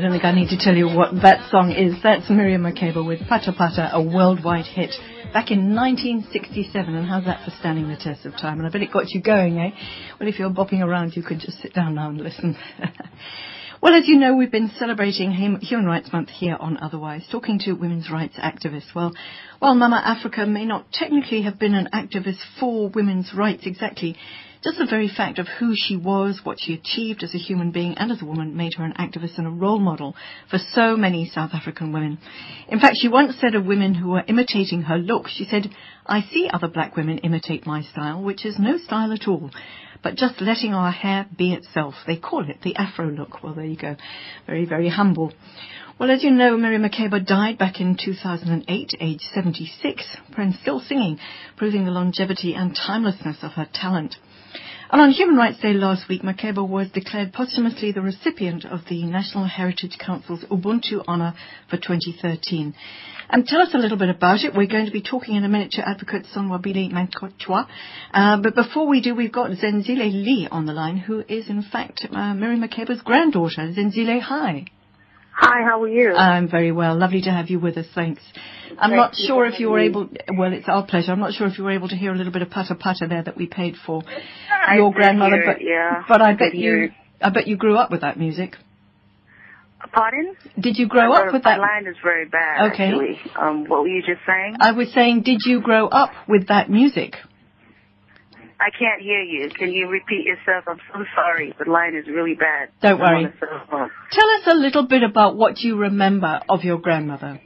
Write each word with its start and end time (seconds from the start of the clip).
think 0.00 0.24
I 0.24 0.32
need 0.32 0.48
to 0.48 0.58
tell 0.58 0.74
you 0.74 0.86
what 0.88 1.22
that 1.22 1.50
song 1.50 1.70
is. 1.70 2.02
That's 2.02 2.28
Miriam 2.28 2.62
Makeba 2.62 3.06
with 3.06 3.20
Pata 3.28 3.52
Pata, 3.56 3.90
a 3.92 4.02
worldwide 4.02 4.66
hit 4.66 4.90
back 5.32 5.50
in 5.50 5.74
1967. 5.74 6.94
And 6.94 7.06
how's 7.08 7.24
that 7.24 7.44
for 7.44 7.50
standing 7.58 7.88
the 7.88 7.96
test 7.96 8.26
of 8.26 8.32
time? 8.32 8.58
And 8.58 8.66
I 8.66 8.70
bet 8.70 8.82
it 8.82 8.92
got 8.92 9.10
you 9.10 9.22
going, 9.22 9.58
eh? 9.58 9.70
Well, 10.18 10.28
if 10.28 10.38
you're 10.38 10.50
bopping 10.50 10.80
around, 10.80 11.16
you 11.16 11.22
could 11.22 11.40
just 11.40 11.60
sit 11.62 11.72
down 11.72 11.94
now 11.94 12.10
and 12.10 12.20
listen. 12.20 12.56
well, 13.82 13.94
as 13.94 14.06
you 14.06 14.18
know, 14.18 14.36
we've 14.36 14.50
been 14.50 14.70
celebrating 14.78 15.30
Human 15.32 15.86
Rights 15.86 16.12
Month 16.12 16.28
here 16.28 16.56
on 16.58 16.76
Otherwise, 16.76 17.24
talking 17.30 17.58
to 17.60 17.72
women's 17.72 18.10
rights 18.10 18.36
activists. 18.36 18.94
Well, 18.94 19.14
while 19.60 19.74
Mama 19.74 20.02
Africa 20.04 20.46
may 20.46 20.66
not 20.66 20.92
technically 20.92 21.42
have 21.42 21.58
been 21.58 21.74
an 21.74 21.88
activist 21.94 22.40
for 22.60 22.88
women's 22.88 23.32
rights 23.34 23.66
exactly, 23.66 24.16
just 24.66 24.78
the 24.78 24.86
very 24.90 25.08
fact 25.08 25.38
of 25.38 25.46
who 25.46 25.74
she 25.76 25.96
was, 25.96 26.40
what 26.42 26.58
she 26.58 26.74
achieved 26.74 27.22
as 27.22 27.32
a 27.32 27.38
human 27.38 27.70
being 27.70 27.96
and 27.96 28.10
as 28.10 28.20
a 28.20 28.24
woman 28.24 28.56
made 28.56 28.74
her 28.74 28.84
an 28.84 28.94
activist 28.98 29.38
and 29.38 29.46
a 29.46 29.50
role 29.50 29.78
model 29.78 30.16
for 30.50 30.58
so 30.58 30.96
many 30.96 31.24
South 31.24 31.50
African 31.52 31.92
women. 31.92 32.18
In 32.66 32.80
fact, 32.80 32.96
she 33.00 33.06
once 33.06 33.36
said 33.40 33.54
of 33.54 33.64
women 33.64 33.94
who 33.94 34.08
were 34.08 34.24
imitating 34.26 34.82
her 34.82 34.98
look, 34.98 35.28
she 35.28 35.44
said, 35.44 35.70
I 36.04 36.22
see 36.22 36.50
other 36.52 36.66
black 36.66 36.96
women 36.96 37.18
imitate 37.18 37.64
my 37.64 37.82
style, 37.82 38.20
which 38.20 38.44
is 38.44 38.58
no 38.58 38.76
style 38.76 39.12
at 39.12 39.28
all, 39.28 39.52
but 40.02 40.16
just 40.16 40.40
letting 40.40 40.74
our 40.74 40.90
hair 40.90 41.26
be 41.38 41.52
itself. 41.52 41.94
They 42.04 42.16
call 42.16 42.50
it 42.50 42.62
the 42.62 42.74
Afro 42.74 43.08
look. 43.08 43.44
Well, 43.44 43.54
there 43.54 43.64
you 43.64 43.76
go. 43.76 43.94
Very, 44.48 44.66
very 44.66 44.88
humble. 44.88 45.32
Well, 46.00 46.10
as 46.10 46.24
you 46.24 46.32
know, 46.32 46.56
Mary 46.56 46.78
Makeba 46.78 47.24
died 47.24 47.56
back 47.56 47.80
in 47.80 47.96
2008, 47.96 48.94
age 48.98 49.22
76, 49.32 50.16
and 50.36 50.54
still 50.56 50.80
singing, 50.80 51.20
proving 51.56 51.84
the 51.84 51.92
longevity 51.92 52.54
and 52.54 52.74
timelessness 52.74 53.36
of 53.42 53.52
her 53.52 53.68
talent. 53.72 54.16
And 54.88 55.00
on 55.00 55.10
Human 55.10 55.36
Rights 55.36 55.60
Day 55.60 55.72
last 55.72 56.08
week, 56.08 56.22
Makeba 56.22 56.66
was 56.66 56.88
declared 56.90 57.32
posthumously 57.32 57.90
the 57.90 58.02
recipient 58.02 58.64
of 58.64 58.80
the 58.88 59.04
National 59.04 59.44
Heritage 59.44 59.98
Council's 59.98 60.44
Ubuntu 60.44 61.04
Honour 61.08 61.34
for 61.68 61.76
2013. 61.76 62.72
And 63.28 63.46
tell 63.46 63.60
us 63.62 63.74
a 63.74 63.78
little 63.78 63.98
bit 63.98 64.10
about 64.10 64.44
it. 64.44 64.54
We're 64.54 64.68
going 64.68 64.86
to 64.86 64.92
be 64.92 65.02
talking 65.02 65.34
in 65.34 65.42
a 65.42 65.48
minute 65.48 65.72
to 65.72 65.88
Advocate 65.88 66.26
Sonwabile 66.32 66.92
Mancotywa. 66.92 67.66
Uh, 68.14 68.40
but 68.40 68.54
before 68.54 68.86
we 68.86 69.00
do, 69.00 69.16
we've 69.16 69.32
got 69.32 69.50
Zenzile 69.50 70.12
Lee 70.12 70.46
on 70.48 70.66
the 70.66 70.72
line, 70.72 70.98
who 70.98 71.24
is 71.28 71.50
in 71.50 71.62
fact 71.62 72.06
uh, 72.08 72.34
Miriam 72.34 72.62
Makeba's 72.62 73.02
granddaughter. 73.02 73.72
Zenzile, 73.72 74.20
hi. 74.20 74.66
Hi, 75.38 75.62
how 75.64 75.82
are 75.82 75.88
you? 75.88 76.14
I'm 76.14 76.48
very 76.50 76.72
well. 76.72 76.96
Lovely 76.98 77.20
to 77.22 77.30
have 77.30 77.50
you 77.50 77.60
with 77.60 77.76
us. 77.76 77.86
Thanks. 77.94 78.22
I'm 78.78 78.90
Thank 78.90 78.96
not 78.96 79.14
sure 79.14 79.44
if 79.46 79.60
you 79.60 79.68
were 79.70 79.78
able. 79.80 80.08
Well, 80.34 80.52
it's 80.52 80.66
our 80.68 80.86
pleasure. 80.86 81.12
I'm 81.12 81.20
not 81.20 81.34
sure 81.34 81.46
if 81.46 81.58
you 81.58 81.64
were 81.64 81.72
able 81.72 81.88
to 81.88 81.94
hear 81.94 82.12
a 82.12 82.16
little 82.16 82.32
bit 82.32 82.40
of 82.42 82.48
Pata 82.50 82.74
Pata 82.74 83.06
there 83.06 83.22
that 83.22 83.36
we 83.36 83.46
paid 83.46 83.74
for 83.84 84.02
I 84.50 84.76
your 84.76 84.92
grandmother, 84.92 85.42
but 85.44 85.58
yeah, 85.60 86.04
but 86.08 86.22
I 86.22 86.30
I 86.30 86.34
bet 86.34 86.54
you. 86.54 86.84
it. 86.84 86.90
I 87.20 87.30
bet 87.30 87.46
you 87.46 87.56
grew 87.56 87.76
up 87.76 87.90
with 87.90 88.00
that 88.00 88.18
music. 88.18 88.56
Pardon? 89.92 90.34
Did 90.58 90.78
you 90.78 90.88
grow 90.88 91.10
My- 91.10 91.16
up 91.26 91.32
with 91.34 91.44
my 91.44 91.52
that? 91.52 91.60
line 91.60 91.86
is 91.86 91.96
very 92.02 92.24
bad, 92.26 92.72
Okay. 92.72 92.88
actually. 92.88 93.20
Um, 93.38 93.66
what 93.68 93.82
were 93.82 93.88
you 93.88 94.00
just 94.02 94.20
saying? 94.26 94.56
I 94.60 94.72
was 94.72 94.90
saying, 94.92 95.22
did 95.22 95.42
you 95.44 95.60
grow 95.60 95.86
up 95.86 96.10
with 96.26 96.48
that 96.48 96.68
music? 96.70 97.16
I 98.58 98.70
can't 98.70 99.02
hear 99.02 99.20
you. 99.20 99.50
Can 99.50 99.72
you 99.72 99.88
repeat 99.88 100.24
yourself? 100.24 100.64
I'm 100.66 100.80
so 100.92 101.04
sorry. 101.14 101.54
The 101.58 101.70
line 101.70 101.94
is 101.94 102.06
really 102.06 102.34
bad. 102.34 102.70
Don't 102.80 102.98
worry. 102.98 103.24
a 103.24 103.32
cell 103.38 103.66
phone. 103.70 103.90
Tell 104.10 104.30
us 104.30 104.42
a 104.46 104.54
little 104.54 104.86
bit 104.86 105.02
about 105.02 105.36
what 105.36 105.60
you 105.60 105.76
remember 105.76 106.40
of 106.48 106.64
your 106.64 106.78
grandmother. 106.78 107.40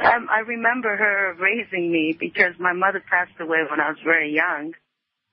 Um, 0.00 0.28
I 0.30 0.40
remember 0.40 0.96
her 0.96 1.34
raising 1.40 1.90
me 1.90 2.16
because 2.18 2.54
my 2.58 2.72
mother 2.72 3.02
passed 3.08 3.38
away 3.40 3.58
when 3.70 3.80
I 3.80 3.88
was 3.90 3.98
very 4.04 4.32
young. 4.34 4.74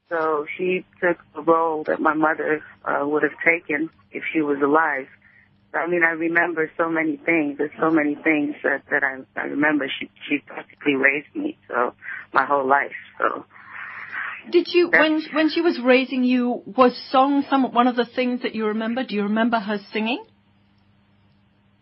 So 0.09 0.45
she 0.57 0.85
took 1.01 1.18
the 1.35 1.41
role 1.41 1.84
that 1.85 2.00
my 2.00 2.13
mother 2.13 2.63
uh, 2.84 3.06
would 3.07 3.24
have 3.24 3.38
taken 3.44 3.90
if 4.12 4.24
she 4.31 4.41
was 4.41 4.57
alive. 4.63 5.07
I 5.74 5.88
mean, 5.88 6.03
I 6.03 6.12
remember 6.12 6.72
so 6.78 6.90
many 6.90 7.18
things. 7.18 7.57
There's 7.57 7.72
so 7.79 7.91
many 7.91 8.16
things 8.16 8.56
that 8.63 8.84
that 8.91 9.03
I 9.03 9.18
I 9.35 9.45
remember. 9.45 9.88
She 10.00 10.09
she 10.28 10.38
practically 10.40 10.95
raised 10.95 11.35
me 11.35 11.57
so 11.68 11.94
my 12.34 12.45
whole 12.45 12.66
life. 12.66 12.95
So 13.19 13.45
Did 14.51 14.67
you, 14.73 14.89
when 14.89 15.22
when 15.33 15.50
she 15.50 15.61
was 15.61 15.79
raising 15.83 16.23
you, 16.23 16.61
was 16.66 16.95
song 17.11 17.44
some 17.50 17.73
one 17.73 17.88
of 17.88 17.95
the 17.95 18.06
things 18.06 18.41
that 18.44 18.56
you 18.56 18.67
remember? 18.67 19.03
Do 19.03 19.16
you 19.16 19.23
remember 19.23 19.59
her 19.59 19.79
singing? 19.91 20.23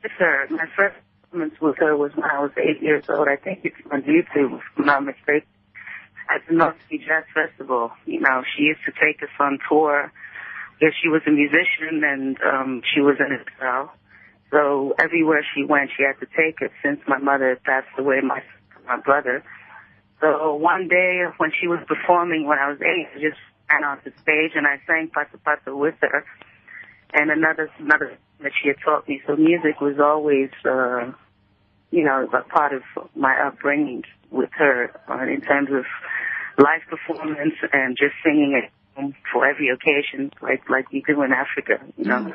yes, 0.03 0.11
sir. 0.17 0.47
My 0.49 0.65
first 0.75 0.95
performance 1.21 1.53
with 1.61 1.77
her 1.77 1.95
was 1.97 2.11
when 2.15 2.29
I 2.29 2.39
was 2.39 2.51
eight 2.57 2.81
years 2.81 3.05
old. 3.09 3.27
I 3.27 3.37
think 3.37 3.61
it's 3.63 3.75
on 3.91 4.03
YouTube, 4.03 4.57
if 4.57 4.63
I'm 4.77 4.85
not 4.85 5.03
mistaken. 5.03 5.47
At 6.33 6.41
the 6.47 6.55
North 6.55 6.75
Sea 6.89 6.99
Jazz 6.99 7.25
Festival. 7.33 7.91
You 8.05 8.21
know, 8.21 8.43
she 8.55 8.63
used 8.63 8.79
to 8.85 8.91
take 8.91 9.21
us 9.21 9.29
on 9.39 9.59
tour. 9.69 10.11
Because 10.79 10.95
she 11.01 11.09
was 11.09 11.21
a 11.27 11.31
musician 11.31 12.03
and 12.03 12.37
um 12.41 12.81
she 12.93 13.01
was 13.01 13.17
in 13.19 13.31
exile. 13.31 13.93
So 14.51 14.93
everywhere 14.99 15.45
she 15.55 15.63
went, 15.63 15.91
she 15.95 16.03
had 16.03 16.19
to 16.19 16.27
take 16.35 16.61
us 16.61 16.71
since 16.83 16.99
my 17.07 17.17
mother 17.17 17.59
passed 17.65 17.87
away, 17.97 18.21
my 18.21 18.41
my 18.85 18.99
brother. 18.99 19.43
So 20.23 20.55
one 20.55 20.87
day 20.87 21.23
when 21.35 21.51
she 21.59 21.67
was 21.67 21.79
performing 21.85 22.47
when 22.47 22.57
I 22.57 22.69
was 22.69 22.79
eight, 22.81 23.07
I 23.13 23.19
just 23.19 23.37
ran 23.69 23.83
on 23.83 23.99
the 24.05 24.11
stage 24.21 24.53
and 24.55 24.65
I 24.65 24.79
sang 24.87 25.09
Pata 25.13 25.37
Pata 25.43 25.75
with 25.75 25.95
her. 25.99 26.23
And 27.13 27.29
another 27.29 27.69
another 27.77 28.17
that 28.39 28.53
she 28.61 28.69
had 28.69 28.77
taught 28.83 29.05
me. 29.05 29.21
So 29.27 29.35
music 29.35 29.81
was 29.81 29.99
always 29.99 30.49
uh 30.63 31.11
you 31.91 32.03
know, 32.05 32.27
a 32.33 32.41
part 32.41 32.73
of 32.73 32.83
my 33.15 33.35
upbringing 33.45 34.03
with 34.31 34.49
her 34.57 34.91
uh, 35.07 35.23
in 35.31 35.41
terms 35.41 35.69
of 35.71 35.85
live 36.57 36.81
performance 36.89 37.53
and 37.71 37.95
just 37.95 38.13
singing 38.23 38.59
it 38.63 39.13
for 39.31 39.45
every 39.45 39.69
occasion, 39.69 40.31
like 40.41 40.69
like 40.69 40.89
we 40.91 41.03
do 41.05 41.21
in 41.21 41.33
Africa, 41.33 41.83
you 41.97 42.05
know. 42.05 42.33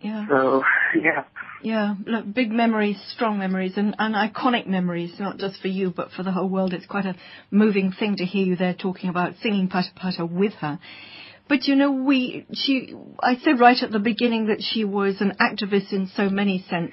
Yeah. 0.00 0.26
So 0.28 0.62
yeah, 1.02 1.24
Yeah, 1.62 1.94
look, 2.06 2.32
big 2.32 2.50
memories, 2.50 2.96
strong 3.14 3.38
memories, 3.38 3.74
and, 3.76 3.94
and 3.98 4.14
iconic 4.14 4.66
memories, 4.66 5.12
not 5.18 5.38
just 5.38 5.60
for 5.60 5.68
you, 5.68 5.92
but 5.94 6.10
for 6.12 6.22
the 6.22 6.32
whole 6.32 6.48
world. 6.48 6.72
It's 6.72 6.86
quite 6.86 7.06
a 7.06 7.16
moving 7.50 7.92
thing 7.92 8.16
to 8.16 8.24
hear 8.24 8.44
you 8.46 8.56
there 8.56 8.74
talking 8.74 9.10
about 9.10 9.34
singing 9.42 9.68
Pata 9.68 9.90
Pata 9.94 10.24
with 10.24 10.54
her. 10.54 10.78
But 11.48 11.64
you 11.66 11.74
know, 11.74 11.90
we, 11.90 12.46
she, 12.54 12.94
I 13.20 13.36
said 13.36 13.58
right 13.58 13.76
at 13.82 13.90
the 13.90 13.98
beginning 13.98 14.46
that 14.46 14.62
she 14.62 14.84
was 14.84 15.20
an 15.20 15.34
activist 15.40 15.92
in 15.92 16.10
so 16.14 16.28
many 16.28 16.64
sense, 16.70 16.92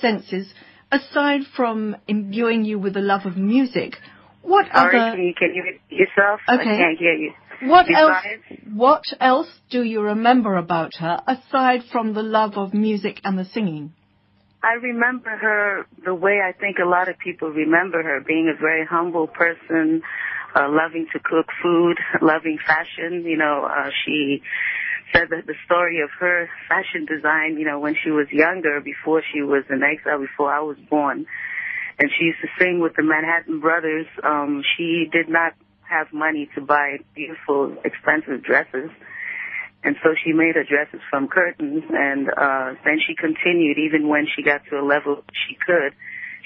senses. 0.00 0.52
Aside 0.90 1.42
from 1.54 1.94
imbuing 2.08 2.64
you 2.64 2.78
with 2.78 2.96
a 2.96 3.00
love 3.00 3.26
of 3.26 3.36
music, 3.36 3.96
what 4.40 4.66
sorry, 4.72 4.98
other, 4.98 5.10
can 5.16 5.22
you 5.22 5.34
can 5.34 5.54
you 5.54 5.64
yourself? 5.90 6.40
I 6.48 6.54
Okay. 6.54 6.64
can't 6.64 6.98
hear 6.98 7.12
you. 7.12 7.32
What 7.62 7.86
else, 7.90 8.24
what 8.72 9.04
else 9.20 9.48
do 9.70 9.82
you 9.82 10.00
remember 10.00 10.56
about 10.56 10.94
her 10.96 11.20
aside 11.26 11.82
from 11.90 12.14
the 12.14 12.22
love 12.22 12.56
of 12.56 12.74
music 12.74 13.20
and 13.24 13.38
the 13.38 13.44
singing? 13.44 13.92
I 14.62 14.74
remember 14.74 15.30
her 15.30 15.86
the 16.04 16.14
way 16.14 16.40
I 16.44 16.52
think 16.52 16.78
a 16.78 16.88
lot 16.88 17.08
of 17.08 17.18
people 17.18 17.48
remember 17.50 18.02
her, 18.02 18.20
being 18.20 18.52
a 18.54 18.60
very 18.60 18.84
humble 18.84 19.28
person, 19.28 20.02
uh, 20.54 20.66
loving 20.68 21.06
to 21.12 21.18
cook 21.20 21.46
food, 21.62 21.96
loving 22.20 22.58
fashion. 22.66 23.24
You 23.24 23.36
know, 23.36 23.68
uh, 23.70 23.90
she 24.04 24.42
said 25.12 25.28
that 25.30 25.46
the 25.46 25.54
story 25.64 26.00
of 26.00 26.10
her 26.18 26.48
fashion 26.68 27.06
design, 27.06 27.56
you 27.58 27.66
know, 27.66 27.78
when 27.78 27.94
she 28.02 28.10
was 28.10 28.26
younger, 28.30 28.80
before 28.80 29.22
she 29.32 29.42
was 29.42 29.64
in 29.70 29.82
exile, 29.82 30.20
before 30.20 30.52
I 30.52 30.60
was 30.60 30.76
born, 30.90 31.26
and 31.98 32.10
she 32.18 32.24
used 32.26 32.40
to 32.42 32.48
sing 32.58 32.80
with 32.80 32.94
the 32.96 33.02
Manhattan 33.02 33.60
Brothers. 33.60 34.06
Um, 34.24 34.62
she 34.76 35.08
did 35.12 35.28
not 35.28 35.54
have 35.88 36.12
money 36.12 36.48
to 36.54 36.60
buy 36.60 36.98
beautiful, 37.14 37.76
expensive 37.84 38.42
dresses. 38.42 38.90
And 39.84 39.96
so 40.02 40.10
she 40.24 40.32
made 40.32 40.56
her 40.56 40.64
dresses 40.64 41.00
from 41.08 41.28
curtains 41.28 41.84
and 41.88 42.28
uh 42.28 42.74
then 42.84 42.98
she 43.06 43.14
continued 43.14 43.78
even 43.78 44.08
when 44.08 44.26
she 44.34 44.42
got 44.42 44.62
to 44.70 44.80
a 44.80 44.84
level 44.84 45.22
she 45.46 45.54
could. 45.54 45.94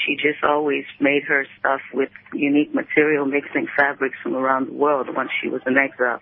She 0.05 0.17
just 0.17 0.43
always 0.43 0.85
made 1.01 1.23
her 1.25 1.47
stuff 1.59 1.81
with 1.95 2.11
unique 2.33 2.75
material, 2.75 3.25
mixing 3.27 3.69
fabrics 3.77 4.17
from 4.23 4.35
around 4.35 4.69
the 4.69 4.73
world 4.75 5.09
once 5.15 5.31
she 5.41 5.49
was 5.49 5.63
in 5.67 5.77
exile. 5.77 6.21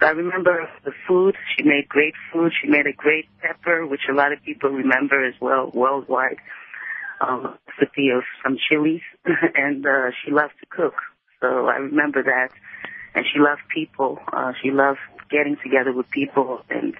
So 0.00 0.06
I 0.08 0.10
remember 0.10 0.68
the 0.84 0.92
food. 1.06 1.36
She 1.56 1.62
made 1.62 1.88
great 1.88 2.14
food. 2.32 2.52
She 2.60 2.68
made 2.68 2.86
a 2.86 2.92
great 2.92 3.26
pepper, 3.40 3.86
which 3.86 4.00
a 4.10 4.14
lot 4.14 4.32
of 4.32 4.42
people 4.42 4.70
remember 4.70 5.24
as 5.24 5.34
well 5.40 5.70
worldwide. 5.72 6.38
Um, 7.20 7.56
recipe 7.78 8.10
of 8.10 8.24
some 8.42 8.58
chilies, 8.68 9.02
and 9.54 9.86
uh, 9.86 10.10
she 10.24 10.32
loved 10.32 10.54
to 10.58 10.66
cook. 10.66 10.94
So 11.42 11.66
I 11.66 11.76
remember 11.76 12.22
that, 12.22 12.48
and 13.14 13.26
she 13.30 13.38
loved 13.40 13.62
people. 13.74 14.18
Uh, 14.32 14.52
she 14.62 14.70
loved 14.70 15.00
getting 15.30 15.56
together 15.62 15.92
with 15.92 16.08
people 16.10 16.62
and 16.70 16.94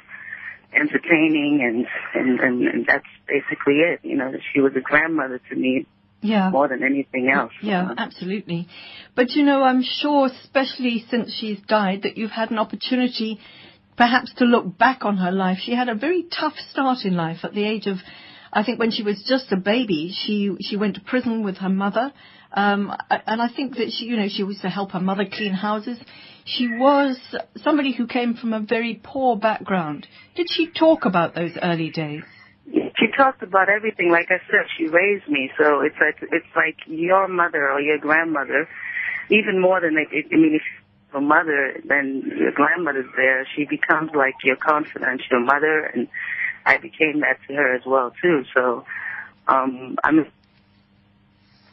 entertaining, 0.74 1.60
and 1.62 1.86
and 2.14 2.40
and, 2.40 2.68
and 2.68 2.86
that's 2.86 3.06
basically 3.26 3.76
it. 3.80 4.00
You 4.02 4.16
know, 4.16 4.32
she 4.52 4.60
was 4.60 4.72
a 4.76 4.80
grandmother 4.80 5.40
to 5.50 5.56
me 5.56 5.86
Yeah. 6.22 6.50
more 6.50 6.68
than 6.68 6.82
anything 6.82 7.30
else. 7.34 7.52
Yeah, 7.62 7.94
absolutely. 7.96 8.68
But 9.14 9.30
you 9.30 9.44
know, 9.44 9.62
I'm 9.62 9.82
sure, 9.82 10.26
especially 10.26 11.04
since 11.10 11.32
she's 11.38 11.60
died, 11.68 12.02
that 12.02 12.16
you've 12.18 12.30
had 12.30 12.50
an 12.50 12.58
opportunity 12.58 13.38
perhaps 13.96 14.32
to 14.38 14.44
look 14.44 14.78
back 14.78 15.04
on 15.04 15.18
her 15.18 15.30
life. 15.30 15.58
She 15.64 15.74
had 15.74 15.88
a 15.88 15.94
very 15.94 16.24
tough 16.24 16.54
start 16.70 17.04
in 17.04 17.14
life 17.14 17.38
at 17.44 17.52
the 17.54 17.64
age 17.64 17.86
of, 17.86 17.98
I 18.52 18.64
think 18.64 18.78
when 18.78 18.90
she 18.90 19.02
was 19.02 19.22
just 19.28 19.52
a 19.52 19.56
baby, 19.56 20.12
she, 20.24 20.50
she 20.62 20.76
went 20.76 20.94
to 20.94 21.02
prison 21.02 21.44
with 21.44 21.58
her 21.58 21.68
mother. 21.68 22.12
Um, 22.54 22.94
and 23.10 23.40
I 23.40 23.48
think 23.48 23.76
that 23.76 23.90
she, 23.90 24.06
you 24.06 24.16
know, 24.16 24.28
she 24.28 24.42
used 24.42 24.62
to 24.62 24.68
help 24.68 24.92
her 24.92 25.00
mother 25.00 25.24
clean 25.30 25.54
houses. 25.54 25.98
She 26.44 26.68
was 26.68 27.18
somebody 27.56 27.92
who 27.92 28.06
came 28.06 28.34
from 28.34 28.52
a 28.52 28.60
very 28.60 29.00
poor 29.02 29.36
background. 29.36 30.06
Did 30.34 30.48
she 30.50 30.70
talk 30.70 31.04
about 31.04 31.34
those 31.34 31.52
early 31.62 31.90
days? 31.90 32.24
she 33.02 33.06
talked 33.16 33.42
about 33.42 33.68
everything. 33.68 34.10
Like 34.10 34.28
I 34.30 34.38
said, 34.50 34.66
she 34.76 34.86
raised 34.86 35.28
me, 35.28 35.50
so 35.58 35.80
it's 35.80 35.96
like 36.00 36.16
it's 36.30 36.46
like 36.54 36.76
your 36.86 37.28
mother 37.28 37.70
or 37.70 37.80
your 37.80 37.98
grandmother, 37.98 38.68
even 39.30 39.60
more 39.60 39.80
than 39.80 39.94
like, 39.94 40.08
I 40.12 40.36
mean, 40.36 40.54
if 40.54 40.62
your 41.12 41.22
mother, 41.22 41.80
then 41.84 42.22
your 42.38 42.52
grandmother's 42.52 43.10
there. 43.16 43.46
She 43.56 43.64
becomes 43.64 44.10
like 44.14 44.34
your 44.44 44.56
confidential 44.56 45.40
mother, 45.40 45.90
and 45.94 46.08
I 46.64 46.78
became 46.78 47.20
that 47.20 47.38
to 47.48 47.54
her 47.54 47.74
as 47.74 47.82
well 47.86 48.12
too. 48.22 48.44
So, 48.54 48.84
um, 49.48 49.96
I 50.04 50.12
mean, 50.12 50.26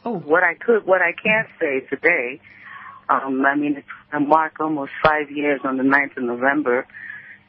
oh, 0.04 0.18
what 0.18 0.42
I 0.42 0.54
could, 0.54 0.86
what 0.86 1.02
I 1.02 1.12
can 1.12 1.46
say 1.60 1.80
today, 1.88 2.40
um, 3.08 3.44
I 3.44 3.56
mean, 3.56 3.76
it's 3.76 4.26
mark 4.26 4.60
almost 4.60 4.92
five 5.02 5.30
years 5.30 5.60
on 5.64 5.76
the 5.76 5.82
9th 5.82 6.16
of 6.16 6.24
November, 6.24 6.86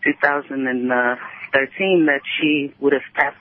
2013, 0.03 2.05
that 2.07 2.21
she 2.39 2.73
would 2.79 2.93
have 2.93 3.01
passed 3.13 3.37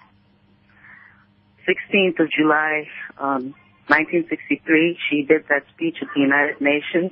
16th 1.66 2.20
of 2.20 2.30
July, 2.30 2.88
um, 3.18 3.54
1963, 3.88 4.98
she 5.08 5.22
did 5.22 5.44
that 5.48 5.64
speech 5.74 5.96
at 6.00 6.08
the 6.14 6.20
United 6.20 6.60
Nations 6.60 7.10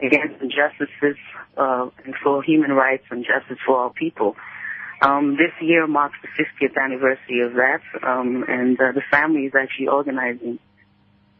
against 0.00 0.42
injustices 0.42 1.16
uh, 1.56 1.88
and 2.04 2.14
for 2.22 2.42
human 2.42 2.72
rights 2.72 3.04
and 3.10 3.24
justice 3.24 3.58
for 3.64 3.76
all 3.76 3.90
people. 3.90 4.36
Um, 5.02 5.36
this 5.36 5.52
year 5.60 5.86
marks 5.86 6.16
the 6.22 6.28
50th 6.28 6.82
anniversary 6.82 7.42
of 7.42 7.54
that, 7.54 7.82
um, 8.02 8.44
and 8.48 8.80
uh, 8.80 8.92
the 8.92 9.02
family 9.10 9.42
is 9.42 9.52
actually 9.54 9.88
organizing 9.88 10.58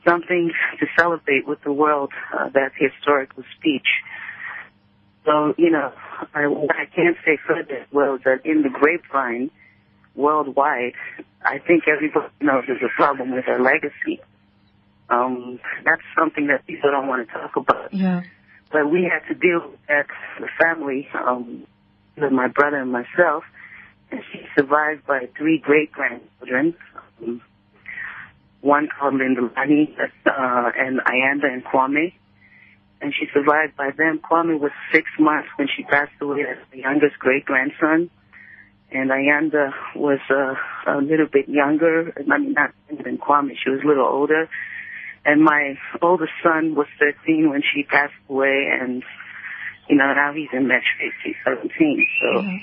something 0.04 0.52
to 0.80 0.86
celebrate 0.98 1.46
with 1.46 1.62
the 1.62 1.72
world 1.72 2.12
uh, 2.32 2.48
that 2.50 2.72
historical 2.76 3.44
speech. 3.58 3.86
So, 5.24 5.54
you 5.56 5.70
know, 5.70 5.92
I, 6.34 6.46
what 6.46 6.76
I 6.76 6.86
can 6.86 7.16
say 7.24 7.38
further 7.46 7.76
as 7.76 7.86
well 7.92 8.18
that 8.24 8.44
in 8.44 8.62
the 8.62 8.68
grapevine, 8.68 9.50
worldwide, 10.14 10.92
I 11.42 11.58
think 11.58 11.84
everybody 11.88 12.28
knows 12.40 12.64
there's 12.66 12.82
a 12.82 12.94
problem 12.94 13.32
with 13.32 13.44
her 13.46 13.60
legacy. 13.60 14.20
Um, 15.08 15.60
that's 15.84 16.02
something 16.18 16.46
that 16.48 16.66
people 16.66 16.90
don't 16.90 17.08
want 17.08 17.26
to 17.26 17.32
talk 17.32 17.56
about. 17.56 17.92
Yeah. 17.92 18.22
But 18.70 18.90
we 18.90 19.04
had 19.04 19.26
to 19.28 19.34
deal 19.34 19.70
with 19.70 19.80
that, 19.88 20.06
the 20.40 20.48
family, 20.60 21.08
um, 21.14 21.66
with 22.16 22.32
my 22.32 22.48
brother 22.48 22.78
and 22.78 22.92
myself, 22.92 23.44
and 24.10 24.20
she's 24.32 24.46
survived 24.56 25.06
by 25.06 25.28
three 25.36 25.58
great 25.58 25.92
grandchildren. 25.92 26.74
Um, 27.22 27.42
one 28.64 28.88
called 28.88 29.14
Lindalani, 29.14 29.94
uh, 29.99 30.70
and 30.76 31.00
Ayanda 31.00 31.52
and 31.52 31.64
Kwame. 31.64 32.14
And 33.00 33.12
she 33.12 33.26
survived 33.34 33.76
by 33.76 33.90
them. 33.96 34.19
Kwame 34.19 34.58
was 34.58 34.72
six 34.90 35.06
months 35.19 35.49
when 35.56 35.69
she 35.76 35.82
passed 35.84 36.12
away 36.20 36.43
as 36.49 36.56
the 36.72 36.78
youngest 36.78 37.19
great 37.19 37.44
grandson 37.44 38.11
and 38.94 39.11
Ayanda 39.11 39.72
was 39.96 40.20
uh, 40.31 40.55
a 40.87 40.99
little 40.99 41.26
bit 41.26 41.49
younger. 41.49 42.12
I 42.16 42.38
mean, 42.38 42.52
not 42.52 42.72
than 42.88 43.19
Kwame. 43.19 43.50
She 43.62 43.70
was 43.70 43.81
a 43.84 43.87
little 43.87 44.06
older. 44.06 44.49
And 45.25 45.43
my 45.43 45.75
oldest 46.00 46.32
son 46.43 46.75
was 46.75 46.87
13 47.00 47.50
when 47.50 47.62
she 47.62 47.82
passed 47.82 48.14
away, 48.28 48.69
and 48.70 49.02
you 49.88 49.96
know 49.96 50.12
now 50.12 50.32
he's 50.34 50.50
in 50.52 50.69
match 50.69 50.84
50, 51.25 51.37
17. 51.44 52.06
So, 52.20 52.26
mm-hmm. 52.26 52.56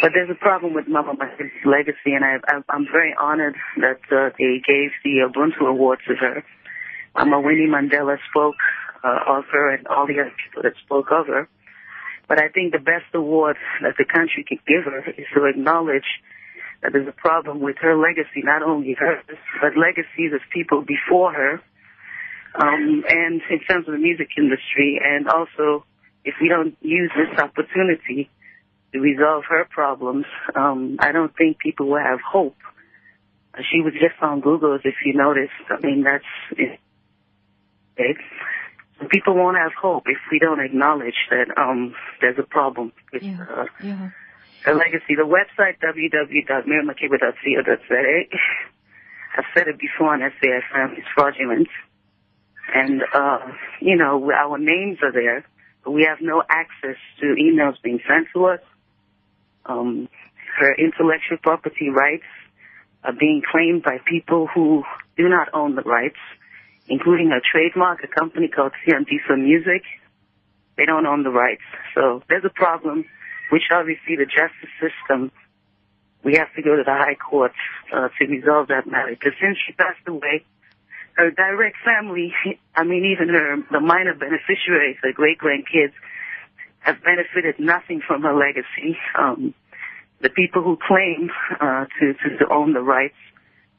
But 0.00 0.12
there's 0.14 0.30
a 0.30 0.34
problem 0.34 0.74
with 0.74 0.88
Mama 0.88 1.14
Ma's 1.14 1.50
legacy, 1.64 2.12
and 2.14 2.24
I, 2.24 2.38
I'm 2.68 2.86
very 2.90 3.14
honored 3.18 3.56
that 3.78 4.00
uh, 4.10 4.30
they 4.38 4.60
gave 4.66 4.90
the 5.04 5.28
Ubuntu 5.28 5.68
Award 5.68 6.00
to 6.08 6.14
her. 6.14 6.44
Mama 7.16 7.40
Winnie 7.40 7.68
Mandela 7.68 8.16
spoke 8.30 8.56
uh, 9.04 9.18
of 9.38 9.44
her, 9.52 9.74
and 9.74 9.86
all 9.86 10.06
the 10.06 10.20
other 10.20 10.32
people 10.44 10.62
that 10.62 10.72
spoke 10.84 11.06
of 11.12 11.26
her. 11.28 11.48
But 12.28 12.40
I 12.40 12.48
think 12.48 12.72
the 12.72 12.78
best 12.78 13.06
award 13.14 13.56
that 13.82 13.94
the 13.98 14.04
country 14.04 14.44
could 14.48 14.64
give 14.66 14.84
her 14.84 15.04
is 15.10 15.26
to 15.34 15.44
acknowledge 15.44 16.08
that 16.82 16.92
there's 16.92 17.08
a 17.08 17.12
problem 17.12 17.60
with 17.60 17.76
her 17.80 17.96
legacy, 17.96 18.42
not 18.42 18.62
only 18.62 18.94
hers, 18.98 19.24
but 19.60 19.76
legacies 19.76 20.32
of 20.32 20.40
people 20.52 20.82
before 20.82 21.32
her, 21.32 21.62
um, 22.54 23.04
and 23.08 23.42
in 23.50 23.60
terms 23.68 23.86
of 23.86 23.92
the 23.92 23.98
music 23.98 24.28
industry. 24.36 25.00
And 25.02 25.28
also, 25.28 25.84
if 26.24 26.34
we 26.40 26.48
don't 26.48 26.76
use 26.80 27.10
this 27.14 27.38
opportunity 27.38 28.30
resolve 29.00 29.44
her 29.48 29.66
problems, 29.70 30.26
um, 30.54 30.98
I 31.00 31.10
don't 31.12 31.34
think 31.36 31.58
people 31.58 31.88
will 31.88 31.98
have 31.98 32.20
hope. 32.20 32.56
She 33.70 33.80
was 33.80 33.94
just 33.94 34.20
on 34.20 34.40
Google, 34.40 34.78
if 34.82 34.96
you 35.04 35.14
noticed. 35.14 35.52
I 35.70 35.78
mean, 35.84 36.02
that's 36.02 36.24
it. 37.96 38.16
People 39.10 39.34
won't 39.34 39.56
have 39.56 39.72
hope 39.80 40.04
if 40.06 40.18
we 40.30 40.38
don't 40.38 40.60
acknowledge 40.60 41.16
that 41.30 41.48
um, 41.56 41.94
there's 42.20 42.38
a 42.38 42.42
problem 42.42 42.92
with 43.12 43.22
yeah. 43.22 43.46
Uh, 43.48 43.64
yeah. 43.82 44.10
her 44.64 44.74
legacy. 44.74 45.14
The 45.16 45.22
website 45.22 45.78
www.miriammakeba.co.za. 45.80 48.38
I've 49.36 49.44
said 49.56 49.66
it 49.68 49.78
before, 49.78 50.14
and 50.14 50.24
I 50.24 50.30
say 50.40 50.50
I 50.50 50.60
found 50.72 50.96
it's 50.96 51.08
fraudulent. 51.14 51.68
And 52.74 53.02
uh, 53.12 53.40
you 53.80 53.96
know, 53.96 54.32
our 54.32 54.58
names 54.58 54.98
are 55.02 55.12
there, 55.12 55.44
but 55.84 55.90
we 55.90 56.04
have 56.04 56.18
no 56.20 56.42
access 56.48 56.96
to 57.20 57.26
emails 57.26 57.74
being 57.82 58.00
sent 58.08 58.28
to 58.32 58.46
us. 58.46 58.60
Um, 59.66 60.08
her 60.58 60.74
intellectual 60.74 61.38
property 61.42 61.88
rights 61.90 62.24
are 63.02 63.12
being 63.12 63.42
claimed 63.50 63.82
by 63.82 63.98
people 64.06 64.48
who 64.54 64.84
do 65.16 65.28
not 65.28 65.48
own 65.52 65.74
the 65.74 65.82
rights 65.82 66.18
including 66.88 67.32
a 67.32 67.40
trademark, 67.40 68.04
a 68.04 68.08
company 68.08 68.48
called 68.48 68.72
Siantisa 68.86 69.38
Music. 69.38 69.82
They 70.76 70.86
don't 70.86 71.06
own 71.06 71.22
the 71.22 71.30
rights. 71.30 71.62
So 71.94 72.22
there's 72.28 72.44
a 72.44 72.50
problem, 72.50 73.04
which 73.50 73.62
obviously 73.72 74.16
the 74.16 74.26
justice 74.26 74.72
system, 74.80 75.30
we 76.22 76.34
have 76.36 76.52
to 76.56 76.62
go 76.62 76.76
to 76.76 76.82
the 76.84 76.92
high 76.92 77.14
court 77.14 77.52
uh, 77.92 78.08
to 78.18 78.26
resolve 78.26 78.68
that 78.68 78.86
matter. 78.86 79.10
Because 79.10 79.32
since 79.40 79.56
she 79.66 79.72
passed 79.72 80.06
away, 80.06 80.44
her 81.14 81.30
direct 81.30 81.76
family, 81.84 82.34
I 82.76 82.84
mean 82.84 83.04
even 83.16 83.28
her, 83.28 83.56
the 83.70 83.80
minor 83.80 84.14
beneficiaries, 84.14 84.96
her 85.02 85.12
great 85.12 85.38
grandkids, 85.38 85.94
have 86.84 86.96
benefited 87.02 87.58
nothing 87.58 88.00
from 88.06 88.22
her 88.22 88.34
legacy. 88.34 88.96
Um, 89.18 89.54
the 90.20 90.28
people 90.28 90.62
who 90.62 90.78
claim 90.86 91.30
uh, 91.60 91.86
to, 91.98 92.12
to, 92.12 92.38
to 92.38 92.52
own 92.52 92.72
the 92.72 92.80
rights 92.80 93.16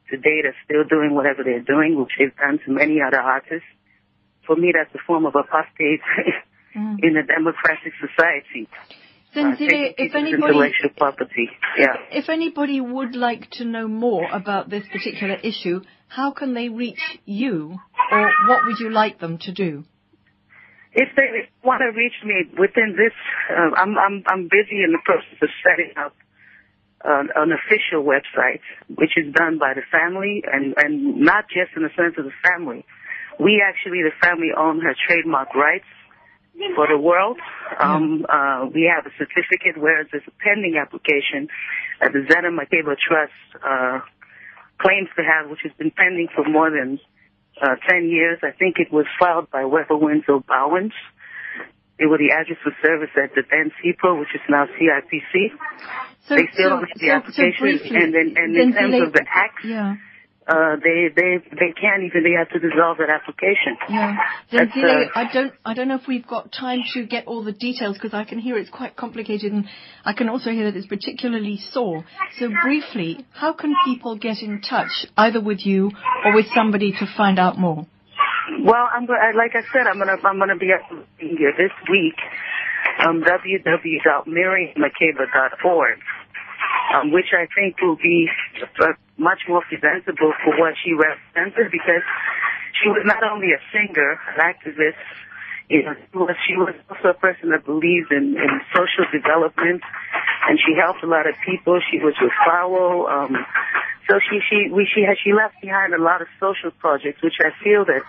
to 0.10 0.18
data 0.18 0.50
are 0.50 0.60
still 0.66 0.84
doing 0.84 1.14
whatever 1.14 1.44
they're 1.44 1.62
doing, 1.62 1.98
which 1.98 2.12
they've 2.20 2.36
done 2.36 2.60
to 2.66 2.72
many 2.72 3.02
other 3.02 3.20
artists. 3.20 3.68
For 4.46 4.56
me, 4.56 4.74
that's 4.74 4.94
a 4.94 5.04
form 5.06 5.26
of 5.26 5.34
apartheid 5.34 6.02
mm. 6.76 6.98
in 7.02 7.18
a 7.18 7.24
democratic 7.24 7.94
society. 8.00 8.68
Zenzile, 9.36 9.90
uh, 9.90 9.94
if 9.98 10.16
anybody. 10.16 10.74
Yeah. 11.78 11.96
If 12.12 12.30
anybody 12.30 12.80
would 12.80 13.16
like 13.16 13.50
to 13.54 13.66
know 13.66 13.88
more 13.88 14.28
about 14.32 14.70
this 14.70 14.84
particular 14.92 15.36
issue, 15.36 15.82
how 16.08 16.32
can 16.32 16.54
they 16.54 16.70
reach 16.70 17.02
you, 17.26 17.78
or 18.12 18.32
what 18.48 18.66
would 18.66 18.80
you 18.80 18.90
like 18.92 19.20
them 19.20 19.38
to 19.40 19.52
do? 19.52 19.84
If 20.96 21.10
they 21.16 21.50
want 21.62 21.82
to 21.84 21.92
reach 21.92 22.16
me 22.24 22.48
within 22.58 22.96
this, 22.96 23.12
uh, 23.52 23.76
I'm 23.76 23.98
I'm 24.00 24.24
I'm 24.28 24.44
busy 24.48 24.80
in 24.80 24.96
the 24.96 25.04
process 25.04 25.36
of 25.42 25.50
setting 25.60 25.92
up 25.98 26.16
uh, 27.04 27.24
an 27.36 27.52
official 27.52 28.04
website, 28.04 28.64
which 28.96 29.12
is 29.18 29.34
done 29.34 29.60
by 29.60 29.74
the 29.74 29.84
family, 29.92 30.44
and, 30.52 30.74
and 30.78 31.20
not 31.20 31.46
just 31.50 31.76
in 31.76 31.84
the 31.84 31.92
sense 31.96 32.16
of 32.18 32.26
the 32.26 32.38
family. 32.42 32.86
We 33.40 33.62
actually, 33.62 34.02
the 34.02 34.16
family, 34.24 34.50
own 34.58 34.80
her 34.82 34.96
trademark 35.08 35.54
rights 35.54 35.86
for 36.76 36.88
the 36.88 36.98
world. 36.98 37.38
Um, 37.80 38.26
uh, 38.30 38.68
we 38.74 38.90
have 38.90 39.06
a 39.06 39.14
certificate, 39.20 39.78
whereas 39.78 40.08
there's 40.12 40.24
a 40.28 40.36
pending 40.40 40.80
application 40.80 41.50
that 42.00 42.14
the 42.14 42.26
Zena 42.32 42.50
Makeba 42.50 42.96
Trust 42.96 43.36
uh, 43.60 44.00
claims 44.80 45.10
to 45.18 45.24
have, 45.24 45.50
which 45.50 45.60
has 45.64 45.74
been 45.78 45.92
pending 45.92 46.30
for 46.34 46.48
more 46.48 46.72
than 46.72 47.00
uh, 47.62 47.76
10 47.90 48.10
years. 48.10 48.40
I 48.44 48.52
think 48.52 48.78
it 48.80 48.92
was 48.92 49.06
filed 49.20 49.50
by 49.52 49.66
Webber 49.66 49.98
Wentzel 49.98 50.44
Bowens. 50.46 50.94
They 51.98 52.06
were 52.06 52.18
the 52.18 52.32
address 52.32 52.60
for 52.62 52.76
service 52.84 53.12
at 53.16 53.34
the 53.36 53.44
then 53.50 53.72
CIPRO, 53.80 54.20
which 54.20 54.36
is 54.36 54.42
now 54.50 54.66
CIPC. 54.66 55.52
So, 56.28 56.36
they 56.36 56.48
still 56.52 56.70
so, 56.70 56.70
don't 56.70 56.90
have 56.90 57.00
the 57.00 57.08
so, 57.08 57.14
application, 57.14 57.54
so 57.56 57.62
briefly, 57.62 57.96
and 57.96 58.14
then 58.14 58.34
and 58.36 58.58
in 58.58 58.74
terms 58.74 59.02
of 59.02 59.14
the 59.14 59.26
acts, 59.30 59.64
yeah. 59.64 59.96
Uh, 60.48 60.76
they 60.84 61.10
they 61.16 61.40
they 61.50 61.74
can't 61.74 62.04
even 62.04 62.22
they 62.22 62.34
have 62.38 62.48
to 62.50 62.60
dissolve 62.60 63.00
that 63.00 63.10
application. 63.10 63.76
Yeah, 63.90 64.16
uh, 64.54 64.60
I 65.16 65.28
don't 65.34 65.52
I 65.66 65.74
don't 65.74 65.88
know 65.88 65.96
if 65.96 66.08
we've 66.08 66.28
got 66.28 66.52
time 66.52 66.84
to 66.94 67.04
get 67.08 67.26
all 67.26 67.44
the 67.44 67.52
details 67.52 67.98
because 67.98 68.14
I 68.14 68.26
can 68.26 68.38
hear 68.38 68.56
it's 68.56 68.70
quite 68.70 68.96
complicated 68.96 69.52
and 69.52 69.66
I 70.04 70.14
can 70.14 70.30
also 70.30 70.52
hear 70.52 70.66
that 70.70 70.78
it's 70.78 70.86
particularly 70.86 71.58
sore. 71.72 72.06
So 72.38 72.52
briefly, 72.62 73.26
how 73.34 73.54
can 73.54 73.74
people 73.86 74.18
get 74.18 74.44
in 74.44 74.62
touch 74.62 75.08
either 75.18 75.42
with 75.42 75.66
you 75.66 75.90
or 76.24 76.36
with 76.36 76.46
somebody 76.54 76.92
to 76.92 77.08
find 77.18 77.40
out 77.40 77.58
more? 77.58 77.88
Well, 78.62 78.88
I'm 78.94 79.08
like 79.08 79.56
I 79.56 79.64
said, 79.74 79.88
I'm 79.88 79.98
gonna 79.98 80.18
I'm 80.24 80.38
gonna 80.38 80.58
be 80.58 80.72
here 81.18 81.54
this 81.58 81.72
week. 81.90 82.22
Um, 83.00 83.24
www.miriammakeba.org, 83.24 86.00
um, 86.94 87.12
which 87.12 87.34
I 87.34 87.48
think 87.56 87.82
will 87.82 87.98
be 87.98 88.30
uh, 88.80 88.94
much 89.18 89.48
more 89.48 89.64
presentable 89.68 90.34
for 90.44 90.60
what 90.60 90.76
she 90.84 90.94
represented 90.94 91.72
because 91.72 92.04
she 92.82 92.90
was 92.90 93.04
not 93.06 93.24
only 93.24 93.54
a 93.54 93.62
singer, 93.72 94.20
an 94.36 94.40
activist, 94.44 95.00
you 95.70 95.84
know, 95.84 95.96
she 95.96 96.18
was, 96.18 96.36
she 96.46 96.56
was 96.56 96.76
also 96.90 97.10
a 97.10 97.14
person 97.14 97.50
that 97.50 97.66
believed 97.66 98.12
in, 98.12 98.38
in 98.38 98.52
social 98.76 99.06
development 99.12 99.82
and 100.48 100.60
she 100.60 100.76
helped 100.78 101.04
a 101.04 101.08
lot 101.08 101.28
of 101.28 101.36
people. 101.46 101.80
She 101.90 101.98
was 101.98 102.14
with 102.22 102.32
FAO. 102.46 103.08
Um, 103.08 103.46
so 104.08 104.20
she 104.22 104.40
she 104.48 104.70
we 104.70 104.88
she 104.94 105.02
has 105.02 105.18
she 105.24 105.34
left 105.34 105.60
behind 105.62 105.94
a 105.94 106.02
lot 106.02 106.22
of 106.22 106.28
social 106.40 106.70
projects, 106.78 107.24
which 107.24 107.42
I 107.42 107.50
feel 107.64 107.86
that 107.86 108.04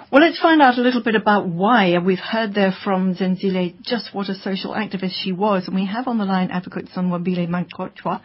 Well, 0.09 0.21
let's 0.21 0.39
find 0.39 0.61
out 0.61 0.77
a 0.77 0.81
little 0.81 1.03
bit 1.03 1.15
about 1.15 1.49
why. 1.49 1.97
We've 1.97 2.17
heard 2.17 2.53
there 2.53 2.73
from 2.81 3.15
Zenzile 3.15 3.75
just 3.81 4.13
what 4.13 4.29
a 4.29 4.35
social 4.35 4.71
activist 4.71 5.21
she 5.21 5.33
was, 5.33 5.67
and 5.67 5.75
we 5.75 5.85
have 5.85 6.07
on 6.07 6.17
the 6.17 6.23
line 6.23 6.49
Advocate 6.49 6.87
Sonwabile 6.95 7.49
Mancotywa 7.49 8.21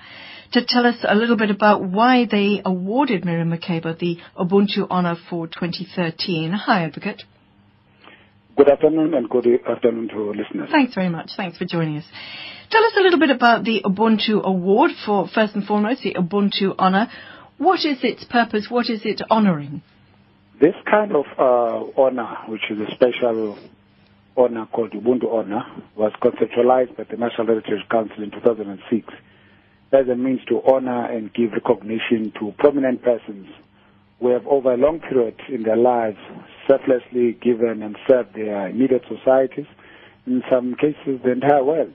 to 0.53 0.65
tell 0.65 0.87
us 0.87 0.95
a 1.03 1.17
little 1.17 1.37
bit 1.37 1.51
about 1.51 1.83
why 1.83 2.25
they 2.31 2.63
awarded 2.65 3.25
Miriam 3.25 3.51
Makeba 3.51 3.99
the 3.99 4.17
Ubuntu 4.39 4.87
Honor 4.91 5.17
for 5.29 5.49
2013. 5.49 6.53
Hi, 6.53 6.85
Advocate. 6.85 7.25
Good 8.55 8.69
afternoon 8.69 9.15
and 9.15 9.31
good 9.31 9.47
afternoon 9.67 10.09
to 10.09 10.15
our 10.29 10.35
listeners. 10.35 10.69
Thanks 10.71 10.95
very 10.95 11.09
much. 11.09 11.31
Thanks 11.37 11.57
for 11.57 11.65
joining 11.65 11.97
us. 11.97 12.05
Tell 12.71 12.85
us 12.85 12.93
a 12.99 13.01
little 13.01 13.19
bit 13.19 13.31
about 13.31 13.65
the 13.65 13.81
Ubuntu 13.83 14.43
Award 14.43 14.91
for, 15.07 15.27
first 15.27 15.55
and 15.55 15.65
foremost, 15.65 16.03
the 16.03 16.15
Ubuntu 16.15 16.75
Honor. 16.79 17.09
What 17.57 17.81
is 17.87 17.99
its 18.03 18.25
purpose? 18.25 18.67
What 18.69 18.91
is 18.91 19.03
it 19.05 19.23
honoring? 19.31 19.81
This 20.61 20.75
kind 20.91 21.17
of 21.17 21.25
uh, 21.39 22.01
honor, 22.01 22.37
which 22.47 22.61
is 22.71 22.79
a 22.79 22.95
special 22.95 23.59
honor 24.37 24.67
called 24.67 24.93
Ubuntu 24.93 25.33
Honor, 25.33 25.65
was 25.97 26.13
conceptualized 26.23 26.95
by 26.95 27.05
the 27.05 27.17
National 27.17 27.47
Heritage 27.47 27.89
Council 27.91 28.23
in 28.23 28.31
2006 28.31 29.09
as 29.93 30.09
a 30.09 30.15
means 30.15 30.41
to 30.49 30.61
honor 30.71 31.07
and 31.07 31.33
give 31.33 31.53
recognition 31.53 32.33
to 32.39 32.53
prominent 32.59 33.03
persons 33.03 33.49
who 34.23 34.29
have 34.29 34.47
over 34.47 34.73
a 34.73 34.77
long 34.77 35.01
period 35.01 35.35
in 35.49 35.65
their 35.65 35.77
lives 35.77 36.17
selflessly 36.71 37.33
given 37.43 37.83
and 37.83 37.97
served 38.09 38.35
their 38.35 38.69
immediate 38.69 39.03
societies, 39.09 39.67
in 40.27 40.43
some 40.49 40.77
cases 40.77 41.21
the 41.25 41.33
entire 41.33 41.65
world. 41.65 41.93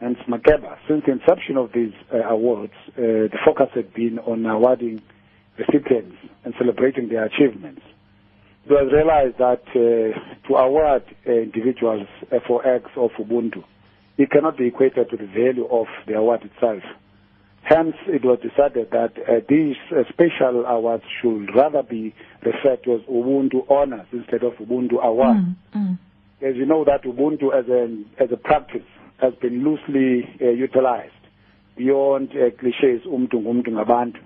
And 0.00 0.16
Makeba, 0.28 0.76
since 0.88 1.04
the 1.06 1.12
inception 1.12 1.56
of 1.56 1.70
these 1.72 1.92
uh, 2.12 2.18
awards, 2.28 2.72
uh, 2.98 3.30
the 3.30 3.38
focus 3.44 3.68
had 3.74 3.94
been 3.94 4.18
on 4.18 4.44
awarding 4.44 5.00
recipients 5.56 6.16
and 6.44 6.54
celebrating 6.58 7.08
their 7.08 7.24
achievements. 7.24 7.82
It 8.66 8.72
was 8.72 8.90
realized 8.92 9.38
that 9.38 9.62
uh, 9.70 10.48
to 10.48 10.54
award 10.56 11.04
uh, 11.26 11.30
individuals 11.32 12.08
uh, 12.32 12.38
for 12.48 12.66
acts 12.66 12.90
of 12.96 13.10
Ubuntu, 13.12 13.62
it 14.18 14.30
cannot 14.30 14.58
be 14.58 14.66
equated 14.66 15.08
to 15.10 15.16
the 15.16 15.26
value 15.26 15.66
of 15.70 15.86
the 16.08 16.14
award 16.14 16.42
itself. 16.42 16.82
Hence, 17.64 17.96
it 18.08 18.22
was 18.24 18.38
decided 18.40 18.90
that 18.90 19.12
uh, 19.26 19.40
these 19.48 19.76
uh, 19.90 20.02
special 20.12 20.66
awards 20.66 21.02
should 21.22 21.48
rather 21.56 21.82
be 21.82 22.14
referred 22.44 22.84
to 22.84 22.94
as 22.96 23.00
Ubuntu 23.08 23.68
honors 23.70 24.06
instead 24.12 24.42
of 24.42 24.52
Ubuntu 24.54 25.02
awards. 25.02 25.40
Mm, 25.40 25.56
mm. 25.74 25.98
As 26.42 26.56
you 26.56 26.66
know, 26.66 26.84
that 26.84 27.04
Ubuntu 27.04 27.54
as 27.58 27.66
a, 27.70 28.22
as 28.22 28.30
a 28.30 28.36
practice 28.36 28.84
has 29.18 29.32
been 29.40 29.64
loosely 29.64 30.28
uh, 30.42 30.50
utilized 30.50 31.12
beyond 31.74 32.30
uh, 32.32 32.50
cliches, 32.60 33.00
umtu 33.06 33.40
ngumtu 33.40 33.70
ngabantu. 33.72 34.20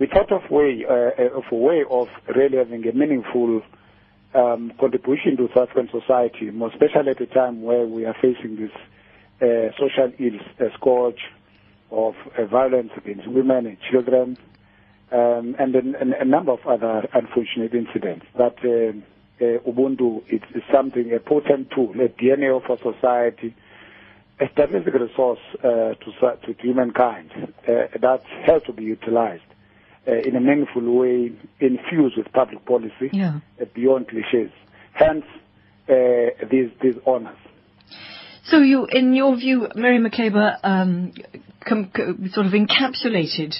We 0.00 0.06
thought 0.08 0.32
of, 0.32 0.50
way, 0.50 0.84
uh, 0.84 1.36
of 1.38 1.44
a 1.52 1.54
way 1.54 1.84
of 1.88 2.08
really 2.34 2.56
having 2.56 2.84
a 2.88 2.92
meaningful 2.92 3.62
um, 4.34 4.72
contribution 4.80 5.36
to 5.36 5.48
South 5.54 5.68
African 5.70 5.90
society, 6.00 6.50
more 6.50 6.70
especially 6.70 7.10
at 7.10 7.20
a 7.20 7.26
time 7.26 7.62
where 7.62 7.86
we 7.86 8.04
are 8.04 8.16
facing 8.20 8.56
this 8.56 8.72
uh, 9.40 9.70
social 9.78 10.10
ills, 10.18 10.72
scourge 10.74 11.20
of 11.90 12.14
uh, 12.38 12.44
violence 12.46 12.90
against 12.96 13.26
women 13.28 13.66
and 13.66 13.78
children, 13.90 14.36
um, 15.12 15.56
and, 15.58 15.74
an- 15.74 15.96
and 16.00 16.12
a 16.14 16.24
number 16.24 16.52
of 16.52 16.60
other 16.66 17.08
unfortunate 17.14 17.74
incidents. 17.74 18.26
That 18.36 18.56
um 18.64 19.02
uh, 19.40 19.56
Ubuntu 19.66 20.22
is, 20.28 20.42
is 20.54 20.62
something, 20.70 21.12
a 21.14 21.18
potent 21.18 21.70
tool, 21.70 21.92
a 21.92 22.08
DNA 22.10 22.54
of 22.54 22.70
our 22.70 22.76
society, 22.92 23.54
a 24.38 24.46
strategic 24.52 24.92
resource 24.92 25.38
uh, 25.64 25.94
to, 25.94 26.36
to 26.44 26.54
humankind 26.60 27.30
uh, 27.66 27.72
that 27.98 28.22
has 28.44 28.62
to 28.64 28.72
be 28.74 28.84
utilized 28.84 29.42
uh, 30.06 30.12
in 30.12 30.36
a 30.36 30.40
meaningful 30.40 30.82
way, 30.94 31.32
infused 31.58 32.18
with 32.18 32.30
public 32.34 32.62
policy 32.66 33.08
Yeah. 33.14 33.40
uh, 33.58 33.64
beyond 33.74 34.08
cliches. 34.08 34.50
Hence, 34.92 35.24
uh, 35.88 35.94
these, 36.50 36.70
these 36.82 36.96
honors. 37.06 37.38
So 38.44 38.58
you, 38.58 38.86
in 38.86 39.14
your 39.14 39.36
view, 39.36 39.68
Mary 39.74 39.98
Makeba 39.98 40.58
um, 40.62 41.12
com- 41.66 41.90
co- 41.94 42.16
sort 42.32 42.46
of 42.46 42.52
encapsulated 42.52 43.54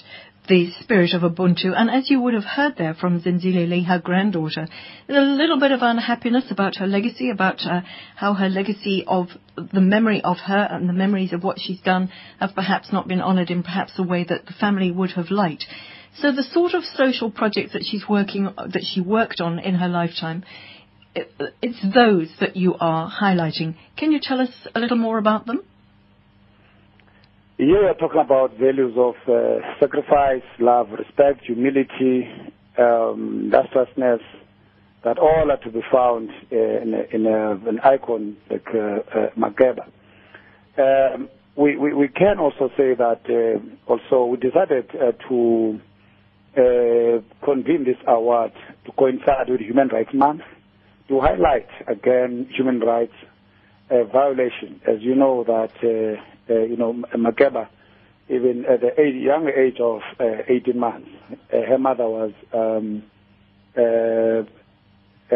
the 0.49 0.73
spirit 0.81 1.13
of 1.13 1.23
Ubuntu, 1.23 1.73
and 1.77 1.91
as 1.91 2.11
you 2.11 2.21
would 2.21 2.35
have 2.35 2.45
heard 2.45 2.75
there 2.77 2.95
from 2.95 3.21
Zenzile 3.21 3.69
Lee, 3.69 3.85
her 3.85 4.01
granddaughter, 4.01 4.67
a 5.09 5.13
little 5.13 5.61
bit 5.61 5.71
of 5.71 5.81
unhappiness 5.83 6.51
about 6.51 6.77
her 6.77 6.87
legacy, 6.87 7.31
about 7.31 7.61
uh, 7.65 7.83
how 8.17 8.35
her 8.35 8.49
legacy 8.49 9.05
of 9.07 9.29
the 9.57 9.81
memory 9.81 10.21
of 10.25 10.39
her 10.39 10.67
and 10.71 10.89
the 10.89 10.93
memories 10.93 11.33
of 11.33 11.45
what 11.45 11.61
she's 11.61 11.81
done 11.83 12.11
have 12.41 12.55
perhaps 12.55 12.93
not 12.93 13.07
been 13.07 13.21
honoured 13.21 13.51
in 13.51 13.63
perhaps 13.63 13.93
the 13.97 14.03
way 14.03 14.25
that 14.25 14.47
the 14.47 14.53
family 14.53 14.91
would 14.91 15.13
have 15.13 15.31
liked. 15.31 15.67
So 16.17 16.33
the 16.33 16.43
sort 16.43 16.75
of 16.75 16.85
social 16.85 17.31
projects 17.31 17.75
that 17.75 17.85
she's 17.85 18.09
working, 18.09 18.45
that 18.45 18.85
she 18.93 19.01
worked 19.01 19.41
on 19.41 19.61
in 19.61 19.77
her 19.77 19.89
lifetime, 19.89 20.43
it's 21.15 21.95
those 21.95 22.29
that 22.41 22.57
you 22.57 22.75
are 22.79 23.11
highlighting. 23.11 23.75
Can 23.97 24.13
you 24.13 24.21
tell 24.23 24.41
us 24.41 24.51
a 24.75 24.81
little 24.81 24.97
more 24.97 25.19
about 25.19 25.47
them? 25.47 25.63
You 27.59 27.77
are 27.77 27.95
talking 27.95 28.21
about 28.25 28.57
values 28.59 28.95
of 28.97 29.15
uh, 29.29 29.61
sacrifice, 29.79 30.43
love, 30.59 30.89
respect, 30.91 31.45
humility, 31.45 32.27
um, 32.79 33.43
industriousness, 33.45 34.23
that 35.05 35.19
all 35.19 35.51
are 35.51 35.57
to 35.59 35.71
be 35.71 35.81
found 35.93 36.31
uh, 36.53 36.57
in, 36.57 36.95
a, 36.95 37.15
in 37.15 37.27
an 37.27 37.81
icon 37.81 38.37
like 38.51 38.67
uh, 38.75 39.01
uh. 39.15 39.83
Um, 40.81 41.29
we, 41.57 41.77
we, 41.77 41.93
we 41.93 42.09
can 42.09 42.39
also 42.39 42.71
say 42.77 42.95
that 42.95 43.21
uh, 43.29 43.91
also 43.91 44.25
we 44.27 44.39
decided 44.39 44.89
uh, 44.95 45.13
to 45.29 45.81
uh, 46.57 47.45
convene 47.45 47.85
this 47.85 47.99
award 48.07 48.53
to 48.87 48.93
coincide 48.93 49.49
with 49.49 49.61
Human 49.61 49.89
Rights 49.89 50.15
Month 50.15 50.43
to 51.11 51.21
highlight 51.21 51.69
again 51.89 52.49
human 52.57 52.81
rights 52.81 53.13
uh, 53.91 54.05
violation. 54.05 54.81
As 54.87 55.01
you 55.01 55.15
know 55.17 55.43
that 55.45 55.73
uh, 55.83 56.23
uh, 56.51 56.63
you 56.63 56.77
know, 56.77 56.93
Makeba, 57.15 57.69
even 58.29 58.65
at 58.67 58.81
the 58.81 58.93
young 59.05 59.49
age 59.49 59.81
of 59.81 60.01
uh, 60.21 60.43
18 60.49 60.79
months, 60.79 61.09
uh, 61.53 61.63
her 61.69 61.79
mother 61.79 62.09
was 62.09 62.33
um, 62.53 63.03
uh, 63.77 64.45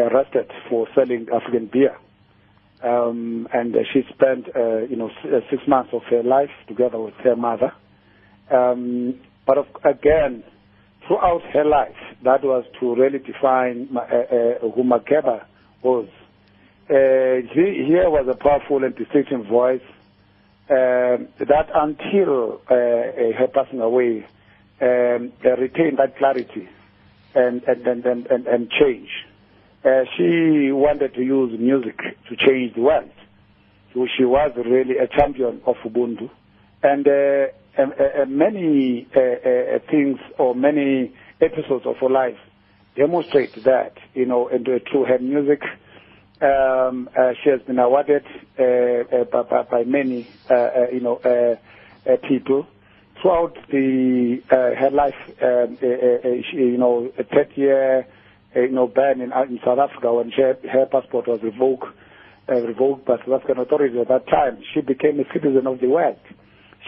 arrested 0.01 0.49
for 0.69 0.87
selling 0.95 1.27
African 1.33 1.69
beer. 1.71 1.97
Um, 2.83 3.47
and 3.53 3.75
she 3.91 4.03
spent, 4.13 4.47
you 4.89 4.95
know, 4.95 5.09
six 5.49 5.63
months 5.67 5.91
of 5.93 6.03
her 6.09 6.21
life 6.21 6.51
together 6.67 6.99
with 6.99 7.15
her 7.23 7.35
mother. 7.35 7.73
Um, 8.51 9.15
but 9.47 9.57
of, 9.57 9.65
again, 9.83 10.43
throughout 11.07 11.41
her 11.53 11.65
life, 11.65 11.95
that 12.23 12.43
was 12.43 12.65
to 12.79 12.95
really 12.95 13.19
define 13.19 13.87
who 13.87 14.83
Makeba 14.83 15.45
was. 15.85 16.09
Uh, 16.89 17.47
he, 17.53 17.85
here 17.85 18.09
was 18.09 18.27
a 18.27 18.35
powerful 18.35 18.83
and 18.83 18.95
distinctive 18.95 19.45
voice 19.45 19.81
um, 20.69 21.27
that 21.39 21.69
until 21.73 22.61
uh, 22.69 22.73
uh, 22.73 23.37
her 23.37 23.47
passing 23.53 23.79
away 23.79 24.25
um, 24.81 25.31
uh, 25.45 25.55
retained 25.57 25.97
that 25.99 26.17
clarity 26.17 26.67
and, 27.35 27.63
and, 27.63 27.87
and, 27.87 28.05
and, 28.05 28.25
and, 28.27 28.47
and 28.47 28.69
change. 28.71 29.09
Uh, 29.83 30.03
she 30.17 30.71
wanted 30.71 31.13
to 31.13 31.21
use 31.21 31.57
music 31.59 31.97
to 32.27 32.35
change 32.35 32.73
the 32.73 32.81
world. 32.81 33.11
So 33.93 34.07
she 34.17 34.25
was 34.25 34.51
really 34.57 34.97
a 34.97 35.07
champion 35.07 35.61
of 35.65 35.75
Ubuntu. 35.85 36.29
And 36.81 37.07
uh, 37.07 37.47
uh, 37.77 37.83
uh, 37.83 38.25
many 38.25 39.07
uh, 39.15 39.19
uh, 39.19 39.79
things 39.89 40.17
or 40.39 40.55
many 40.55 41.13
episodes 41.41 41.85
of 41.85 41.97
her 41.97 42.09
life 42.09 42.37
demonstrate 42.95 43.63
that, 43.65 43.93
you 44.13 44.25
know, 44.25 44.47
and 44.47 44.67
uh, 44.67 44.79
through 44.91 45.05
her 45.05 45.19
music, 45.19 45.61
um, 46.41 47.09
uh, 47.17 47.31
she 47.43 47.49
has 47.49 47.61
been 47.61 47.79
awarded 47.79 48.23
uh, 48.59 48.63
uh, 48.63 49.23
by, 49.43 49.63
by, 49.63 49.83
many, 49.83 50.27
uh, 50.49 50.53
uh, 50.53 50.69
you 50.91 50.99
know, 51.01 51.19
people 52.27 52.67
throughout 53.21 53.55
the 53.71 54.41
her 54.49 54.89
life. 54.91 55.15
Um, 55.41 55.77
she, 56.51 56.57
you 56.57 56.77
know, 56.77 57.09
a 57.17 57.23
third 57.23 57.51
year, 57.55 58.07
you 58.55 58.69
know, 58.71 58.87
ban 58.87 59.21
in, 59.21 59.31
in 59.31 59.59
South 59.65 59.79
Africa 59.79 60.13
when 60.13 60.31
she, 60.31 60.41
her 60.41 60.85
passport 60.91 61.27
was 61.27 61.39
revoked, 61.41 61.87
revoked 62.47 63.05
by 63.05 63.17
South 63.19 63.41
African 63.41 63.59
authorities 63.59 63.97
at 63.99 64.07
that 64.09 64.27
time. 64.27 64.61
She 64.73 64.81
became 64.81 65.19
a 65.19 65.33
citizen 65.33 65.67
of 65.67 65.79
the 65.79 65.87
world. 65.87 66.17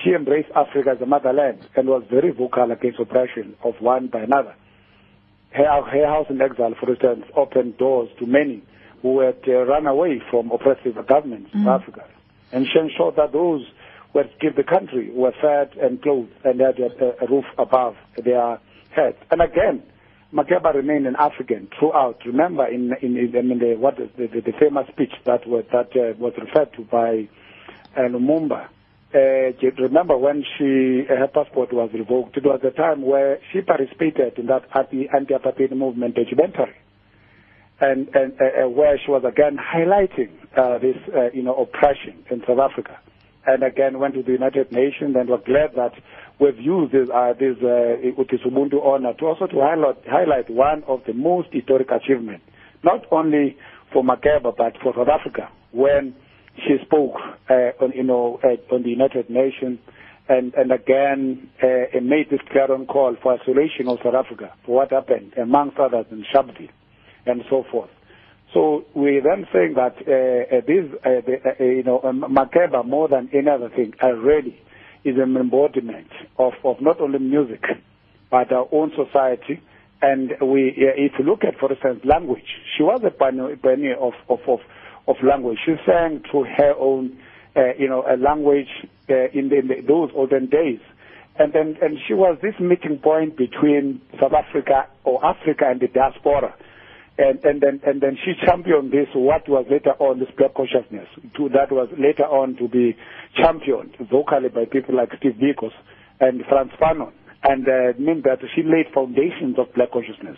She 0.03 0.11
embraced 0.11 0.49
Africa 0.55 0.91
as 0.95 1.01
a 1.01 1.05
motherland 1.07 1.67
and 1.75 1.87
was 1.87 2.03
very 2.11 2.31
vocal 2.31 2.71
against 2.71 2.99
oppression 2.99 3.55
of 3.63 3.73
one 3.79 4.07
by 4.07 4.21
another. 4.21 4.53
Her, 5.51 5.81
her 5.81 6.05
house 6.07 6.27
in 6.29 6.41
exile, 6.41 6.75
for 6.79 6.89
instance, 6.89 7.25
opened 7.35 7.77
doors 7.77 8.09
to 8.19 8.25
many 8.25 8.63
who 9.01 9.19
had 9.19 9.37
uh, 9.47 9.65
run 9.65 9.87
away 9.87 10.21
from 10.29 10.51
oppressive 10.51 10.95
governments 11.07 11.51
in 11.53 11.67
Africa. 11.67 12.05
And 12.51 12.65
she 12.65 12.79
ensured 12.79 13.15
that 13.17 13.31
those 13.31 13.65
who 14.11 14.19
had 14.19 14.39
given 14.39 14.55
the 14.57 14.63
country 14.63 15.11
were 15.11 15.33
fed 15.41 15.77
and 15.81 16.01
clothed 16.01 16.31
and 16.43 16.59
had 16.59 16.79
a, 16.79 17.23
a 17.23 17.27
roof 17.27 17.45
above 17.57 17.95
their 18.23 18.59
heads. 18.95 19.17
And 19.29 19.41
again, 19.41 19.83
Makeba 20.33 20.73
remained 20.73 21.07
an 21.07 21.15
African 21.15 21.69
throughout. 21.77 22.19
Remember, 22.25 22.67
in, 22.67 22.93
in, 23.01 23.17
in 23.17 23.35
I 23.37 23.41
mean, 23.41 23.59
the, 23.59 23.75
what 23.75 23.99
is 23.99 24.09
the, 24.17 24.27
the, 24.27 24.41
the 24.41 24.53
famous 24.59 24.87
speech 24.89 25.13
that 25.25 25.47
was, 25.47 25.63
that 25.71 25.95
uh, 25.95 26.17
was 26.17 26.33
referred 26.37 26.73
to 26.73 26.81
by 26.83 27.29
uh, 27.95 28.01
Lumumba. 28.01 28.67
Uh, 29.13 29.51
remember 29.79 30.17
when 30.17 30.43
she 30.57 31.03
uh, 31.09 31.15
her 31.15 31.27
passport 31.33 31.71
was 31.71 31.89
revoked? 31.93 32.35
It 32.35 32.43
was 32.43 32.59
a 32.63 32.71
time 32.71 33.01
where 33.01 33.39
she 33.53 33.61
participated 33.61 34.37
in 34.37 34.47
that 34.47 34.63
anti- 34.75 35.07
anti-apartheid 35.07 35.71
movement 35.71 36.15
documentary, 36.15 36.75
and 37.79 38.09
and 38.13 38.33
uh, 38.41 38.65
uh, 38.65 38.69
where 38.69 38.99
she 38.99 39.09
was 39.09 39.23
again 39.23 39.57
highlighting 39.57 40.31
uh, 40.57 40.77
this 40.79 40.97
uh, 41.15 41.31
you 41.33 41.41
know 41.41 41.55
oppression 41.55 42.21
in 42.29 42.43
South 42.45 42.59
Africa, 42.59 42.99
and 43.45 43.63
again 43.63 43.97
went 43.97 44.13
to 44.15 44.23
the 44.23 44.33
United 44.33 44.73
Nations 44.73 45.15
and 45.17 45.29
was 45.29 45.41
glad 45.45 45.71
that 45.77 45.93
we've 46.39 46.59
used 46.59 46.91
this 46.91 47.07
uh, 47.09 47.31
this 47.39 47.55
uh, 47.63 48.45
Ubuntu 48.45 48.83
honor 48.85 49.13
to 49.13 49.25
also 49.25 49.47
to 49.47 49.59
highlight 49.61 50.05
highlight 50.05 50.49
one 50.49 50.83
of 50.83 51.01
the 51.07 51.13
most 51.13 51.47
historic 51.53 51.91
achievements, 51.91 52.43
not 52.83 53.05
only 53.11 53.55
for 53.93 54.03
Makeba 54.03 54.53
but 54.57 54.75
for 54.83 54.93
South 54.93 55.07
Africa 55.07 55.47
when 55.71 56.13
she 56.65 56.77
spoke 56.85 57.15
uh, 57.49 57.53
on 57.83 57.91
you 57.95 58.03
know 58.03 58.39
uh, 58.43 58.73
on 58.75 58.83
the 58.83 58.89
United 58.89 59.29
Nations 59.29 59.79
and 60.29 60.53
and 60.55 60.71
again 60.71 61.49
uh, 61.63 61.99
made 62.01 62.29
this 62.29 62.41
clarion 62.51 62.85
call 62.85 63.15
for 63.21 63.33
isolation 63.39 63.87
of 63.87 63.99
South 64.03 64.15
Africa 64.15 64.53
for 64.65 64.75
what 64.75 64.91
happened 64.91 65.33
amongst 65.41 65.77
others 65.77 66.05
in 66.11 66.25
Sharpeville 66.33 66.69
and 67.25 67.43
so 67.49 67.63
forth. 67.71 67.89
So 68.53 68.85
we 68.95 69.19
then 69.23 69.45
saying 69.53 69.73
that 69.75 69.95
uh, 70.07 70.57
uh, 70.57 70.61
this 70.65 70.85
uh, 71.05 71.21
the, 71.25 71.37
uh, 71.59 71.63
you 71.63 71.83
know 71.83 72.01
um, 72.03 72.23
Makeba 72.29 72.85
more 72.85 73.07
than 73.07 73.29
any 73.33 73.49
other 73.49 73.69
thing 73.69 73.93
already 74.01 74.59
is 75.03 75.15
an 75.17 75.35
embodiment 75.37 76.07
of, 76.37 76.53
of 76.63 76.81
not 76.81 76.99
only 76.99 77.19
music 77.19 77.63
but 78.29 78.51
our 78.51 78.67
own 78.71 78.91
society. 78.95 79.61
And 80.01 80.31
we, 80.41 80.69
uh, 80.77 80.93
if 80.95 81.13
you 81.17 81.25
look 81.25 81.43
at, 81.43 81.57
for 81.59 81.71
instance, 81.71 82.01
language, 82.05 82.45
she 82.75 82.83
was 82.83 83.01
a 83.03 83.09
pioneer 83.09 83.95
of, 83.97 84.13
of, 84.29 84.39
of 84.47 84.59
of 85.07 85.15
language. 85.23 85.57
She 85.65 85.75
sang 85.85 86.23
to 86.31 86.43
her 86.43 86.73
own, 86.77 87.17
uh, 87.55 87.73
you 87.77 87.87
know, 87.87 88.03
a 88.07 88.17
language 88.17 88.69
uh, 89.09 89.29
in, 89.33 89.49
the, 89.49 89.59
in 89.59 89.67
the, 89.67 89.81
those 89.87 90.11
olden 90.15 90.47
days. 90.47 90.79
And 91.39 91.53
then, 91.53 91.77
and 91.81 91.97
she 92.07 92.13
was 92.13 92.37
this 92.41 92.55
meeting 92.59 92.97
point 92.97 93.37
between 93.37 94.01
South 94.19 94.33
Africa 94.33 94.87
or 95.03 95.23
Africa 95.23 95.65
and 95.69 95.79
the 95.79 95.87
diaspora. 95.87 96.55
And, 97.19 97.43
and 97.43 97.61
then, 97.61 97.81
and 97.85 98.01
then 98.01 98.17
she 98.23 98.33
championed 98.45 98.91
this, 98.91 99.07
what 99.13 99.47
was 99.49 99.65
later 99.69 99.93
on 99.99 100.19
this 100.19 100.29
black 100.37 100.53
consciousness, 100.53 101.07
to, 101.35 101.49
that 101.49 101.71
was 101.71 101.89
later 101.97 102.25
on 102.25 102.55
to 102.57 102.67
be 102.67 102.95
championed 103.35 103.95
vocally 104.11 104.49
by 104.49 104.65
people 104.65 104.95
like 104.95 105.09
Steve 105.17 105.33
Bikos 105.41 105.73
and 106.19 106.43
Frantz 106.47 106.73
Fanon. 106.79 107.11
And 107.43 107.67
uh, 107.67 107.97
mean 107.99 108.21
that 108.25 108.39
she 108.55 108.61
laid 108.63 108.93
foundations 108.93 109.57
of 109.57 109.73
black 109.73 109.91
consciousness. 109.91 110.37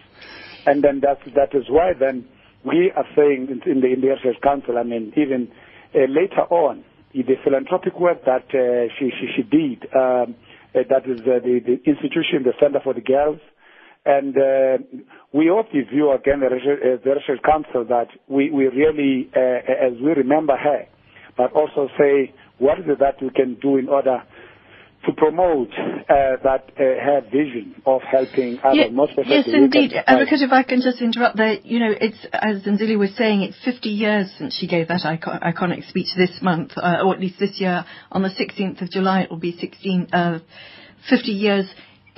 And 0.66 0.84
then 0.84 1.02
that's, 1.02 1.22
that 1.36 1.56
is 1.56 1.70
why 1.70 1.94
then, 1.98 2.26
we 2.64 2.92
are 2.96 3.06
saying 3.16 3.48
in 3.66 3.80
the, 3.82 3.88
in 3.88 4.02
the 4.02 4.34
Council, 4.44 4.78
I 4.78 4.84
mean, 4.84 5.14
even 5.16 5.50
uh, 5.96 6.00
later 6.10 6.42
on, 6.50 6.84
the 7.14 7.24
philanthropic 7.44 8.00
work 8.00 8.24
that 8.26 8.46
uh, 8.54 8.94
she, 9.00 9.10
she, 9.20 9.28
she 9.36 9.44
did, 9.44 9.84
um, 9.96 10.36
uh, 10.76 10.80
that 10.90 11.06
is 11.10 11.22
uh, 11.22 11.40
the, 11.44 11.60
the 11.66 11.80
institution, 11.90 12.44
the 12.44 12.54
Center 12.60 12.80
for 12.84 12.94
the 12.94 13.02
Girls, 13.02 13.40
and 14.06 14.36
uh, 14.38 14.78
we 15.34 15.50
ought 15.50 15.72
to 15.72 15.86
view 15.86 16.12
again 16.12 16.40
the 16.42 16.48
uh, 16.48 16.98
the 17.04 17.38
Council 17.46 17.86
that 17.86 18.08
we, 18.28 18.50
we 18.52 18.68
really, 18.68 19.30
as 19.36 19.94
we 20.02 20.12
remember 20.14 20.56
her, 20.56 20.86
but 21.38 21.52
also 21.54 21.90
say 21.98 22.34
what 22.60 22.80
is 22.80 22.86
it 22.88 23.00
that 23.00 23.22
we 23.22 23.30
can 23.32 23.56
do 23.62 23.78
in 23.78 23.90
order 23.90 24.22
to 25.06 25.14
promote 25.14 25.70
uh, 25.72 26.36
that 26.44 26.72
uh, 26.76 26.78
her 26.78 27.22
vision 27.32 27.82
of 27.86 28.02
helping 28.02 28.60
others, 28.64 28.76
Ye- 28.76 28.90
most 28.90 29.14
yes, 29.26 29.48
indeed. 29.48 29.92
women. 29.92 30.04
Advocate, 30.06 30.42
if 30.42 30.52
I 30.52 30.64
can 30.64 30.82
just 30.82 31.02
interrupt 31.02 31.38
there, 31.38 31.54
you 31.64 31.80
know, 31.80 31.94
it's 32.00 32.18
as 32.34 32.64
Nzili 32.64 32.98
was 32.98 33.16
saying, 33.16 33.42
it's 33.42 33.58
50 33.64 33.90
years 33.90 34.28
since 34.38 34.54
she 34.56 34.68
gave 34.68 34.90
that 34.90 35.06
icon- 35.06 35.40
iconic 35.40 35.88
speech 35.88 36.08
this 36.18 36.42
month, 36.42 36.74
uh, 36.76 37.02
or 37.04 37.14
at 37.14 37.22
least 37.22 37.40
this 37.40 37.60
year, 37.62 37.86
on 38.12 38.24
the 38.24 38.30
16th 38.30 38.82
of 38.82 38.92
July. 38.92 39.22
It 39.22 39.30
will 39.32 39.38
be 39.40 39.56
16, 39.58 40.08
uh, 40.12 40.40
50 41.10 41.32
years. 41.32 41.66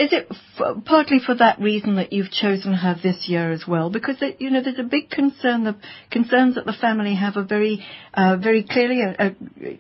Is 0.02 0.12
it 0.12 0.26
f- 0.32 0.84
partly 0.84 1.20
for 1.20 1.36
that 1.36 1.60
reason 1.60 1.98
that 1.98 2.12
you've 2.12 2.32
chosen 2.32 2.74
her 2.74 2.96
this 3.04 3.30
year 3.30 3.52
as 3.52 3.66
well? 3.68 3.92
Because 3.92 4.16
it, 4.20 4.42
you 4.42 4.50
know, 4.50 4.60
there's 4.64 4.80
a 4.80 4.84
big 4.84 5.12
concern. 5.12 5.64
The 5.64 5.76
concerns 6.10 6.56
that 6.56 6.66
the 6.66 6.74
family 6.74 7.14
have 7.14 7.38
are 7.38 7.44
very, 7.44 7.86
uh, 8.16 8.38
very 8.38 8.64
clearly 8.64 9.04
uh, 9.04 9.30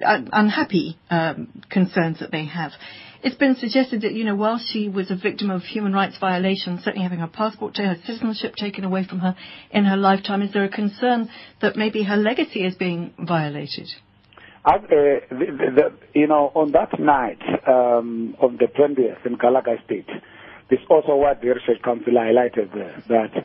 uh, 0.05 0.21
unhappy 0.31 0.99
um, 1.09 1.47
concerns 1.71 2.19
that 2.19 2.31
they 2.31 2.45
have. 2.45 2.71
It's 3.23 3.35
been 3.35 3.55
suggested 3.55 4.01
that, 4.01 4.13
you 4.13 4.23
know, 4.23 4.35
while 4.35 4.59
she 4.59 4.89
was 4.89 5.09
a 5.09 5.15
victim 5.15 5.49
of 5.49 5.63
human 5.63 5.91
rights 5.91 6.19
violations, 6.19 6.83
certainly 6.83 7.01
having 7.01 7.19
her 7.19 7.27
passport, 7.27 7.77
her 7.77 7.95
citizenship 8.05 8.55
taken 8.55 8.83
away 8.83 9.03
from 9.03 9.21
her 9.21 9.35
in 9.71 9.85
her 9.85 9.97
lifetime, 9.97 10.43
is 10.43 10.53
there 10.53 10.65
a 10.65 10.69
concern 10.69 11.31
that 11.61 11.75
maybe 11.75 12.03
her 12.03 12.17
legacy 12.17 12.63
is 12.63 12.75
being 12.75 13.15
violated? 13.17 13.87
Uh, 14.63 14.77
the, 14.89 15.21
the, 15.31 15.93
you 16.13 16.27
know, 16.27 16.51
on 16.53 16.71
that 16.71 16.99
night, 16.99 17.41
um, 17.67 18.35
on 18.39 18.57
the 18.57 18.65
20th 18.65 19.25
in 19.25 19.35
Galaga 19.37 19.83
State, 19.85 20.07
this 20.69 20.79
also 20.87 21.15
what 21.15 21.41
the 21.41 21.47
Research 21.49 21.81
Council 21.83 22.13
highlighted 22.13 22.71
there, 22.73 23.03
that 23.07 23.37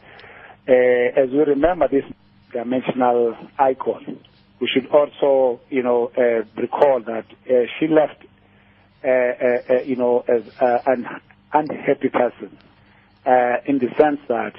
uh, 0.69 1.21
as 1.23 1.31
we 1.31 1.39
remember 1.39 1.89
this 1.89 2.05
dimensional 2.53 3.35
icon, 3.59 4.19
we 4.61 4.69
should 4.69 4.87
also, 4.89 5.61
you 5.71 5.83
know, 5.83 6.11
uh, 6.19 6.45
recall 6.61 7.01
that 7.07 7.25
uh, 7.49 7.67
she 7.79 7.87
left, 7.89 8.23
uh, 9.03 9.09
uh, 9.09 9.83
you 9.87 9.97
know, 9.97 10.23
as 10.29 10.43
an 10.87 11.07
unhappy 11.53 12.11
person, 12.11 12.57
in 13.67 13.79
the 13.79 13.89
sense 13.99 14.21
that 14.29 14.55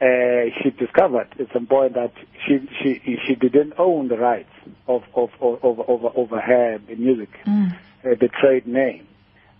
uh, 0.00 0.50
she 0.62 0.70
discovered 0.70 1.28
at 1.40 1.52
some 1.52 1.66
point 1.66 1.94
that 1.94 2.12
she 2.46 2.68
she 2.80 3.18
she 3.26 3.34
didn't 3.34 3.74
own 3.78 4.08
the 4.08 4.16
rights 4.16 4.52
of 4.86 5.02
of, 5.14 5.30
of 5.40 5.58
over 5.64 5.82
over 5.88 6.08
over 6.14 6.40
her 6.40 6.78
music, 6.96 7.30
Mm. 7.46 7.72
uh, 7.72 8.14
the 8.20 8.28
trade 8.28 8.66
name, 8.66 9.06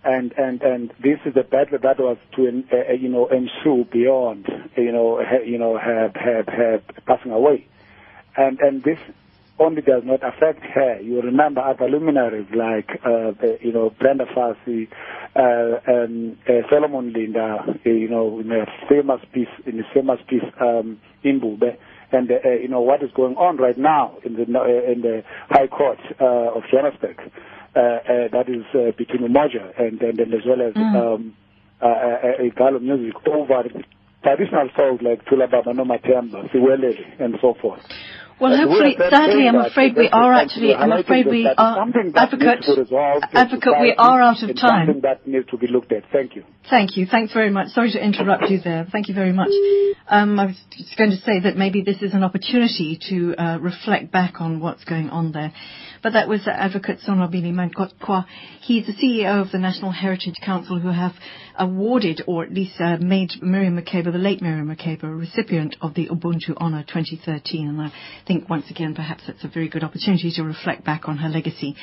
and 0.03 0.31
and 0.37 0.61
and 0.61 0.93
this 1.01 1.19
is 1.25 1.35
a 1.35 1.43
battle 1.43 1.77
that 1.81 1.99
was 1.99 2.17
to 2.35 2.63
uh, 2.71 2.93
you 2.93 3.09
know 3.09 3.27
ensue 3.27 3.83
beyond 3.91 4.47
you 4.77 4.91
know 4.91 5.17
her, 5.17 5.43
you 5.43 5.57
know 5.57 5.77
her, 5.77 6.11
her 6.15 6.43
her 6.47 6.81
passing 7.05 7.31
away, 7.33 7.67
and 8.37 8.59
and 8.61 8.83
this 8.83 8.99
only 9.59 9.81
does 9.81 10.03
not 10.05 10.21
affect 10.23 10.63
her. 10.73 10.99
You 11.01 11.21
remember 11.21 11.61
other 11.61 11.89
luminaries 11.89 12.47
like, 12.55 12.89
uh, 13.05 13.31
you 13.61 13.73
know, 13.73 13.91
Brenda 13.99 14.25
Fassie, 14.35 14.87
uh, 15.35 15.79
and 15.85 16.37
uh, 16.47 16.67
Solomon 16.69 17.13
Linda, 17.13 17.57
uh, 17.67 17.89
you 17.89 18.09
know, 18.09 18.39
in 18.39 18.51
a 18.51 18.65
famous 18.87 19.21
piece, 19.33 19.47
in 19.65 19.79
a 19.79 19.83
famous 19.93 20.19
piece 20.27 20.43
um, 20.59 20.99
Mbube, 21.23 21.77
and 22.11 22.31
uh, 22.31 22.49
you 22.49 22.67
know 22.67 22.81
what 22.81 23.03
is 23.03 23.11
going 23.15 23.35
on 23.35 23.57
right 23.57 23.77
now 23.77 24.17
in 24.25 24.33
the 24.33 24.41
uh, 24.43 24.91
in 24.91 25.01
the 25.01 25.23
High 25.49 25.67
Court 25.67 25.99
uh, 26.19 26.55
of 26.57 26.63
Johannesburg. 26.71 27.19
Uh, 27.75 27.79
uh, 27.79 28.27
that 28.31 28.45
is 28.49 28.65
uh, 28.73 28.91
between 28.97 29.21
Umoja 29.29 29.79
and, 29.79 30.01
and, 30.01 30.19
and 30.19 30.33
as 30.33 30.41
well 30.43 30.59
as 30.67 30.73
mm. 30.73 30.95
um, 30.95 31.35
uh, 31.81 31.85
uh, 31.85 32.41
Igalo 32.41 32.81
music 32.81 33.13
over 33.27 33.63
traditional 34.23 34.69
songs 34.75 35.01
like 35.03 35.23
Tula 35.27 35.47
Baba 35.47 35.73
No 35.73 35.85
Matemba, 35.85 36.49
Siwele, 36.51 36.93
and 37.19 37.35
so 37.39 37.53
forth. 37.61 37.79
Well, 38.39 38.55
hopefully, 38.55 38.95
sadly, 38.97 39.47
I'm 39.47 39.55
afraid 39.55 39.95
we 39.97 40.09
are 40.09 40.33
actually, 40.33 40.73
I'm 40.73 40.91
afraid 40.91 41.27
we 41.27 41.45
are, 41.45 41.81
advocate, 42.15 42.65
advocate, 43.33 43.73
we 43.81 43.93
are 43.97 44.21
out 44.21 44.41
of 44.43 44.55
time. 44.55 44.87
Something 44.87 45.01
that 45.01 45.27
needs 45.27 45.47
to 45.49 45.57
be 45.57 45.67
looked 45.67 45.91
at. 45.91 46.03
Thank 46.11 46.35
you. 46.35 46.43
Thank 46.69 46.95
you. 46.95 47.05
Thanks 47.05 47.33
very 47.33 47.49
much. 47.49 47.69
Sorry 47.69 47.91
to 47.91 48.03
interrupt 48.03 48.49
you 48.49 48.59
there. 48.59 48.87
Thank 48.91 49.09
you 49.09 49.13
very 49.13 49.33
much. 49.33 49.49
Um, 50.07 50.39
I 50.39 50.45
was 50.45 50.55
just 50.71 50.97
going 50.97 51.11
to 51.11 51.17
say 51.17 51.41
that 51.41 51.57
maybe 51.57 51.81
this 51.81 52.01
is 52.01 52.13
an 52.13 52.23
opportunity 52.23 52.99
to 53.09 53.35
uh, 53.35 53.57
reflect 53.59 54.11
back 54.11 54.39
on 54.39 54.59
what's 54.59 54.85
going 54.85 55.09
on 55.09 55.31
there. 55.31 55.51
But 56.01 56.13
that 56.13 56.29
was 56.29 56.47
Advocate 56.47 56.99
Sonwabile 57.05 57.51
Mancotywa. 57.51 58.25
He's 58.61 58.85
the 58.85 58.93
CEO 58.93 59.41
of 59.41 59.51
the 59.51 59.57
National 59.57 59.91
Heritage 59.91 60.35
Council 60.43 60.79
who 60.79 60.89
have 60.89 61.11
awarded, 61.57 62.21
or 62.25 62.43
at 62.43 62.53
least 62.53 62.79
uh, 62.79 62.97
made 62.97 63.31
Miriam 63.41 63.77
Makeba, 63.77 64.11
the 64.11 64.17
late 64.17 64.41
Miriam 64.41 64.73
Makeba, 64.73 65.03
a 65.03 65.07
recipient 65.07 65.75
of 65.81 65.93
the 65.95 66.07
Ubuntu 66.07 66.55
Honour 66.55 66.83
2013. 66.87 67.67
And 67.67 67.81
I 67.81 67.91
think 68.29 68.47
once 68.47 68.69
again, 68.69 68.93
perhaps 68.93 69.23
it's 69.27 69.43
a 69.43 69.47
very 69.47 69.67
good 69.67 69.83
opportunity 69.83 70.31
to 70.35 70.43
reflect 70.43 70.85
back 70.85 71.09
on 71.09 71.17
her 71.17 71.29
legacy. 71.29 71.75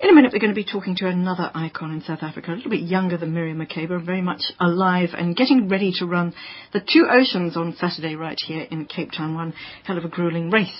in 0.00 0.08
a 0.08 0.14
minute, 0.14 0.32
we're 0.32 0.38
going 0.38 0.54
to 0.54 0.54
be 0.54 0.64
talking 0.64 0.96
to 0.96 1.06
another 1.06 1.50
icon 1.54 1.92
in 1.92 2.00
South 2.00 2.22
Africa, 2.22 2.52
a 2.52 2.56
little 2.56 2.70
bit 2.70 2.80
younger 2.80 3.18
than 3.18 3.34
Miriam 3.34 3.58
Makeba, 3.58 4.04
very 4.04 4.22
much 4.22 4.40
alive 4.58 5.10
and 5.12 5.36
getting 5.36 5.68
ready 5.68 5.92
to 5.98 6.06
run 6.06 6.32
the 6.72 6.80
two 6.80 7.06
oceans 7.10 7.54
on 7.54 7.76
Saturday 7.78 8.14
right 8.14 8.38
here 8.46 8.66
in 8.70 8.86
Cape 8.86 9.10
Town. 9.12 9.34
One 9.34 9.52
hell 9.84 9.98
of 9.98 10.04
a 10.06 10.08
grueling 10.08 10.50
race. 10.50 10.72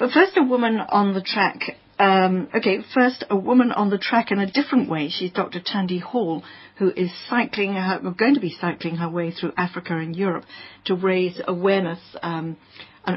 But 0.00 0.10
first, 0.10 0.36
a 0.36 0.42
woman 0.42 0.78
on 0.80 1.14
the 1.14 1.22
track. 1.22 1.76
Um, 2.00 2.48
okay, 2.54 2.78
first, 2.92 3.24
a 3.30 3.36
woman 3.36 3.70
on 3.70 3.88
the 3.88 3.98
track 3.98 4.32
in 4.32 4.40
a 4.40 4.50
different 4.50 4.90
way. 4.90 5.10
She's 5.10 5.30
Dr. 5.30 5.60
Thandi 5.60 6.00
Hall, 6.00 6.42
who 6.78 6.90
is 6.90 7.10
cycling, 7.30 7.74
her, 7.74 8.00
going 8.18 8.34
to 8.34 8.40
be 8.40 8.56
cycling 8.60 8.96
her 8.96 9.08
way 9.08 9.30
through 9.30 9.52
Africa 9.56 9.96
and 9.96 10.14
Europe 10.16 10.44
to 10.86 10.96
raise 10.96 11.40
awareness 11.46 12.00
um, 12.20 12.56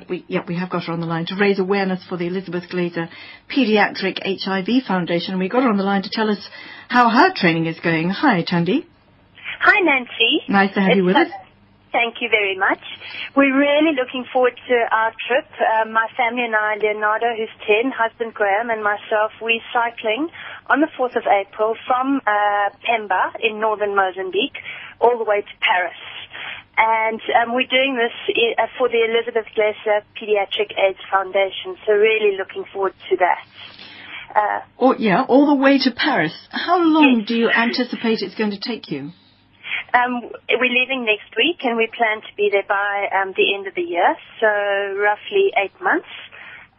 we, 0.10 0.26
yeah, 0.28 0.42
we 0.48 0.56
have 0.58 0.70
got 0.70 0.84
her 0.86 0.94
on 0.94 1.00
the 1.00 1.06
line 1.06 1.26
to 1.28 1.36
raise 1.36 1.60
awareness 1.60 2.04
for 2.08 2.18
the 2.18 2.28
Elizabeth 2.28 2.70
Glaser 2.70 3.10
Pediatric 3.50 4.20
HIV 4.24 4.84
Foundation. 4.88 5.40
We 5.40 5.50
got 5.50 5.64
her 5.64 5.70
on 5.70 5.78
the 5.78 5.84
line 5.84 6.04
to 6.04 6.10
tell 6.12 6.30
us 6.30 6.40
how 6.88 7.10
her 7.10 7.34
training 7.36 7.66
is 7.66 7.80
going. 7.80 8.10
Hi, 8.10 8.44
Thandi. 8.44 8.86
Hi, 9.62 9.80
Nancy. 9.82 10.44
Nice 10.48 10.74
to 10.74 10.82
have 10.82 10.92
it's 10.92 10.98
you 10.98 11.06
with 11.06 11.16
us. 11.16 11.30
Thank 11.92 12.22
you 12.22 12.30
very 12.30 12.56
much. 12.56 12.80
We're 13.36 13.56
really 13.58 13.98
looking 13.98 14.24
forward 14.32 14.54
to 14.70 14.76
our 14.92 15.12
trip. 15.28 15.50
Uh, 15.58 15.90
my 15.90 16.08
family 16.16 16.46
and 16.46 16.56
I, 16.56 16.76
Leonardo, 16.78 17.34
who's 17.36 17.50
10, 17.66 17.92
husband 17.92 18.34
Graham, 18.34 18.70
and 18.70 18.84
myself, 18.84 19.32
we're 19.42 19.62
cycling 19.74 20.30
on 20.68 20.82
the 20.82 20.88
4th 20.98 21.18
of 21.18 21.26
April 21.26 21.76
from 21.88 22.22
uh, 22.28 22.70
Pemba 22.86 23.34
in 23.42 23.60
northern 23.60 23.96
Mozambique 23.96 24.62
all 25.02 25.18
the 25.18 25.24
way 25.24 25.42
to 25.42 25.56
Paris. 25.62 25.98
And 26.82 27.20
um, 27.36 27.54
we're 27.54 27.68
doing 27.68 28.00
this 28.00 28.16
uh, 28.58 28.68
for 28.78 28.88
the 28.88 29.04
Elizabeth 29.04 29.52
Glaser 29.54 30.00
Pediatric 30.16 30.72
AIDS 30.80 31.04
Foundation, 31.12 31.76
so 31.86 31.92
really 31.92 32.38
looking 32.38 32.64
forward 32.72 32.94
to 33.10 33.18
that. 33.18 33.44
Uh, 34.34 34.62
oh, 34.80 34.96
yeah, 34.98 35.26
all 35.28 35.48
the 35.48 35.62
way 35.62 35.78
to 35.78 35.92
Paris. 35.92 36.34
How 36.52 36.80
long 36.80 37.20
yes. 37.20 37.28
do 37.28 37.36
you 37.36 37.50
anticipate 37.50 38.22
it's 38.22 38.36
going 38.36 38.52
to 38.52 38.60
take 38.60 38.90
you? 38.90 39.12
Um, 39.94 40.32
we're 40.48 40.72
leaving 40.72 41.04
next 41.04 41.36
week 41.36 41.60
and 41.64 41.76
we 41.76 41.90
plan 41.92 42.22
to 42.22 42.34
be 42.38 42.50
there 42.52 42.68
by 42.68 43.10
um, 43.12 43.34
the 43.36 43.56
end 43.56 43.68
of 43.68 43.76
the 43.76 43.82
year, 43.82 44.16
so 44.40 44.48
roughly 45.02 45.52
eight 45.58 45.76
months. 45.82 46.08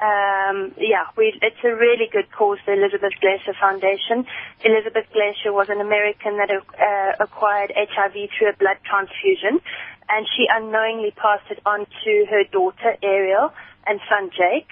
Um, 0.01 0.73
yeah, 0.81 1.13
we, 1.17 1.37
it's 1.43 1.61
a 1.63 1.77
really 1.77 2.09
good 2.11 2.33
cause, 2.33 2.57
the 2.65 2.73
Elizabeth 2.73 3.13
Glaser 3.21 3.53
Foundation. 3.61 4.25
Elizabeth 4.65 5.05
Glaser 5.13 5.53
was 5.53 5.69
an 5.69 5.81
American 5.81 6.41
that 6.41 6.49
uh, 6.49 7.13
acquired 7.21 7.71
HIV 7.77 8.33
through 8.33 8.49
a 8.49 8.57
blood 8.57 8.81
transfusion, 8.89 9.61
and 10.09 10.27
she 10.37 10.47
unknowingly 10.51 11.13
passed 11.13 11.51
it 11.51 11.61
on 11.67 11.87
to 12.05 12.27
her 12.31 12.45
daughter, 12.45 12.97
Ariel, 13.03 13.53
and 13.87 14.01
son, 14.09 14.31
Jake. 14.31 14.71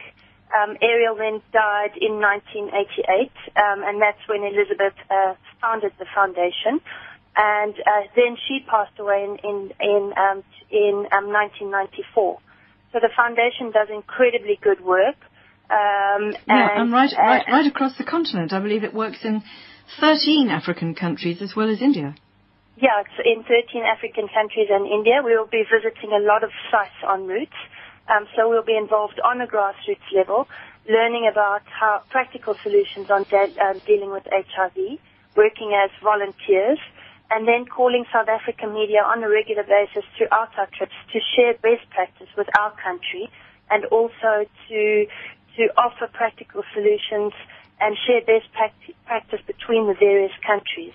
Um, 0.49 0.77
Ariel 0.81 1.15
then 1.17 1.43
died 1.53 1.93
in 2.01 2.21
1988, 2.21 3.31
um, 3.57 3.85
and 3.85 4.01
that's 4.01 4.21
when 4.27 4.43
Elizabeth 4.45 4.95
uh, 5.11 5.35
founded 5.61 5.93
the 5.99 6.07
foundation. 6.15 6.81
And 7.37 7.75
uh, 7.75 8.09
then 8.17 8.37
she 8.49 8.65
passed 8.67 8.99
away 8.99 9.25
in 9.25 9.39
in 9.45 9.73
in, 9.81 10.13
um, 10.17 10.43
in 10.71 11.07
1994. 11.13 12.35
Um, 12.35 12.43
so 12.93 12.99
the 13.01 13.11
foundation 13.15 13.71
does 13.71 13.89
incredibly 13.93 14.59
good 14.61 14.81
work. 14.81 15.17
Um, 15.71 16.33
yeah, 16.33 16.71
and, 16.73 16.83
and 16.83 16.93
right, 16.93 17.13
uh, 17.13 17.21
right, 17.21 17.45
right 17.47 17.67
across 17.67 17.99
the 17.99 18.05
continent. 18.05 18.53
I 18.53 18.61
believe 18.61 18.85
it 18.85 18.95
works 18.95 19.19
in 19.25 19.43
13 20.01 20.49
African 20.49 20.95
countries 20.95 21.43
as 21.43 21.55
well 21.55 21.71
as 21.71 21.83
India. 21.83 22.15
Yeah, 22.79 23.03
it's 23.03 23.19
in 23.27 23.43
13 23.43 23.83
African 23.83 24.31
countries 24.31 24.71
and 24.71 24.87
India. 24.87 25.19
We 25.27 25.35
will 25.35 25.51
be 25.51 25.67
visiting 25.67 26.15
a 26.15 26.23
lot 26.23 26.45
of 26.47 26.55
sites 26.71 26.95
en 27.03 27.27
route. 27.27 27.59
Um, 28.07 28.31
so 28.39 28.49
we'll 28.49 28.65
be 28.65 28.79
involved 28.79 29.19
on 29.27 29.43
a 29.43 29.49
grassroots 29.51 30.07
level, 30.15 30.47
learning 30.89 31.27
about 31.31 31.67
how 31.69 32.03
practical 32.11 32.55
solutions 32.63 33.11
on 33.11 33.27
de- 33.29 33.59
um, 33.61 33.83
dealing 33.87 34.13
with 34.15 34.25
HIV, 34.31 34.79
working 35.37 35.75
as 35.75 35.91
volunteers, 36.03 36.79
and 37.31 37.49
then 37.51 37.67
calling 37.67 38.07
South 38.15 38.31
African 38.31 38.73
media 38.73 39.03
on 39.05 39.25
a 39.25 39.29
regular 39.29 39.65
basis 39.67 40.07
throughout 40.17 40.55
our 40.57 40.71
trips 40.79 40.97
to 41.13 41.19
share 41.37 41.55
best 41.61 41.85
practice 41.91 42.31
with 42.39 42.49
our 42.59 42.73
country 42.79 43.29
and 43.71 43.85
also 43.91 44.47
to 44.71 44.81
to 45.59 45.63
offer 45.77 46.07
practical 46.15 46.63
solutions 46.73 47.35
and 47.83 47.99
share 48.07 48.23
best 48.25 48.47
practice 48.55 49.43
between 49.47 49.87
the 49.91 49.99
various 49.99 50.33
countries. 50.47 50.95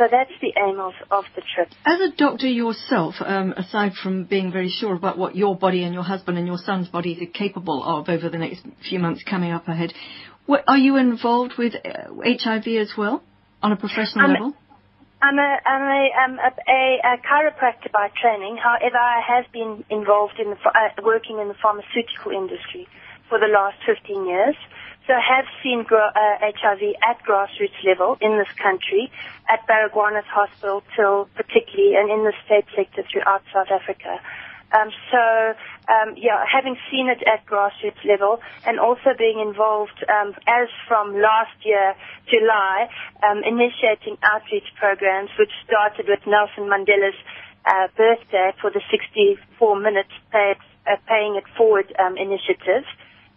So 0.00 0.08
that's 0.10 0.32
the 0.40 0.54
aim 0.56 0.80
of, 0.80 0.94
of 1.10 1.24
the 1.36 1.42
trip. 1.54 1.68
As 1.84 2.00
a 2.00 2.16
doctor 2.16 2.48
yourself, 2.48 3.16
um, 3.20 3.52
aside 3.52 3.92
from 4.02 4.24
being 4.24 4.50
very 4.50 4.70
sure 4.70 4.94
about 4.94 5.18
what 5.18 5.36
your 5.36 5.54
body 5.54 5.84
and 5.84 5.92
your 5.92 6.02
husband 6.02 6.38
and 6.38 6.46
your 6.46 6.56
son's 6.56 6.88
bodies 6.88 7.20
are 7.20 7.30
capable 7.30 7.84
of 7.84 8.08
over 8.08 8.30
the 8.30 8.38
next 8.38 8.64
few 8.88 8.98
months 8.98 9.22
coming 9.28 9.52
up 9.52 9.68
ahead, 9.68 9.92
what, 10.46 10.64
are 10.66 10.78
you 10.78 10.96
involved 10.96 11.52
with 11.58 11.74
uh, 11.74 12.16
HIV 12.24 12.66
as 12.80 12.92
well 12.96 13.22
on 13.62 13.72
a 13.72 13.76
professional 13.76 14.24
I'm, 14.24 14.32
level? 14.32 14.54
I'm 15.20 15.38
a, 15.38 15.56
I'm 15.68 15.82
a, 15.82 16.04
um, 16.24 16.38
a, 16.38 16.48
a, 16.48 17.00
a, 17.04 17.16
chiropractor 17.20 17.92
by 17.92 18.08
training. 18.22 18.56
However, 18.56 18.96
I 18.96 19.20
have 19.20 19.52
been 19.52 19.84
involved 19.90 20.40
in 20.40 20.48
the, 20.48 20.56
uh, 20.56 21.02
working 21.04 21.40
in 21.40 21.48
the 21.48 21.56
pharmaceutical 21.60 22.32
industry 22.32 22.88
for 23.28 23.38
the 23.38 23.52
last 23.52 23.76
15 23.84 24.26
years. 24.26 24.56
So 25.10 25.18
have 25.18 25.50
seen 25.60 25.82
uh, 25.90 26.14
HIV 26.38 26.94
at 27.02 27.18
grassroots 27.26 27.82
level 27.82 28.14
in 28.22 28.38
this 28.38 28.46
country, 28.62 29.10
at 29.50 29.58
Baragwanath 29.66 30.30
Hospital 30.30 30.84
till 30.94 31.26
particularly, 31.34 31.98
and 31.98 32.06
in 32.14 32.22
the 32.22 32.32
state 32.46 32.70
sector 32.78 33.02
throughout 33.10 33.42
South 33.52 33.74
Africa. 33.74 34.22
Um, 34.70 34.94
so, 35.10 35.18
um, 35.90 36.14
yeah, 36.14 36.46
having 36.46 36.78
seen 36.94 37.10
it 37.10 37.26
at 37.26 37.42
grassroots 37.44 37.98
level 38.06 38.38
and 38.62 38.78
also 38.78 39.10
being 39.18 39.42
involved 39.42 39.98
um, 40.06 40.30
as 40.46 40.70
from 40.86 41.18
last 41.18 41.58
year, 41.66 41.96
July, 42.30 42.86
um, 43.26 43.42
initiating 43.42 44.14
outreach 44.22 44.70
programs, 44.78 45.30
which 45.40 45.50
started 45.66 46.06
with 46.06 46.22
Nelson 46.22 46.70
Mandela's 46.70 47.18
uh, 47.66 47.90
birthday 47.96 48.54
for 48.62 48.70
the 48.70 48.80
64 48.94 49.74
minutes 49.74 50.14
pay, 50.30 50.54
uh, 50.86 51.02
paying 51.10 51.34
it 51.34 51.50
forward 51.58 51.90
um, 51.98 52.14
initiative. 52.16 52.86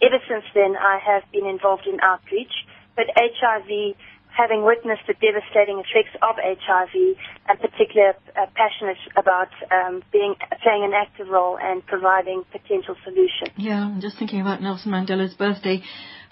Ever 0.02 0.18
since 0.28 0.44
then, 0.54 0.76
I 0.76 0.98
have 0.98 1.22
been 1.32 1.46
involved 1.46 1.86
in 1.86 2.00
outreach, 2.00 2.52
but 2.96 3.06
HIV 3.16 3.96
having 4.36 4.64
witnessed 4.64 5.02
the 5.06 5.14
devastating 5.14 5.78
effects 5.78 6.14
of 6.20 6.36
HIV, 6.36 7.16
and 7.48 7.58
particularly 7.60 8.14
uh, 8.36 8.46
passionate 8.54 8.98
about 9.16 9.48
um, 9.70 10.02
being 10.12 10.34
playing 10.62 10.84
an 10.84 10.92
active 10.92 11.28
role 11.28 11.56
and 11.60 11.86
providing 11.86 12.42
potential 12.50 12.96
solutions. 13.04 13.50
Yeah, 13.56 13.84
I'm 13.86 14.00
just 14.00 14.18
thinking 14.18 14.40
about 14.40 14.60
Nelson 14.60 14.90
Mandela's 14.90 15.34
birthday. 15.34 15.82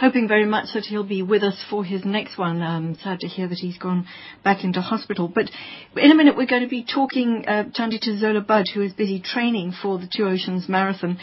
Hoping 0.00 0.26
very 0.26 0.46
much 0.46 0.72
that 0.74 0.84
he'll 0.84 1.04
be 1.04 1.22
with 1.22 1.44
us 1.44 1.64
for 1.70 1.84
his 1.84 2.04
next 2.04 2.36
one. 2.36 2.60
Um, 2.60 2.96
sad 3.02 3.20
to 3.20 3.28
hear 3.28 3.46
that 3.46 3.58
he's 3.58 3.78
gone 3.78 4.06
back 4.42 4.64
into 4.64 4.80
hospital. 4.80 5.28
But 5.28 5.48
in 5.96 6.10
a 6.10 6.14
minute, 6.14 6.36
we're 6.36 6.46
going 6.46 6.62
to 6.62 6.68
be 6.68 6.84
talking, 6.84 7.44
uh, 7.46 7.64
Thandi, 7.78 8.00
to 8.00 8.18
Zola 8.18 8.40
Budd, 8.40 8.66
who 8.74 8.82
is 8.82 8.92
busy 8.94 9.20
training 9.20 9.74
for 9.80 9.98
the 9.98 10.08
Two 10.12 10.26
Oceans 10.26 10.68
Marathon. 10.68 11.18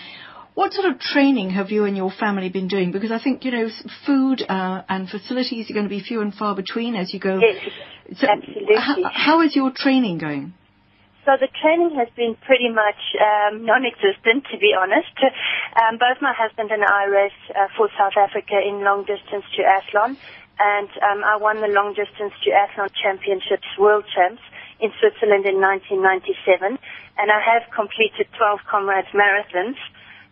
What 0.55 0.73
sort 0.73 0.91
of 0.91 0.99
training 0.99 1.51
have 1.51 1.71
you 1.71 1.85
and 1.85 1.95
your 1.95 2.11
family 2.11 2.49
been 2.49 2.67
doing? 2.67 2.91
Because 2.91 3.11
I 3.11 3.19
think, 3.19 3.45
you 3.45 3.51
know, 3.51 3.69
food 4.05 4.43
uh, 4.49 4.81
and 4.89 5.09
facilities 5.09 5.69
are 5.69 5.73
going 5.73 5.85
to 5.85 5.89
be 5.89 6.01
few 6.01 6.21
and 6.21 6.33
far 6.33 6.55
between 6.55 6.95
as 6.95 7.13
you 7.13 7.19
go. 7.19 7.39
Yes, 7.39 8.19
so 8.19 8.27
absolutely. 8.27 8.75
how 9.11 9.41
is 9.41 9.55
your 9.55 9.71
training 9.75 10.17
going? 10.17 10.53
So 11.25 11.37
the 11.37 11.51
training 11.61 11.93
has 11.99 12.09
been 12.15 12.35
pretty 12.41 12.73
much 12.73 12.97
um, 13.21 13.65
non-existent, 13.65 14.49
to 14.51 14.57
be 14.57 14.73
honest. 14.73 15.13
Um, 15.77 16.01
both 16.01 16.17
my 16.21 16.33
husband 16.33 16.71
and 16.71 16.83
I 16.83 17.05
race 17.05 17.41
uh, 17.53 17.67
for 17.77 17.87
South 17.93 18.17
Africa 18.17 18.57
in 18.57 18.81
long 18.81 19.05
distance 19.05 19.45
duathlon, 19.53 20.17
and 20.57 20.89
um, 21.05 21.21
I 21.23 21.37
won 21.37 21.61
the 21.61 21.69
long 21.69 21.93
distance 21.93 22.33
duathlon 22.41 22.89
championships, 22.97 23.67
world 23.77 24.05
champs, 24.09 24.41
in 24.79 24.91
Switzerland 24.99 25.45
in 25.45 25.59
1997, 25.59 26.79
and 27.19 27.27
I 27.29 27.39
have 27.43 27.67
completed 27.75 28.31
12 28.33 28.59
comrades 28.65 29.11
marathons. 29.13 29.77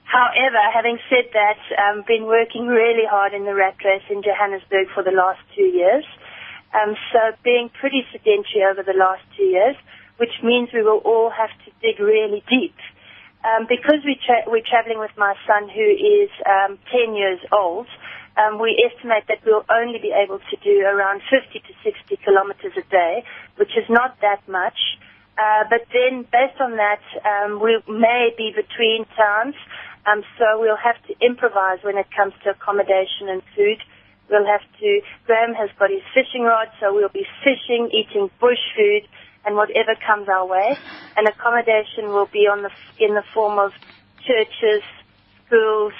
However, 0.07 0.63
having 0.73 0.99
said 1.11 1.27
that, 1.35 1.59
I've 1.75 1.99
um, 1.99 2.03
been 2.07 2.25
working 2.25 2.67
really 2.67 3.03
hard 3.03 3.33
in 3.33 3.43
the 3.43 3.53
rat 3.53 3.75
race 3.83 4.07
in 4.09 4.23
Johannesburg 4.23 4.87
for 4.95 5.03
the 5.03 5.11
last 5.11 5.39
two 5.53 5.67
years. 5.67 6.05
Um, 6.71 6.95
so 7.11 7.35
being 7.43 7.69
pretty 7.69 8.07
sedentary 8.11 8.63
over 8.63 8.83
the 8.83 8.95
last 8.95 9.23
two 9.35 9.43
years, 9.43 9.75
which 10.15 10.31
means 10.41 10.69
we 10.73 10.81
will 10.81 11.03
all 11.03 11.29
have 11.29 11.51
to 11.67 11.71
dig 11.83 11.99
really 11.99 12.41
deep. 12.47 12.75
Um, 13.43 13.67
because 13.67 13.99
we 14.07 14.15
tra- 14.15 14.47
we're 14.47 14.65
traveling 14.65 14.99
with 14.99 15.11
my 15.17 15.35
son 15.45 15.67
who 15.67 15.83
is 15.83 16.31
um, 16.47 16.79
10 16.91 17.13
years 17.13 17.39
old, 17.51 17.87
um, 18.39 18.59
we 18.59 18.79
estimate 18.79 19.27
that 19.27 19.43
we'll 19.45 19.65
only 19.69 19.99
be 19.99 20.15
able 20.15 20.39
to 20.39 20.55
do 20.63 20.87
around 20.87 21.21
50 21.29 21.59
to 21.59 21.73
60 21.83 22.15
kilometers 22.23 22.73
a 22.79 22.85
day, 22.89 23.23
which 23.57 23.75
is 23.75 23.89
not 23.89 24.15
that 24.21 24.39
much. 24.47 24.77
Uh, 25.37 25.63
but 25.69 25.85
then 25.93 26.25
based 26.31 26.59
on 26.59 26.77
that, 26.77 27.03
um, 27.21 27.61
we 27.61 27.77
may 27.87 28.33
be 28.37 28.51
between 28.55 29.05
towns 29.15 29.55
um, 30.07 30.23
so 30.39 30.59
we'll 30.59 30.77
have 30.77 30.95
to 31.07 31.25
improvise 31.25 31.79
when 31.83 31.97
it 31.97 32.07
comes 32.15 32.33
to 32.43 32.51
accommodation 32.51 33.27
and 33.27 33.41
food. 33.55 33.77
We'll 34.29 34.45
have 34.45 34.61
to, 34.79 35.01
Graham 35.25 35.53
has 35.53 35.69
got 35.77 35.89
his 35.89 36.01
fishing 36.13 36.43
rod, 36.43 36.67
so 36.79 36.93
we'll 36.93 37.09
be 37.09 37.25
fishing, 37.43 37.89
eating 37.91 38.29
bush 38.39 38.59
food, 38.75 39.07
and 39.45 39.55
whatever 39.55 39.95
comes 40.05 40.27
our 40.29 40.45
way. 40.45 40.77
And 41.15 41.27
accommodation 41.27 42.09
will 42.09 42.29
be 42.31 42.47
on 42.47 42.63
the, 42.63 42.71
in 42.99 43.15
the 43.15 43.23
form 43.33 43.59
of 43.59 43.71
churches, 44.25 44.83
schools, 45.45 45.93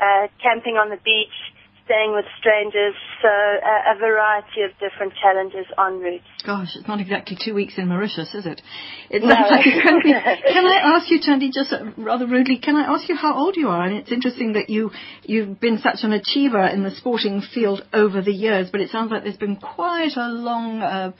uh, 0.00 0.28
camping 0.42 0.76
on 0.76 0.90
the 0.90 0.96
beach, 0.96 1.36
staying 1.84 2.12
with 2.14 2.24
strangers, 2.38 2.94
so 3.20 3.28
a, 3.28 3.94
a 3.94 3.98
variety 3.98 4.62
of 4.62 4.72
different 4.80 5.12
challenges 5.20 5.66
en 5.78 6.00
route. 6.00 6.22
Gosh, 6.44 6.76
it's 6.76 6.88
not 6.88 7.00
exactly 7.00 7.36
two 7.38 7.54
weeks 7.54 7.74
in 7.76 7.88
Mauritius, 7.88 8.34
is 8.34 8.46
it? 8.46 8.62
It 9.10 9.22
no. 9.22 9.34
sounds 9.34 9.50
like 9.50 9.60
it's 9.66 9.84
going. 9.84 10.02
Can 10.54 10.66
I 10.66 10.96
ask 10.96 11.10
you, 11.10 11.20
Thandi, 11.20 11.52
just 11.52 11.72
uh, 11.72 11.84
rather 11.96 12.26
rudely, 12.26 12.58
can 12.58 12.76
I 12.76 12.92
ask 12.92 13.08
you 13.08 13.16
how 13.16 13.34
old 13.34 13.56
you 13.56 13.68
are? 13.68 13.84
And 13.84 13.96
it's 13.96 14.10
interesting 14.10 14.54
that 14.54 14.70
you 14.70 14.90
you've 15.22 15.60
been 15.60 15.78
such 15.78 15.98
an 16.02 16.12
achiever 16.12 16.66
in 16.66 16.82
the 16.82 16.90
sporting 16.90 17.42
field 17.42 17.84
over 17.92 18.22
the 18.22 18.32
years, 18.32 18.68
but 18.70 18.80
it 18.80 18.90
sounds 18.90 19.10
like 19.10 19.24
there's 19.24 19.36
been 19.36 19.56
quite 19.56 20.16
a 20.16 20.28
long, 20.28 20.80
uh, 20.80 21.12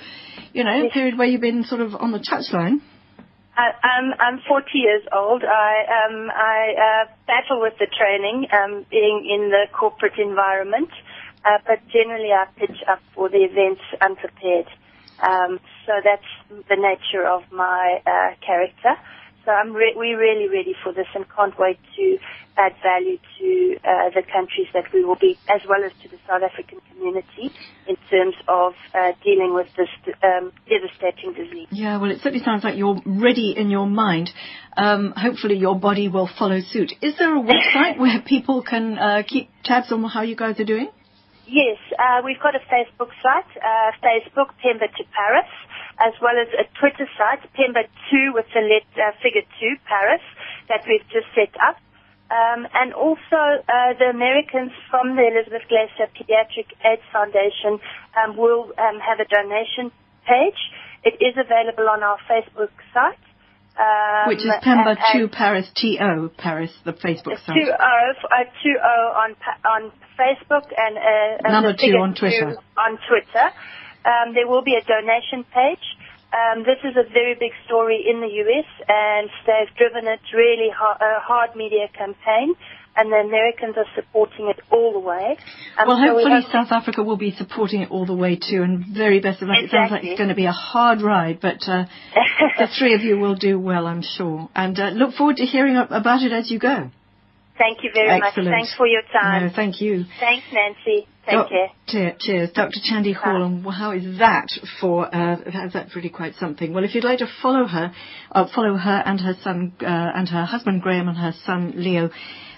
you 0.53 0.65
know, 0.65 0.89
period 0.93 1.19
where 1.19 1.27
you've 1.27 1.41
been 1.41 1.65
sort 1.65 1.81
of 1.81 1.95
on 1.95 2.13
the 2.13 2.19
touchline. 2.19 2.81
I'm 3.57 4.15
I'm 4.19 4.41
40 4.49 4.67
years 4.75 5.03
old. 5.13 5.45
I 5.45 5.75
um 6.05 6.31
I 6.31 6.75
uh, 6.75 7.05
battle 7.27 7.61
with 7.61 7.75
the 7.79 7.87
training, 7.87 8.47
um, 8.53 8.85
being 8.91 9.29
in 9.31 9.51
the 9.51 9.67
corporate 9.73 10.19
environment, 10.19 10.91
uh, 11.45 11.59
but 11.67 11.87
generally 11.89 12.33
I 12.33 12.47
pitch 12.57 12.83
up 12.89 13.01
for 13.15 13.29
the 13.29 13.39
events 13.39 13.83
unprepared. 14.01 14.67
Um, 15.23 15.61
so 15.87 15.93
that's 16.03 16.27
the 16.69 16.77
nature 16.77 17.27
of 17.27 17.43
my 17.53 18.03
uh, 18.07 18.35
character. 18.45 18.99
So 19.45 19.53
I'm 19.53 19.75
re- 19.75 19.95
we're 19.95 20.19
really 20.19 20.49
ready 20.49 20.75
for 20.83 20.93
this 20.93 21.07
and 21.15 21.27
can't 21.29 21.55
wait 21.59 21.79
to 21.97 22.19
add 22.57 22.73
value 22.83 23.19
to 23.19 23.77
uh, 23.85 24.11
the 24.15 24.23
countries 24.23 24.69
that 24.73 24.85
we 24.93 25.05
will 25.05 25.19
be, 25.21 25.37
as 25.49 25.61
well 25.69 25.85
as 25.85 25.93
to 26.03 26.09
the 26.09 26.17
South 26.27 26.43
African 26.43 26.81
community, 26.91 27.53
in 27.87 27.97
terms 28.09 28.35
of 28.49 28.73
uh, 28.95 29.13
dealing 29.23 29.53
with 29.55 29.67
this 29.77 29.89
um, 30.23 30.53
devastating 30.69 31.35
disease. 31.35 31.67
Yeah, 31.71 31.99
well, 31.99 32.11
it 32.11 32.19
certainly 32.23 32.45
sounds 32.45 32.65
like 32.65 32.77
you're 32.77 33.01
ready 33.05 33.55
in 33.57 33.71
your 33.71 33.87
mind. 33.87 34.31
Um, 34.77 35.13
hopefully, 35.17 35.57
your 35.57 35.79
body 35.79 36.09
will 36.09 36.31
follow 36.39 36.61
suit. 36.61 36.93
Is 37.03 37.19
there 37.19 37.37
a 37.37 37.41
website 37.41 37.99
where 37.99 38.23
people 38.25 38.63
can 38.63 38.99
uh, 38.99 39.23
keep 39.27 39.51
tabs 39.65 39.93
on 39.93 40.03
how 40.05 40.23
you 40.23 40.37
guys 40.37 40.59
are 40.59 40.65
doing? 40.65 40.91
Yes, 41.47 41.77
uh, 41.99 42.23
we've 42.25 42.41
got 42.41 42.55
a 42.55 42.65
Facebook 42.73 43.13
site, 43.21 43.51
uh, 43.61 43.93
Facebook 44.01 44.57
Pemba 44.65 44.89
to 44.97 45.05
Paris 45.13 45.51
as 46.01 46.15
well 46.21 46.35
as 46.35 46.49
a 46.59 46.67
Twitter 46.79 47.07
site, 47.15 47.47
Pemba2 48.15 48.35
with 48.35 48.47
the 48.55 48.61
let, 48.61 48.87
uh, 48.97 49.13
figure 49.23 49.43
2, 49.43 49.77
Paris, 49.87 50.23
that 50.69 50.85
we've 50.87 51.07
just 51.11 51.27
set 51.35 51.55
up. 51.61 51.77
Um, 52.31 52.67
and 52.75 52.95
also 52.95 53.37
uh, 53.37 53.93
the 53.99 54.11
Americans 54.11 54.73
from 54.91 55.15
the 55.15 55.29
Elizabeth 55.29 55.69
Glaser 55.69 56.11
Pediatric 56.17 56.73
AIDS 56.85 57.03
Foundation 57.13 57.79
um, 58.17 58.37
will 58.37 58.73
um, 58.79 58.99
have 58.99 59.21
a 59.21 59.29
donation 59.29 59.93
page. 60.27 60.59
It 61.05 61.21
is 61.21 61.37
available 61.37 61.89
on 61.89 62.03
our 62.03 62.17
Facebook 62.29 62.73
site. 62.95 63.21
Um, 63.77 64.29
Which 64.29 64.39
is 64.39 64.51
Pemba 64.63 64.97
2 65.13 65.29
Paris 65.29 65.69
TO 65.77 66.31
Paris, 66.39 66.71
the 66.85 66.93
Facebook 66.93 67.39
site. 67.45 67.55
2 67.55 67.71
O, 67.71 68.13
uh, 68.25 68.45
2 68.63 68.77
O 68.83 69.13
on, 69.19 69.37
on 69.67 69.93
Facebook 70.19 70.71
and, 70.77 70.97
uh, 70.97 71.51
number 71.51 71.75
2 71.77 71.93
on 71.99 72.15
Twitter. 72.15 72.57
On 72.79 72.99
Twitter. 73.07 73.47
Um, 74.07 74.35
there 74.35 74.49
will 74.49 74.63
be 74.63 74.77
a 74.77 74.85
donation 74.85 75.45
page. 75.53 75.85
Um, 76.35 76.65
this 76.65 76.83
is 76.83 76.97
a 76.97 77.07
very 77.13 77.35
big 77.35 77.53
story 77.67 78.03
in 78.03 78.21
the 78.21 78.27
US, 78.27 78.67
and 78.89 79.31
they've 79.47 79.71
driven 79.77 80.09
it 80.09 80.21
really 80.35 80.69
hard, 80.75 80.99
a 81.01 81.21
hard 81.21 81.55
media 81.55 81.87
campaign, 81.97 82.55
and 82.97 83.13
the 83.13 83.17
Americans 83.17 83.77
are 83.77 83.87
supporting 83.95 84.49
it 84.49 84.59
all 84.73 84.93
the 84.93 84.99
way. 84.99 85.37
Um, 85.79 85.87
well, 85.87 85.97
hopefully 85.97 86.25
so 86.25 86.47
we 86.47 86.53
South 86.53 86.73
Africa 86.73 87.05
will 87.05 87.17
be 87.17 87.31
supporting 87.31 87.83
it 87.83 87.91
all 87.93 88.05
the 88.05 88.17
way 88.17 88.35
too, 88.35 88.63
and 88.63 88.85
very 88.87 89.21
best 89.21 89.43
of 89.43 89.49
luck. 89.49 89.59
Exactly. 89.63 89.79
It 89.79 89.81
sounds 89.81 89.91
like 89.93 90.05
it's 90.05 90.19
going 90.19 90.29
to 90.31 90.35
be 90.35 90.47
a 90.47 90.53
hard 90.53 91.03
ride, 91.03 91.39
but 91.41 91.63
uh, 91.69 91.85
the 92.59 92.69
three 92.79 92.95
of 92.95 93.03
you 93.03 93.19
will 93.19 93.37
do 93.37 93.59
well, 93.59 93.87
I'm 93.87 94.03
sure. 94.03 94.49
And 94.57 94.79
uh, 94.79 94.89
look 94.91 95.15
forward 95.15 95.37
to 95.37 95.45
hearing 95.45 95.77
about 95.77 96.23
it 96.23 96.33
as 96.33 96.51
you 96.51 96.59
go. 96.59 96.91
Thank 97.57 97.85
you 97.85 97.91
very 97.95 98.11
Excellent. 98.11 98.51
much. 98.51 98.55
Thanks 98.59 98.75
for 98.75 98.87
your 98.87 99.03
time. 99.13 99.47
No, 99.47 99.53
thank 99.55 99.81
you. 99.81 100.05
Thanks, 100.19 100.45
Nancy. 100.53 101.07
Take 101.27 101.49
care. 101.49 102.17
Cheers. 102.19 102.51
Dr. 102.53 102.81
Thandi 102.81 103.15
Hall, 103.15 103.45
and 103.45 103.65
how 103.65 103.93
is 103.93 104.19
that 104.19 104.49
for, 104.81 105.07
uh, 105.07 105.37
that's 105.73 105.97
really 105.97 106.11
quite 106.11 106.35
something. 106.35 106.75
Well, 106.75 106.85
if 106.85 106.95
you'd 106.95 107.05
like 107.05 107.21
to 107.21 107.29
follow 107.41 107.67
her, 107.67 107.93
uh, 108.33 108.47
follow 108.55 108.77
her 108.77 109.03
and 109.07 109.21
her 109.21 109.35
son, 109.43 109.73
uh, 109.81 109.87
and 109.87 110.29
her 110.29 110.45
husband 110.45 110.83
Graham 110.83 111.09
and 111.09 111.17
her 111.17 111.33
son 111.47 111.73
Leo, 111.77 112.11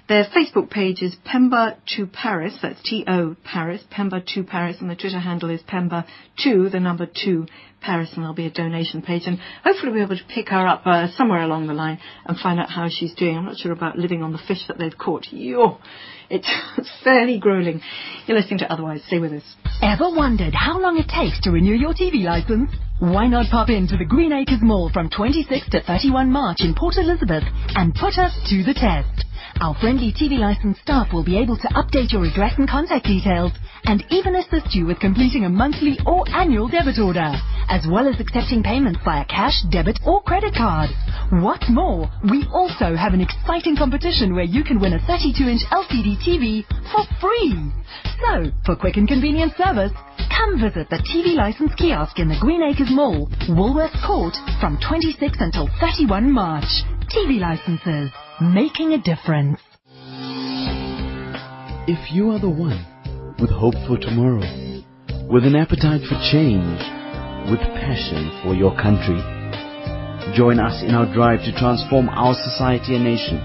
their 0.08 0.24
Facebook 0.24 0.70
page 0.70 1.02
is 1.02 1.16
Pemba 1.26 1.76
to 1.96 2.06
Paris, 2.06 2.56
that's 2.62 2.80
T-O 2.82 3.36
Paris, 3.44 3.82
Pemba 3.92 4.24
to 4.34 4.44
Paris, 4.44 4.76
and 4.80 4.88
the 4.88 4.94
Twitter 4.94 5.18
handle 5.18 5.50
is 5.50 5.60
Pemba 5.62 6.06
2, 6.42 6.68
the 6.70 6.78
number 6.78 7.06
2 7.06 7.46
Paris, 7.80 8.10
and 8.14 8.22
there'll 8.22 8.34
be 8.34 8.46
a 8.46 8.50
donation 8.50 9.02
page, 9.02 9.22
and 9.26 9.38
hopefully 9.64 9.92
we'll 9.92 10.06
be 10.06 10.14
able 10.14 10.16
to 10.16 10.32
pick 10.32 10.48
her 10.50 10.66
up 10.66 10.82
uh, 10.86 11.08
somewhere 11.16 11.42
along 11.42 11.66
the 11.66 11.74
line 11.74 11.98
and 12.24 12.38
find 12.38 12.60
out 12.60 12.70
how 12.70 12.88
she's 12.88 13.14
doing. 13.14 13.36
I'm 13.36 13.46
not 13.46 13.56
sure 13.56 13.72
about 13.72 13.98
living 13.98 14.22
on 14.22 14.32
the 14.32 14.38
fish 14.38 14.64
that 14.68 14.78
they've 14.78 14.96
caught. 14.96 15.26
Yo, 15.30 15.78
it's 16.30 16.50
fairly 17.04 17.38
grueling. 17.38 17.80
You're 18.26 18.38
listening 18.38 18.60
to 18.60 18.72
Otherwise. 18.72 19.02
Stay 19.06 19.18
with 19.18 19.32
us. 19.32 19.56
Ever 19.82 20.10
wondered 20.10 20.54
how 20.54 20.80
long 20.80 20.98
it 20.98 21.08
takes 21.08 21.40
to 21.42 21.50
renew 21.50 21.74
your 21.74 21.94
TV 21.94 22.24
license? 22.24 22.70
Why 22.98 23.26
not 23.26 23.50
pop 23.50 23.68
into 23.68 23.98
the 23.98 24.06
Green 24.06 24.32
Acres 24.32 24.62
Mall 24.62 24.88
from 24.90 25.10
26 25.10 25.68
to 25.68 25.82
31 25.82 26.32
March 26.32 26.60
in 26.60 26.74
Port 26.74 26.96
Elizabeth 26.96 27.44
and 27.74 27.94
put 27.94 28.16
us 28.16 28.32
to 28.48 28.62
the 28.64 28.72
test? 28.72 29.26
Our 29.60 29.74
friendly 29.74 30.14
TV 30.14 30.38
license 30.38 30.78
staff 30.80 31.12
will 31.12 31.22
be 31.24 31.36
able 31.36 31.58
to 31.58 31.68
update 31.76 32.10
your 32.12 32.24
address 32.24 32.54
and 32.56 32.66
contact 32.66 33.04
details 33.04 33.52
and 33.86 34.04
even 34.10 34.36
assist 34.36 34.74
you 34.74 34.86
with 34.86 34.98
completing 35.00 35.44
a 35.44 35.48
monthly 35.48 35.98
or 36.06 36.24
annual 36.34 36.68
debit 36.68 36.98
order, 36.98 37.32
as 37.68 37.86
well 37.88 38.08
as 38.08 38.20
accepting 38.20 38.62
payments 38.62 39.00
via 39.04 39.24
cash, 39.26 39.54
debit 39.70 39.98
or 40.04 40.22
credit 40.22 40.54
card. 40.54 40.90
What's 41.30 41.70
more, 41.70 42.10
we 42.30 42.44
also 42.52 42.94
have 42.94 43.14
an 43.14 43.20
exciting 43.20 43.76
competition 43.76 44.34
where 44.34 44.44
you 44.44 44.64
can 44.64 44.80
win 44.80 44.94
a 44.94 44.98
32-inch 44.98 45.62
LCD 45.70 46.18
TV 46.18 46.66
for 46.90 47.06
free. 47.20 47.54
So, 48.26 48.50
for 48.64 48.76
quick 48.76 48.96
and 48.96 49.08
convenient 49.08 49.52
service, 49.56 49.92
come 50.34 50.60
visit 50.60 50.90
the 50.90 51.02
TV 51.06 51.34
license 51.34 51.72
kiosk 51.78 52.18
in 52.18 52.28
the 52.28 52.38
Green 52.40 52.62
Acres 52.62 52.90
Mall, 52.90 53.30
Woolworth 53.48 53.94
Court, 54.06 54.34
from 54.60 54.78
26 54.86 55.36
until 55.40 55.68
31 55.80 56.30
March. 56.30 56.68
TV 57.08 57.38
licenses 57.38 58.10
making 58.42 58.92
a 58.92 58.98
difference. 59.00 59.60
If 61.88 62.12
you 62.12 62.32
are 62.32 62.40
the 62.40 62.50
one 62.50 62.84
with 63.38 63.50
hope 63.50 63.76
for 63.86 63.98
tomorrow, 64.00 64.40
with 65.28 65.44
an 65.44 65.56
appetite 65.56 66.00
for 66.08 66.16
change, 66.32 66.80
with 67.52 67.60
passion 67.76 68.32
for 68.42 68.54
your 68.54 68.72
country. 68.80 69.20
Join 70.32 70.58
us 70.58 70.82
in 70.82 70.94
our 70.96 71.04
drive 71.12 71.44
to 71.44 71.52
transform 71.52 72.08
our 72.08 72.32
society 72.32 72.96
and 72.96 73.04
nation. 73.04 73.36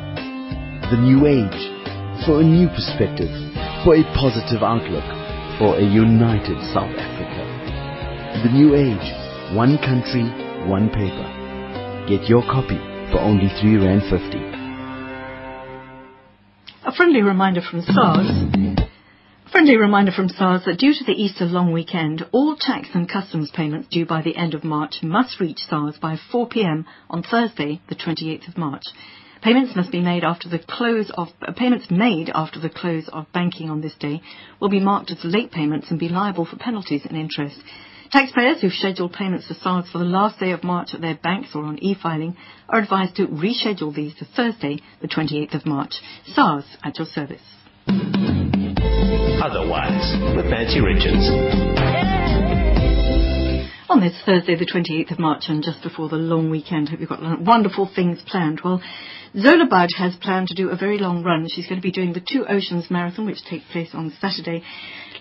The 0.91 0.97
new 0.97 1.27
age, 1.27 1.60
for 2.25 2.39
a 2.39 2.43
new 2.43 2.71
perspective, 2.71 3.32
for 3.84 3.99
a 3.99 4.04
positive 4.15 4.63
outlook, 4.63 5.04
for 5.60 5.75
a 5.75 5.84
united 5.84 6.58
South 6.71 6.95
Africa. 6.95 7.43
The 8.47 8.51
new 8.56 8.73
age, 8.75 9.08
one 9.56 9.77
country, 9.77 10.23
one 10.71 10.88
paper. 10.88 11.27
Get 12.08 12.30
your 12.30 12.43
copy 12.43 12.80
for 13.12 13.19
only 13.19 13.51
three 13.60 13.75
rand 13.75 14.08
fifty. 14.08 14.39
A 16.88 16.95
friendly 16.95 17.21
reminder 17.21 17.62
from 17.62 17.82
SARS. 17.82 18.61
Friendly 19.51 19.75
reminder 19.75 20.13
from 20.13 20.29
SARS 20.29 20.63
that 20.63 20.79
due 20.79 20.93
to 20.93 21.03
the 21.03 21.11
Easter 21.11 21.43
long 21.43 21.73
weekend, 21.73 22.25
all 22.31 22.55
tax 22.57 22.87
and 22.93 23.09
customs 23.09 23.51
payments 23.51 23.89
due 23.89 24.05
by 24.05 24.21
the 24.21 24.37
end 24.37 24.53
of 24.53 24.63
March 24.63 25.03
must 25.03 25.41
reach 25.41 25.59
SARS 25.69 25.97
by 25.97 26.15
4 26.31 26.47
p.m. 26.47 26.85
on 27.09 27.21
Thursday, 27.21 27.81
the 27.89 27.95
28th 27.95 28.47
of 28.47 28.57
March. 28.57 28.85
Payments 29.41 29.75
must 29.75 29.91
be 29.91 29.99
made 29.99 30.23
after 30.23 30.47
the 30.47 30.57
close 30.57 31.11
of 31.15 31.27
uh, 31.41 31.51
payments 31.51 31.91
made 31.91 32.31
after 32.33 32.61
the 32.61 32.69
close 32.69 33.09
of 33.09 33.29
banking 33.33 33.69
on 33.69 33.81
this 33.81 33.95
day 33.95 34.21
will 34.61 34.69
be 34.69 34.79
marked 34.79 35.11
as 35.11 35.19
late 35.25 35.51
payments 35.51 35.87
and 35.89 35.99
be 35.99 36.07
liable 36.07 36.45
for 36.45 36.55
penalties 36.55 37.01
and 37.03 37.17
interest. 37.17 37.57
Taxpayers 38.09 38.61
who've 38.61 38.71
scheduled 38.71 39.11
payments 39.11 39.49
to 39.49 39.53
SARS 39.55 39.89
for 39.91 39.97
the 39.97 40.05
last 40.05 40.39
day 40.39 40.51
of 40.51 40.63
March 40.63 40.93
at 40.93 41.01
their 41.01 41.15
banks 41.21 41.49
or 41.55 41.65
on 41.65 41.77
e-filing 41.79 42.37
are 42.69 42.79
advised 42.79 43.17
to 43.17 43.27
reschedule 43.27 43.93
these 43.93 44.15
to 44.15 44.25
Thursday, 44.25 44.79
the 45.01 45.09
28th 45.09 45.55
of 45.55 45.65
March. 45.65 45.95
SARS 46.25 46.77
at 46.85 46.97
your 46.97 47.07
service. 47.07 48.31
Otherwise, 49.41 50.36
with 50.36 50.45
Nancy 50.45 50.80
Richards. 50.82 51.25
On 53.89 53.99
this 53.99 54.13
Thursday, 54.23 54.56
the 54.56 54.67
28th 54.67 55.13
of 55.13 55.17
March, 55.17 55.45
and 55.47 55.63
just 55.63 55.82
before 55.82 56.10
the 56.10 56.15
long 56.15 56.51
weekend, 56.51 56.89
hope 56.89 56.99
you've 56.99 57.10
got 57.10 57.41
wonderful 57.41 57.89
things 57.95 58.21
planned. 58.27 58.62
Well, 58.63 58.84
Zola 59.36 59.65
Budd 59.65 59.89
has 59.97 60.15
planned 60.21 60.49
to 60.49 60.54
do 60.54 60.69
a 60.69 60.75
very 60.75 60.99
long 60.99 61.23
run. 61.23 61.47
She's 61.49 61.65
going 61.65 61.82
to 61.82 61.84
be 61.84 61.91
doing 61.91 62.13
the 62.13 62.21
Two 62.21 62.45
Oceans 62.47 62.91
Marathon, 62.91 63.25
which 63.25 63.43
takes 63.49 63.65
place 63.71 63.89
on 63.93 64.13
Saturday. 64.21 64.62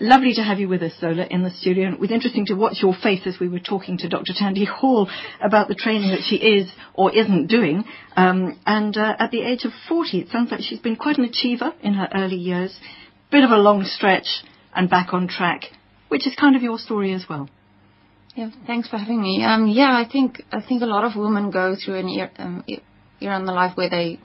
Lovely 0.00 0.34
to 0.34 0.42
have 0.42 0.60
you 0.60 0.68
with 0.68 0.82
us, 0.82 0.92
Zola, 1.00 1.24
in 1.30 1.42
the 1.42 1.50
studio. 1.50 1.86
And 1.86 1.94
it 1.94 2.00
was 2.00 2.10
interesting 2.10 2.44
to 2.46 2.54
watch 2.54 2.82
your 2.82 2.94
face 3.02 3.22
as 3.24 3.40
we 3.40 3.48
were 3.48 3.58
talking 3.58 3.96
to 3.98 4.08
Dr. 4.10 4.34
Thandi 4.34 4.66
Hall 4.66 5.08
about 5.40 5.68
the 5.68 5.74
training 5.74 6.10
that 6.10 6.24
she 6.28 6.36
is 6.36 6.70
or 6.92 7.10
isn't 7.10 7.46
doing. 7.46 7.84
Um, 8.16 8.60
and 8.66 8.94
uh, 8.98 9.16
at 9.18 9.30
the 9.30 9.40
age 9.40 9.64
of 9.64 9.72
40, 9.88 10.18
it 10.18 10.28
sounds 10.28 10.50
like 10.50 10.60
she's 10.60 10.80
been 10.80 10.96
quite 10.96 11.16
an 11.16 11.24
achiever 11.24 11.72
in 11.82 11.94
her 11.94 12.08
early 12.14 12.36
years. 12.36 12.78
Bit 13.30 13.44
of 13.44 13.50
a 13.50 13.56
long 13.58 13.84
stretch 13.84 14.26
and 14.74 14.90
back 14.90 15.12
on 15.12 15.28
track, 15.28 15.66
which 16.08 16.26
is 16.26 16.34
kind 16.34 16.56
of 16.56 16.62
your 16.62 16.78
story 16.78 17.12
as 17.12 17.26
well. 17.28 17.48
Yeah, 18.34 18.50
thanks 18.66 18.88
for 18.88 18.96
having 18.96 19.22
me. 19.22 19.44
Um, 19.44 19.68
yeah, 19.68 19.92
I 19.92 20.08
think 20.10 20.42
I 20.50 20.60
think 20.60 20.82
a 20.82 20.86
lot 20.86 21.04
of 21.04 21.16
women 21.16 21.50
go 21.50 21.76
through 21.76 21.98
an 21.98 22.08
era, 22.08 22.30
um, 22.38 22.64
era 23.20 23.38
in 23.38 23.44
their 23.44 23.54
life 23.54 23.76
where 23.76 23.90
they 23.90 24.18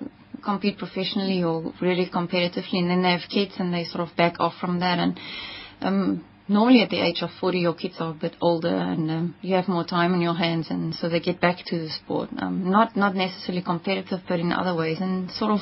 compete 0.44 0.78
professionally 0.78 1.44
or 1.44 1.74
really 1.82 2.08
competitively, 2.08 2.80
and 2.80 2.90
then 2.90 3.04
they 3.04 3.12
have 3.12 3.30
kids 3.30 3.54
and 3.58 3.74
they 3.74 3.84
sort 3.84 4.08
of 4.08 4.16
back 4.16 4.36
off 4.40 4.54
from 4.60 4.80
that. 4.80 5.00
And 5.00 5.20
um, 5.82 6.26
normally 6.48 6.82
at 6.82 6.90
the 6.90 7.02
age 7.02 7.22
of 7.22 7.30
40, 7.40 7.60
your 7.60 7.74
kids 7.74 7.96
are 8.00 8.12
a 8.12 8.14
bit 8.14 8.36
older 8.42 8.76
and 8.76 9.10
um, 9.10 9.36
you 9.42 9.56
have 9.56 9.68
more 9.68 9.84
time 9.84 10.14
on 10.14 10.22
your 10.22 10.36
hands, 10.36 10.68
and 10.70 10.94
so 10.96 11.10
they 11.10 11.20
get 11.20 11.42
back 11.42 11.58
to 11.66 11.78
the 11.78 11.90
sport. 11.90 12.30
Um, 12.38 12.70
not 12.70 12.96
not 12.96 13.16
necessarily 13.16 13.64
competitive, 13.64 14.22
but 14.28 14.40
in 14.40 14.52
other 14.52 14.76
ways, 14.76 14.98
and 15.00 15.30
sort 15.32 15.52
of 15.52 15.62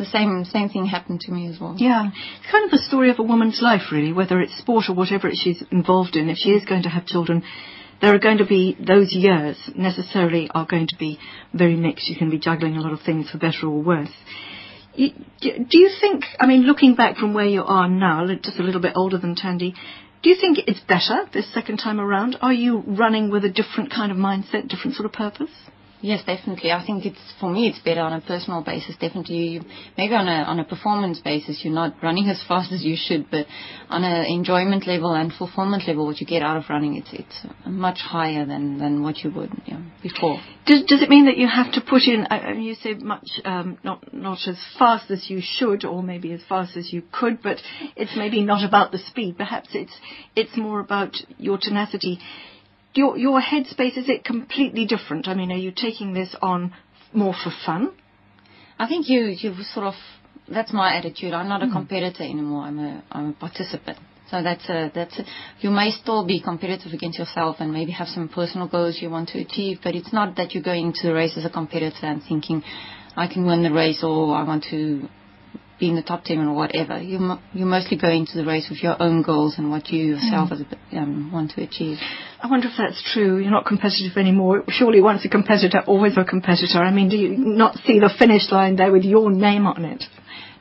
the 0.00 0.06
same 0.06 0.44
same 0.46 0.70
thing 0.70 0.86
happened 0.86 1.20
to 1.20 1.30
me 1.30 1.46
as 1.46 1.60
well. 1.60 1.74
Yeah, 1.76 2.08
it's 2.08 2.50
kind 2.50 2.64
of 2.64 2.70
the 2.70 2.82
story 2.88 3.10
of 3.10 3.18
a 3.18 3.22
woman's 3.22 3.60
life, 3.60 3.92
really, 3.92 4.12
whether 4.12 4.40
it's 4.40 4.56
sport 4.56 4.86
or 4.88 4.94
whatever 4.94 5.30
she's 5.32 5.62
involved 5.70 6.16
in. 6.16 6.30
If 6.30 6.38
she 6.38 6.50
is 6.50 6.64
going 6.64 6.84
to 6.84 6.88
have 6.88 7.04
children, 7.04 7.44
there 8.00 8.14
are 8.14 8.18
going 8.18 8.38
to 8.38 8.46
be 8.46 8.76
those 8.80 9.12
years 9.12 9.58
necessarily 9.76 10.50
are 10.54 10.66
going 10.66 10.86
to 10.88 10.96
be 10.96 11.18
very 11.52 11.76
mixed. 11.76 12.08
You 12.08 12.16
can 12.16 12.30
be 12.30 12.38
juggling 12.38 12.76
a 12.76 12.80
lot 12.80 12.94
of 12.94 13.02
things 13.02 13.28
for 13.30 13.36
better 13.36 13.66
or 13.66 13.82
worse. 13.82 14.16
Do 14.96 15.78
you 15.84 15.90
think? 16.00 16.24
I 16.40 16.46
mean, 16.46 16.62
looking 16.62 16.94
back 16.94 17.16
from 17.16 17.34
where 17.34 17.46
you 17.46 17.62
are 17.62 17.88
now, 17.88 18.26
just 18.26 18.58
a 18.58 18.62
little 18.62 18.80
bit 18.80 18.94
older 18.96 19.18
than 19.18 19.36
Thandi. 19.36 19.74
Do 20.22 20.30
you 20.30 20.36
think 20.40 20.58
it's 20.66 20.80
better 20.80 21.28
this 21.32 21.52
second 21.52 21.76
time 21.78 22.00
around? 22.00 22.36
Are 22.40 22.52
you 22.52 22.82
running 22.86 23.30
with 23.30 23.44
a 23.44 23.50
different 23.50 23.90
kind 23.90 24.10
of 24.10 24.18
mindset, 24.18 24.68
different 24.68 24.96
sort 24.96 25.06
of 25.06 25.12
purpose? 25.12 25.50
Yes, 26.02 26.24
definitely. 26.24 26.72
I 26.72 26.84
think 26.84 27.04
it's 27.04 27.20
for 27.38 27.50
me 27.50 27.68
it's 27.68 27.78
better 27.80 28.00
on 28.00 28.14
a 28.14 28.22
personal 28.22 28.62
basis. 28.62 28.96
Definitely, 28.96 29.60
maybe 29.98 30.14
on 30.14 30.28
a 30.28 30.44
on 30.44 30.58
a 30.58 30.64
performance 30.64 31.20
basis, 31.20 31.60
you're 31.62 31.74
not 31.74 31.94
running 32.02 32.28
as 32.34 32.42
fast 32.48 32.72
as 32.72 32.82
you 32.82 32.96
should, 32.98 33.30
but 33.30 33.46
on 33.90 34.02
an 34.04 34.24
enjoyment 34.24 34.86
level 34.86 35.12
and 35.12 35.32
fulfillment 35.32 35.86
level, 35.86 36.06
what 36.06 36.20
you 36.20 36.26
get 36.26 36.42
out 36.42 36.56
of 36.56 36.64
running, 36.70 36.96
it's 36.96 37.10
it's 37.12 37.46
much 37.66 37.98
higher 37.98 38.46
than 38.46 38.78
than 38.78 39.02
what 39.02 39.18
you 39.18 39.30
would 39.30 39.50
you 39.66 39.74
know, 39.74 39.82
before. 40.02 40.40
Does 40.66 40.84
does 40.84 41.02
it 41.02 41.10
mean 41.10 41.26
that 41.26 41.36
you 41.36 41.46
have 41.46 41.72
to 41.72 41.82
put 41.82 42.02
in? 42.02 42.26
Uh, 42.30 42.52
you 42.56 42.74
say 42.76 42.94
much 42.94 43.28
um, 43.44 43.76
not 43.84 44.14
not 44.14 44.38
as 44.46 44.58
fast 44.78 45.10
as 45.10 45.28
you 45.28 45.42
should, 45.42 45.84
or 45.84 46.02
maybe 46.02 46.32
as 46.32 46.40
fast 46.48 46.78
as 46.78 46.92
you 46.92 47.02
could, 47.12 47.42
but 47.42 47.58
it's 47.94 48.16
maybe 48.16 48.42
not 48.42 48.66
about 48.66 48.90
the 48.90 48.98
speed. 48.98 49.36
Perhaps 49.36 49.68
it's 49.74 49.92
it's 50.34 50.56
more 50.56 50.80
about 50.80 51.14
your 51.36 51.58
tenacity 51.58 52.18
your 52.94 53.16
your 53.16 53.40
headspace 53.40 53.96
is 53.96 54.08
it 54.08 54.24
completely 54.24 54.86
different? 54.86 55.28
I 55.28 55.34
mean, 55.34 55.52
are 55.52 55.56
you 55.56 55.72
taking 55.74 56.12
this 56.12 56.34
on 56.42 56.72
more 57.12 57.34
for 57.34 57.52
fun? 57.64 57.92
I 58.78 58.86
think 58.86 59.08
you 59.08 59.26
you 59.26 59.54
sort 59.74 59.86
of 59.86 59.94
that's 60.48 60.72
my 60.72 60.94
attitude. 60.96 61.32
I'm 61.32 61.48
not 61.48 61.62
a 61.62 61.66
mm. 61.66 61.72
competitor 61.72 62.24
anymore. 62.24 62.62
I'm 62.62 62.78
a 62.78 63.02
I'm 63.10 63.30
a 63.30 63.32
participant. 63.32 63.98
So 64.30 64.42
that's 64.42 64.68
a 64.68 64.90
that's 64.94 65.18
a, 65.18 65.24
you 65.60 65.70
may 65.70 65.90
still 65.90 66.24
be 66.24 66.40
competitive 66.40 66.92
against 66.92 67.18
yourself 67.18 67.56
and 67.58 67.72
maybe 67.72 67.92
have 67.92 68.08
some 68.08 68.28
personal 68.28 68.68
goals 68.68 68.98
you 69.00 69.10
want 69.10 69.28
to 69.30 69.40
achieve, 69.40 69.78
but 69.82 69.94
it's 69.94 70.12
not 70.12 70.36
that 70.36 70.52
you're 70.54 70.62
going 70.62 70.92
to 70.92 71.08
the 71.08 71.14
race 71.14 71.36
as 71.36 71.44
a 71.44 71.50
competitor 71.50 72.06
and 72.06 72.22
thinking 72.22 72.62
I 73.16 73.26
can 73.26 73.44
win 73.44 73.62
the 73.62 73.72
race 73.72 74.02
or 74.04 74.34
I 74.34 74.44
want 74.44 74.64
to 74.70 75.08
be 75.80 75.88
in 75.88 75.96
the 75.96 76.02
top 76.02 76.24
10 76.24 76.38
or 76.38 76.54
whatever. 76.54 77.00
You, 77.00 77.38
you 77.52 77.64
mostly 77.64 77.96
go 77.96 78.08
into 78.08 78.36
the 78.36 78.44
race 78.44 78.68
with 78.70 78.82
your 78.82 79.02
own 79.02 79.22
goals 79.22 79.54
and 79.58 79.70
what 79.70 79.88
you 79.88 80.14
yourself 80.14 80.50
mm. 80.50 80.52
as 80.52 80.60
a, 80.60 80.96
um, 80.98 81.32
want 81.32 81.52
to 81.52 81.62
achieve. 81.62 81.98
I 82.40 82.48
wonder 82.48 82.68
if 82.68 82.74
that's 82.78 83.02
true. 83.12 83.38
You're 83.38 83.50
not 83.50 83.66
competitive 83.66 84.16
anymore. 84.16 84.64
Surely 84.68 85.00
once 85.00 85.24
a 85.24 85.28
competitor, 85.28 85.82
always 85.86 86.16
a 86.16 86.24
competitor. 86.24 86.78
I 86.78 86.92
mean, 86.92 87.08
do 87.08 87.16
you 87.16 87.36
not 87.36 87.76
see 87.86 87.98
the 87.98 88.10
finish 88.16 88.52
line 88.52 88.76
there 88.76 88.92
with 88.92 89.04
your 89.04 89.30
name 89.30 89.66
on 89.66 89.84
it? 89.84 90.04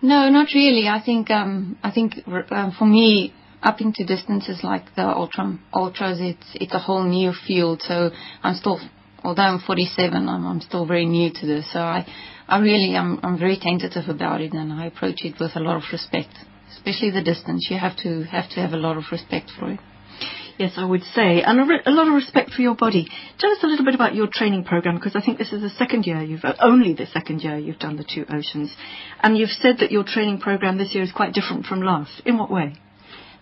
No, 0.02 0.30
not 0.30 0.48
really. 0.56 0.88
I 0.88 1.02
think 1.04 1.30
um, 1.30 1.78
I 1.84 1.92
think 1.92 2.14
uh, 2.26 2.72
for 2.78 2.86
me, 2.86 3.34
up 3.62 3.82
into 3.82 4.06
distances 4.06 4.62
like 4.64 4.96
the 4.96 5.06
ultra 5.06 5.60
ultras, 5.74 6.20
it's 6.22 6.48
it's 6.56 6.74
a 6.74 6.80
whole 6.80 7.04
new 7.04 7.34
field. 7.46 7.82
So 7.86 8.12
I'm 8.42 8.56
still, 8.56 8.80
although 9.24 9.44
I'm 9.44 9.60
47, 9.60 10.28
I'm, 10.28 10.46
I'm 10.46 10.62
still 10.62 10.86
very 10.86 11.06
new 11.06 11.32
to 11.32 11.46
this. 11.46 11.72
So 11.72 11.80
I 11.80 12.06
I 12.48 12.60
really 12.60 12.96
am 12.96 13.20
I'm 13.22 13.38
very 13.38 13.58
tentative 13.62 14.10
about 14.10 14.42
it, 14.42 14.54
and 14.54 14.74
I 14.74 14.88
approach 14.88 15.20
it 15.24 15.40
with 15.40 15.56
a 15.56 15.60
lot 15.60 15.78
of 15.78 15.84
respect, 15.92 16.34
especially 16.72 17.12
the 17.12 17.22
distance. 17.22 17.68
You 17.70 17.78
have 17.78 17.96
to 17.98 18.24
have 18.24 18.50
to 18.52 18.60
have 18.62 18.74
a 18.74 18.78
lot 18.78 18.98
of 18.98 19.04
respect 19.12 19.52
for 19.58 19.72
it. 19.72 19.80
Yes, 20.58 20.74
I 20.76 20.84
would 20.84 21.04
say, 21.04 21.42
and 21.42 21.58
a, 21.58 21.64
re- 21.64 21.82
a, 21.86 21.92
lot 21.92 22.10
of 22.10 22.14
respect 22.14 22.50
for 22.52 22.62
your 22.62 22.76
body. 22.76 23.08
Tell 23.38 23.50
us 23.50 23.60
a 23.64 23.68
little 23.68 23.86
bit 23.86 23.96
about 23.96 24.14
your 24.14 24.28
training 24.28 24.66
program, 24.66 24.96
because 24.96 25.16
I 25.16 25.22
think 25.22 25.38
this 25.38 25.54
is 25.54 25.62
the 25.62 25.70
second 25.70 26.06
year 26.06 26.22
you've, 26.22 26.44
uh, 26.44 26.54
only 26.60 26.94
the 26.94 27.06
second 27.06 27.40
year 27.40 27.58
you've 27.58 27.80
done 27.80 27.96
the 27.96 28.04
two 28.04 28.26
oceans, 28.30 28.76
and 29.24 29.38
you've 29.38 29.52
said 29.52 29.78
that 29.80 29.90
your 29.90 30.04
training 30.04 30.42
program 30.42 30.78
this 30.78 30.94
year 30.94 31.04
is 31.04 31.14
quite 31.14 31.34
different 31.34 31.66
from 31.66 31.82
last. 31.82 32.22
In 32.26 32.38
what 32.38 32.52
way? 32.52 32.76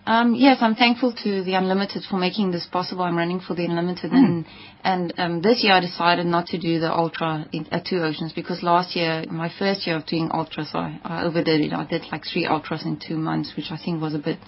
Um, 0.08 0.34
yes, 0.34 0.56
I'm 0.62 0.74
thankful 0.74 1.12
to 1.12 1.44
the 1.44 1.52
Unlimited 1.52 2.02
for 2.08 2.16
making 2.16 2.50
this 2.50 2.66
possible. 2.72 3.02
I'm 3.02 3.18
running 3.18 3.40
for 3.40 3.54
the 3.54 3.66
Unlimited, 3.66 4.10
mm. 4.10 4.16
and 4.16 4.46
and 4.82 5.14
um, 5.18 5.42
this 5.42 5.62
year 5.62 5.74
I 5.74 5.80
decided 5.80 6.24
not 6.24 6.46
to 6.46 6.58
do 6.58 6.80
the 6.80 6.90
ultra 6.90 7.46
in, 7.52 7.66
at 7.70 7.84
Two 7.84 7.98
Oceans 7.98 8.32
because 8.32 8.62
last 8.62 8.96
year, 8.96 9.26
my 9.30 9.52
first 9.58 9.86
year 9.86 9.96
of 9.96 10.06
doing 10.06 10.30
ultras, 10.32 10.70
I, 10.72 10.98
I 11.04 11.24
overdid 11.24 11.60
it. 11.60 11.74
I 11.74 11.84
did 11.84 12.04
like 12.10 12.22
three 12.24 12.46
ultras 12.46 12.86
in 12.86 12.98
two 13.06 13.18
months, 13.18 13.52
which 13.54 13.66
I 13.70 13.76
think 13.76 14.00
was 14.00 14.14
a 14.14 14.18
bit 14.18 14.38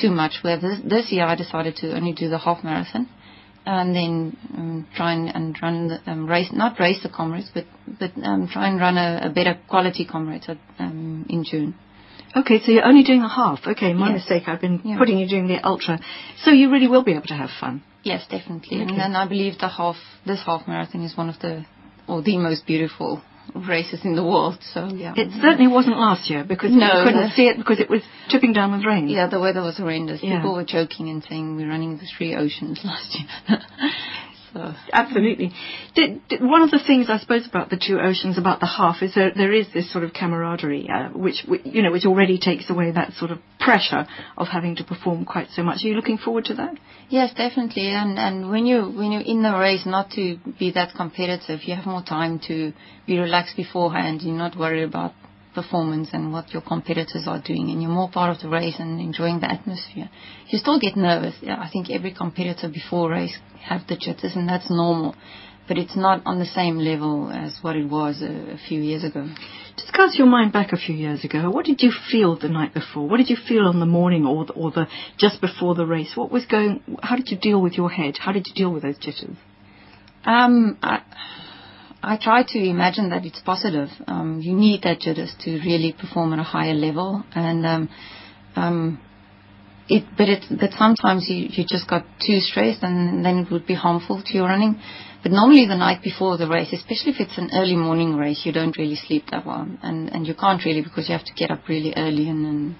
too 0.00 0.10
much. 0.10 0.34
Where 0.42 0.56
this, 0.56 0.78
this 0.84 1.10
year 1.10 1.24
I 1.24 1.34
decided 1.34 1.74
to 1.78 1.96
only 1.96 2.12
do 2.12 2.28
the 2.28 2.38
half 2.38 2.62
marathon, 2.62 3.08
and 3.66 3.96
then 3.96 4.36
um, 4.56 4.86
try 4.94 5.14
and, 5.14 5.34
and 5.34 5.58
run 5.60 5.88
the 5.88 5.98
um, 6.08 6.28
race, 6.28 6.50
not 6.52 6.78
race 6.78 7.02
the 7.02 7.08
comrades, 7.08 7.50
but 7.52 7.64
but 7.98 8.12
um, 8.22 8.46
try 8.46 8.68
and 8.68 8.78
run 8.78 8.96
a, 8.96 9.22
a 9.24 9.30
better 9.30 9.58
quality 9.68 10.04
comrades 10.04 10.48
at, 10.48 10.58
um, 10.78 11.26
in 11.28 11.42
June. 11.42 11.74
Okay, 12.40 12.60
so 12.64 12.72
you're 12.72 12.84
only 12.84 13.02
doing 13.02 13.22
a 13.22 13.28
half. 13.28 13.60
Okay, 13.66 13.92
my 13.92 14.10
yes. 14.10 14.20
mistake. 14.20 14.44
I've 14.46 14.60
been 14.60 14.80
yeah. 14.84 14.98
putting 14.98 15.18
you 15.18 15.28
doing 15.28 15.48
the 15.48 15.64
ultra. 15.66 15.98
So 16.42 16.50
you 16.50 16.70
really 16.70 16.88
will 16.88 17.04
be 17.04 17.12
able 17.12 17.26
to 17.26 17.34
have 17.34 17.50
fun. 17.60 17.82
Yes, 18.02 18.24
definitely. 18.30 18.80
Okay. 18.80 18.90
And 18.90 18.98
then 18.98 19.16
I 19.16 19.26
believe 19.26 19.58
the 19.58 19.68
half, 19.68 19.96
this 20.26 20.40
half 20.44 20.66
marathon 20.68 21.02
is 21.02 21.16
one 21.16 21.28
of 21.28 21.38
the, 21.40 21.64
or 22.06 22.22
the 22.22 22.38
most 22.38 22.66
beautiful 22.66 23.22
races 23.54 24.00
in 24.04 24.14
the 24.14 24.22
world. 24.22 24.58
So 24.74 24.88
yeah. 24.88 25.14
It 25.16 25.30
certainly 25.40 25.72
wasn't 25.72 25.98
last 25.98 26.30
year 26.30 26.44
because 26.44 26.70
no, 26.72 26.86
you 26.86 27.04
couldn't 27.04 27.30
see 27.32 27.46
it 27.46 27.56
because 27.56 27.80
it 27.80 27.90
was 27.90 28.02
tipping 28.28 28.52
down 28.52 28.72
with 28.72 28.84
rain. 28.84 29.08
Yeah, 29.08 29.28
the 29.28 29.40
weather 29.40 29.62
was 29.62 29.78
horrendous. 29.78 30.20
Yeah. 30.22 30.36
People 30.36 30.54
were 30.54 30.64
joking 30.64 31.08
and 31.08 31.24
saying 31.24 31.56
we're 31.56 31.68
running 31.68 31.96
the 31.96 32.06
three 32.16 32.34
oceans 32.34 32.80
last 32.84 33.16
year. 33.18 33.58
So. 34.52 34.74
Absolutely. 34.92 35.52
Did, 35.94 36.26
did, 36.28 36.42
one 36.42 36.62
of 36.62 36.70
the 36.70 36.78
things 36.84 37.06
I 37.10 37.18
suppose 37.18 37.46
about 37.46 37.70
the 37.70 37.76
two 37.76 38.00
oceans, 38.00 38.38
about 38.38 38.60
the 38.60 38.66
half, 38.66 39.02
is 39.02 39.14
that 39.14 39.34
there 39.36 39.52
is 39.52 39.66
this 39.74 39.92
sort 39.92 40.04
of 40.04 40.12
camaraderie, 40.12 40.88
uh, 40.88 41.10
which 41.10 41.44
you 41.64 41.82
know, 41.82 41.92
which 41.92 42.06
already 42.06 42.38
takes 42.38 42.70
away 42.70 42.90
that 42.90 43.12
sort 43.14 43.30
of 43.30 43.38
pressure 43.60 44.06
of 44.36 44.48
having 44.48 44.76
to 44.76 44.84
perform 44.84 45.24
quite 45.24 45.48
so 45.50 45.62
much. 45.62 45.84
Are 45.84 45.88
you 45.88 45.94
looking 45.94 46.18
forward 46.18 46.46
to 46.46 46.54
that? 46.54 46.74
Yes, 47.08 47.34
definitely. 47.34 47.88
And 47.88 48.18
and 48.18 48.50
when 48.50 48.64
you 48.66 48.82
when 48.82 49.12
you're 49.12 49.22
in 49.22 49.42
the 49.42 49.54
race, 49.54 49.84
not 49.84 50.10
to 50.12 50.38
be 50.58 50.70
that 50.72 50.94
competitive, 50.96 51.60
you 51.64 51.74
have 51.74 51.86
more 51.86 52.02
time 52.02 52.38
to 52.48 52.72
be 53.06 53.18
relaxed 53.18 53.56
beforehand. 53.56 54.22
You're 54.22 54.36
not 54.36 54.56
worried 54.56 54.84
about 54.84 55.12
performance 55.60 56.08
and 56.12 56.32
what 56.32 56.52
your 56.52 56.62
competitors 56.62 57.24
are 57.26 57.42
doing, 57.44 57.70
and 57.70 57.82
you're 57.82 57.90
more 57.90 58.10
part 58.10 58.34
of 58.34 58.42
the 58.42 58.48
race 58.48 58.76
and 58.78 59.00
enjoying 59.00 59.40
the 59.40 59.50
atmosphere. 59.50 60.08
You 60.48 60.58
still 60.58 60.78
get 60.78 60.96
nervous. 60.96 61.34
Yeah, 61.42 61.56
I 61.60 61.68
think 61.72 61.90
every 61.90 62.12
competitor 62.14 62.68
before 62.68 63.10
race 63.10 63.36
have 63.62 63.82
the 63.88 63.96
jitters, 63.96 64.32
and 64.36 64.48
that's 64.48 64.70
normal. 64.70 65.14
But 65.66 65.76
it's 65.76 65.96
not 65.96 66.22
on 66.24 66.38
the 66.38 66.46
same 66.46 66.78
level 66.78 67.30
as 67.30 67.58
what 67.60 67.76
it 67.76 67.88
was 67.90 68.22
a, 68.22 68.54
a 68.54 68.58
few 68.68 68.80
years 68.80 69.04
ago. 69.04 69.28
Just 69.76 69.92
cast 69.92 70.18
your 70.18 70.26
mind 70.26 70.52
back 70.52 70.72
a 70.72 70.78
few 70.78 70.94
years 70.94 71.24
ago. 71.24 71.50
What 71.50 71.66
did 71.66 71.82
you 71.82 71.92
feel 72.10 72.38
the 72.38 72.48
night 72.48 72.72
before? 72.72 73.06
What 73.06 73.18
did 73.18 73.28
you 73.28 73.36
feel 73.36 73.66
on 73.66 73.78
the 73.78 73.86
morning 73.86 74.24
or 74.24 74.46
the, 74.46 74.52
or 74.54 74.70
the 74.70 74.86
just 75.18 75.40
before 75.40 75.74
the 75.74 75.84
race? 75.84 76.12
What 76.14 76.30
was 76.30 76.46
going? 76.46 76.82
How 77.02 77.16
did 77.16 77.28
you 77.30 77.36
deal 77.36 77.60
with 77.60 77.74
your 77.74 77.90
head? 77.90 78.16
How 78.18 78.32
did 78.32 78.46
you 78.46 78.54
deal 78.54 78.72
with 78.72 78.82
those 78.82 78.98
jitters? 78.98 79.36
Um, 80.24 80.78
I, 80.82 81.02
I 82.02 82.16
try 82.16 82.44
to 82.46 82.58
imagine 82.58 83.10
that 83.10 83.24
it's 83.24 83.40
positive. 83.40 83.88
Um, 84.06 84.40
you 84.40 84.54
need 84.54 84.82
that 84.82 85.00
jitters 85.00 85.34
to 85.40 85.50
really 85.50 85.94
perform 85.98 86.32
at 86.32 86.38
a 86.38 86.44
higher 86.44 86.74
level, 86.74 87.24
and 87.34 87.66
um, 87.66 87.88
um, 88.54 89.00
it. 89.88 90.04
But 90.16 90.28
it. 90.28 90.44
But 90.48 90.70
sometimes 90.78 91.26
you 91.28 91.48
you 91.50 91.64
just 91.66 91.88
got 91.88 92.04
too 92.24 92.38
stressed, 92.38 92.82
and 92.82 93.24
then 93.24 93.38
it 93.38 93.50
would 93.50 93.66
be 93.66 93.74
harmful 93.74 94.22
to 94.24 94.34
your 94.34 94.46
running. 94.46 94.80
But 95.24 95.32
normally 95.32 95.66
the 95.66 95.76
night 95.76 96.00
before 96.02 96.36
the 96.36 96.46
race, 96.46 96.72
especially 96.72 97.12
if 97.12 97.20
it's 97.20 97.36
an 97.36 97.50
early 97.52 97.74
morning 97.74 98.14
race, 98.14 98.42
you 98.44 98.52
don't 98.52 98.78
really 98.78 98.94
sleep 98.94 99.24
that 99.32 99.44
well, 99.44 99.66
and 99.82 100.08
and 100.10 100.26
you 100.26 100.34
can't 100.34 100.64
really 100.64 100.82
because 100.82 101.08
you 101.08 101.16
have 101.16 101.26
to 101.26 101.34
get 101.34 101.50
up 101.50 101.68
really 101.68 101.92
early 101.96 102.28
and, 102.28 102.46
and 102.46 102.76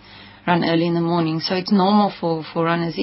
run 0.46 0.64
early 0.64 0.86
in 0.86 0.94
the 0.94 1.00
morning. 1.00 1.40
So 1.40 1.56
it's 1.56 1.72
normal 1.72 2.12
for 2.20 2.44
for 2.52 2.66
runners 2.66 2.96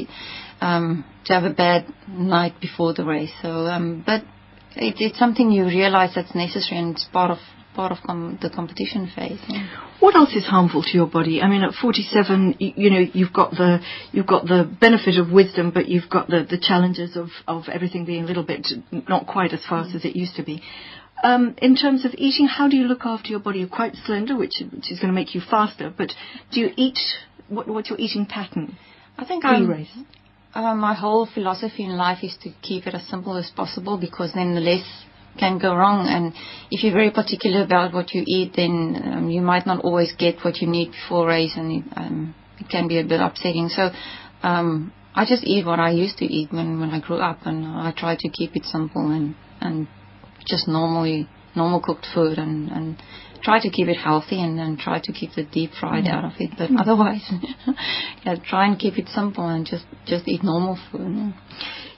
um, 0.61 1.03
to 1.25 1.33
have 1.33 1.43
a 1.43 1.53
bad 1.53 1.85
night 2.07 2.61
before 2.61 2.93
the 2.93 3.03
race. 3.03 3.31
So, 3.41 3.49
um, 3.49 4.03
but 4.05 4.23
it, 4.75 4.95
it's 4.99 5.19
something 5.19 5.51
you 5.51 5.65
realize 5.65 6.11
that's 6.15 6.35
necessary 6.35 6.79
and 6.79 6.95
it's 6.95 7.05
part 7.05 7.31
of 7.31 7.37
part 7.75 7.91
of 7.91 7.97
com- 8.05 8.39
the 8.41 8.49
competition 8.49 9.11
phase. 9.13 9.39
Yeah. 9.47 9.67
What 9.99 10.15
else 10.15 10.33
is 10.33 10.45
harmful 10.45 10.81
to 10.81 10.89
your 10.93 11.07
body? 11.07 11.41
I 11.41 11.49
mean, 11.49 11.61
at 11.61 11.73
47, 11.73 12.55
you, 12.59 12.73
you, 12.75 12.89
know, 12.89 13.03
you've 13.13 13.33
got 13.33 13.51
the 13.51 13.79
you've 14.11 14.27
got 14.27 14.45
the 14.45 14.69
benefit 14.79 15.17
of 15.17 15.31
wisdom, 15.31 15.71
but 15.71 15.87
you've 15.87 16.09
got 16.09 16.27
the, 16.27 16.45
the 16.49 16.57
challenges 16.57 17.17
of, 17.17 17.29
of 17.47 17.65
everything 17.71 18.05
being 18.05 18.23
a 18.23 18.27
little 18.27 18.43
bit 18.43 18.67
not 18.91 19.27
quite 19.27 19.53
as 19.53 19.59
fast 19.67 19.91
mm. 19.91 19.95
as 19.95 20.05
it 20.05 20.15
used 20.15 20.35
to 20.37 20.43
be. 20.43 20.61
Um, 21.23 21.55
in 21.61 21.75
terms 21.75 22.05
of 22.05 22.13
eating, 22.17 22.47
how 22.47 22.67
do 22.67 22.75
you 22.75 22.85
look 22.85 23.05
after 23.05 23.29
your 23.29 23.39
body? 23.39 23.59
You're 23.59 23.69
quite 23.69 23.95
slender, 24.05 24.35
which, 24.37 24.61
which 24.71 24.91
is 24.91 24.99
going 24.99 25.11
to 25.11 25.15
make 25.15 25.33
you 25.33 25.41
faster. 25.41 25.93
But 25.95 26.11
do 26.51 26.59
you 26.59 26.69
eat? 26.75 26.99
What, 27.47 27.67
what's 27.67 27.89
your 27.89 27.99
eating 27.99 28.25
pattern? 28.25 28.77
I 29.17 29.25
think 29.25 29.43
pre-race. 29.43 29.87
Uh, 30.55 30.73
my 30.73 30.93
whole 30.93 31.27
philosophy 31.33 31.83
in 31.83 31.97
life 31.97 32.19
is 32.23 32.37
to 32.41 32.49
keep 32.61 32.87
it 32.87 32.93
as 32.93 33.05
simple 33.09 33.35
as 33.35 33.51
possible 33.53 33.97
because 33.97 34.31
then 34.33 34.55
the 34.55 34.61
less 34.61 34.85
can 35.37 35.59
go 35.59 35.75
wrong. 35.75 36.07
And 36.07 36.33
if 36.71 36.81
you're 36.81 36.93
very 36.93 37.11
particular 37.11 37.61
about 37.63 37.93
what 37.93 38.13
you 38.13 38.23
eat, 38.25 38.53
then 38.55 38.95
um, 39.03 39.29
you 39.29 39.41
might 39.41 39.65
not 39.65 39.83
always 39.83 40.13
get 40.17 40.35
what 40.45 40.61
you 40.61 40.67
need 40.69 40.91
before 40.91 41.27
race, 41.27 41.51
and 41.57 41.83
it, 41.83 41.83
um, 41.97 42.33
it 42.57 42.69
can 42.69 42.87
be 42.87 42.99
a 43.01 43.03
bit 43.03 43.19
upsetting. 43.19 43.67
So 43.67 43.89
um, 44.43 44.93
I 45.13 45.25
just 45.25 45.43
eat 45.43 45.65
what 45.65 45.81
I 45.81 45.89
used 45.89 46.19
to 46.19 46.25
eat 46.25 46.53
when 46.53 46.79
when 46.79 46.91
I 46.91 47.01
grew 47.01 47.17
up, 47.17 47.39
and 47.45 47.65
I 47.65 47.91
try 47.91 48.15
to 48.17 48.29
keep 48.29 48.55
it 48.55 48.63
simple 48.63 49.11
and 49.11 49.35
and 49.59 49.89
just 50.47 50.69
normally 50.69 51.27
normal 51.53 51.81
cooked 51.81 52.07
food 52.13 52.37
and 52.37 52.71
and 52.71 53.01
try 53.45 53.61
to 53.61 53.69
keep 53.69 53.87
it 53.87 53.95
healthy 53.95 54.41
and 54.41 54.57
then 54.57 54.75
try 54.75 54.99
to 54.99 55.11
keep 55.13 55.33
the 55.35 55.43
deep 55.43 55.71
fried 55.79 56.07
out 56.07 56.25
of 56.25 56.31
it. 56.39 56.51
But 56.57 56.71
mm. 56.71 56.81
otherwise, 56.81 57.21
yeah, 58.25 58.35
try 58.43 58.67
and 58.67 58.77
keep 58.77 58.97
it 58.97 59.07
simple 59.09 59.47
and 59.47 59.65
just 59.65 59.85
just 60.05 60.27
eat 60.27 60.43
normal 60.43 60.77
food. 60.91 61.33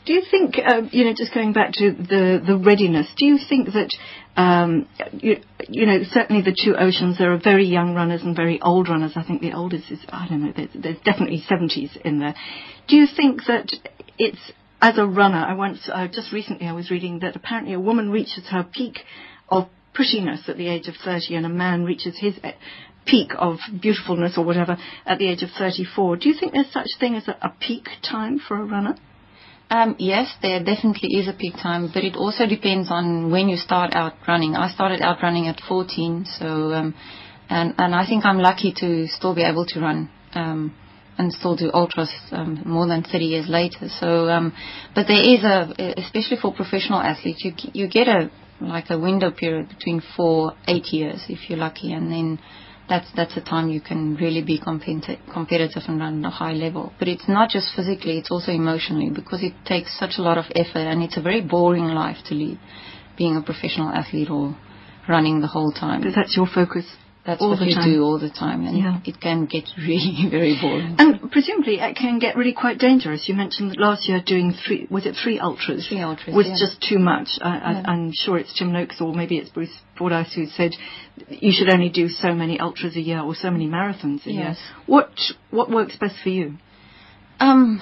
Do 0.05 0.13
you 0.13 0.23
think, 0.29 0.55
uh, 0.57 0.83
you 0.91 1.03
know, 1.05 1.13
just 1.17 1.33
going 1.33 1.53
back 1.53 1.71
to 1.73 1.91
the 1.91 2.41
the 2.45 2.57
readiness, 2.57 3.07
do 3.17 3.25
you 3.25 3.39
think 3.49 3.69
that, 3.73 3.89
um, 4.35 4.87
you, 5.13 5.37
you 5.67 5.85
know, 5.85 6.03
certainly 6.11 6.41
the 6.41 6.55
two 6.55 6.75
oceans, 6.75 7.17
there 7.17 7.33
are 7.33 7.39
very 7.41 7.65
young 7.65 7.95
runners 7.95 8.21
and 8.23 8.35
very 8.35 8.61
old 8.61 8.89
runners. 8.89 9.13
I 9.15 9.23
think 9.23 9.41
the 9.41 9.53
oldest 9.53 9.89
is, 9.89 9.99
I 10.09 10.27
don't 10.29 10.45
know, 10.45 10.53
there's, 10.55 10.69
there's 10.75 10.99
definitely 11.03 11.43
70s 11.49 11.97
in 12.05 12.19
there. 12.19 12.35
Do 12.87 12.95
you 12.95 13.07
think 13.07 13.45
that 13.47 13.69
it's 14.17 14.51
as 14.81 14.97
a 14.97 15.05
runner, 15.05 15.39
I 15.39 15.55
once, 15.55 15.89
uh, 15.91 16.07
just 16.07 16.31
recently 16.31 16.67
I 16.67 16.73
was 16.73 16.91
reading 16.91 17.19
that 17.19 17.35
apparently 17.35 17.73
a 17.73 17.79
woman 17.79 18.11
reaches 18.11 18.45
her 18.49 18.63
peak 18.63 18.99
of 19.49 19.67
pushiness 19.97 20.47
at 20.47 20.57
the 20.57 20.67
age 20.67 20.87
of 20.87 20.95
30 21.03 21.35
and 21.35 21.45
a 21.45 21.49
man 21.49 21.83
reaches 21.83 22.17
his 22.19 22.35
eh, 22.43 22.53
peak 23.05 23.31
of 23.37 23.57
beautifulness 23.81 24.37
or 24.37 24.45
whatever 24.45 24.77
at 25.05 25.17
the 25.17 25.27
age 25.27 25.41
of 25.43 25.49
34. 25.57 26.17
Do 26.17 26.29
you 26.29 26.35
think 26.37 26.53
there's 26.53 26.71
such 26.71 26.89
thing 26.99 27.15
as 27.15 27.27
a, 27.27 27.37
a 27.41 27.53
peak 27.59 27.87
time 28.03 28.39
for 28.39 28.57
a 28.57 28.65
runner? 28.65 28.95
Um, 29.69 29.95
yes, 29.99 30.33
there 30.41 30.63
definitely 30.63 31.15
is 31.17 31.27
a 31.27 31.33
peak 31.33 31.55
time, 31.55 31.89
but 31.93 32.03
it 32.03 32.15
also 32.15 32.45
depends 32.45 32.89
on 32.89 33.31
when 33.31 33.49
you 33.49 33.57
start 33.57 33.93
out 33.93 34.13
running. 34.25 34.55
I 34.55 34.69
started 34.69 35.01
out 35.01 35.17
running 35.21 35.47
at 35.47 35.59
14, 35.67 36.25
so 36.39 36.45
um, 36.71 36.95
and 37.49 37.73
and 37.77 37.93
I 37.93 38.05
think 38.05 38.23
I'm 38.23 38.37
lucky 38.37 38.73
to 38.77 39.07
still 39.07 39.35
be 39.35 39.43
able 39.43 39.65
to 39.65 39.81
run 39.81 40.09
um, 40.33 40.73
and 41.17 41.33
still 41.33 41.57
do 41.57 41.69
ultras 41.73 42.13
um, 42.31 42.61
more 42.65 42.87
than 42.87 43.03
30 43.03 43.25
years 43.25 43.49
later. 43.49 43.89
So, 43.99 44.29
um, 44.29 44.53
but 44.95 45.07
there 45.07 45.21
is 45.21 45.43
a, 45.43 45.99
especially 45.99 46.37
for 46.41 46.53
professional 46.53 47.01
athletes, 47.01 47.43
you 47.43 47.51
you 47.73 47.89
get 47.89 48.07
a 48.07 48.31
like 48.59 48.89
a 48.89 48.99
window 48.99 49.31
period 49.31 49.69
between 49.69 50.01
four, 50.15 50.53
eight 50.67 50.87
years 50.91 51.25
if 51.29 51.49
you're 51.49 51.59
lucky, 51.59 51.93
and 51.93 52.11
then 52.11 52.39
that's 52.89 53.07
that's 53.15 53.35
the 53.35 53.41
time 53.41 53.69
you 53.69 53.81
can 53.81 54.15
really 54.15 54.41
be 54.41 54.59
competi- 54.59 55.19
competitive 55.31 55.83
and 55.87 55.99
run 55.99 56.25
at 56.25 56.27
a 56.27 56.31
high 56.31 56.53
level. 56.53 56.93
But 56.99 57.07
it's 57.07 57.27
not 57.27 57.49
just 57.49 57.75
physically; 57.75 58.17
it's 58.17 58.31
also 58.31 58.51
emotionally 58.51 59.09
because 59.09 59.43
it 59.43 59.53
takes 59.65 59.97
such 59.99 60.17
a 60.17 60.21
lot 60.21 60.37
of 60.37 60.45
effort, 60.55 60.87
and 60.87 61.03
it's 61.03 61.17
a 61.17 61.21
very 61.21 61.41
boring 61.41 61.85
life 61.85 62.17
to 62.25 62.35
lead, 62.35 62.59
being 63.17 63.35
a 63.35 63.41
professional 63.41 63.89
athlete 63.89 64.29
or 64.29 64.57
running 65.07 65.41
the 65.41 65.47
whole 65.47 65.71
time. 65.71 66.01
Because 66.01 66.15
that's 66.15 66.35
your 66.35 66.47
focus 66.47 66.85
that's 67.27 67.41
all 67.41 67.49
what 67.51 67.61
you 67.61 67.75
time. 67.75 67.91
do 67.93 68.01
all 68.03 68.17
the 68.17 68.29
time, 68.31 68.65
and 68.65 68.77
Yeah. 68.77 68.99
it 69.05 69.19
can 69.21 69.45
get 69.45 69.65
really 69.77 70.27
very 70.31 70.57
boring. 70.59 70.95
And 70.97 71.29
presumably 71.31 71.75
it 71.79 71.95
can 71.95 72.17
get 72.19 72.35
really 72.37 72.53
quite 72.53 72.79
dangerous. 72.79 73.27
You 73.29 73.35
mentioned 73.35 73.71
that 73.71 73.79
last 73.79 74.07
year 74.09 74.21
doing 74.25 74.53
three, 74.65 74.87
was 74.89 75.05
it 75.05 75.15
three 75.21 75.37
ultras? 75.37 75.87
Three 75.87 76.01
ultras, 76.01 76.33
Was 76.35 76.47
yeah. 76.47 76.55
just 76.57 76.81
too 76.81 76.97
much. 76.97 77.27
I, 77.41 77.49
Yeah. 77.57 77.83
I'm 77.85 78.11
sure 78.13 78.37
it's 78.39 78.57
Tim 78.57 78.71
Noakes 78.71 78.99
or 79.01 79.13
maybe 79.13 79.37
it's 79.37 79.49
Bruce 79.49 79.77
Fordyce 79.97 80.33
who 80.33 80.45
said 80.47 80.71
you 81.29 81.51
should 81.51 81.69
only 81.69 81.89
do 81.89 82.07
so 82.07 82.33
many 82.33 82.59
ultras 82.59 82.95
a 82.95 83.01
year 83.01 83.19
or 83.19 83.35
so 83.35 83.51
many 83.51 83.67
marathons 83.67 84.25
a 84.25 84.31
year. 84.31 84.55
What, 84.85 85.09
what 85.51 85.69
works 85.69 85.95
best 85.97 86.15
for 86.23 86.29
you? 86.29 86.53
Um, 87.39 87.81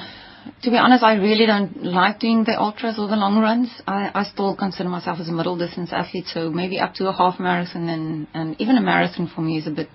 to 0.64 0.70
be 0.70 0.78
honest, 0.78 1.04
I 1.04 1.16
really 1.16 1.46
don't 1.46 1.84
like 1.84 2.20
doing 2.20 2.44
the 2.44 2.60
ultras 2.60 2.98
or 3.00 3.08
the 3.08 3.16
long 3.16 3.40
runs. 3.40 3.70
I, 3.88 4.12
I 4.14 4.24
still 4.24 4.56
consider 4.56 4.90
myself 4.90 5.20
as 5.20 5.30
a 5.30 5.32
middle 5.32 5.58
distance 5.58 5.90
athlete, 5.92 6.26
so 6.28 6.50
maybe 6.50 6.80
up 6.80 6.94
to 6.96 7.08
a 7.08 7.14
half 7.14 7.40
marathon 7.40 7.90
and, 7.90 8.28
and 8.34 8.56
even 8.60 8.78
a 8.78 8.82
marathon 8.82 9.32
for 9.34 9.42
me 9.42 9.58
is 9.58 9.68
a 9.68 9.72
bit 9.72 9.90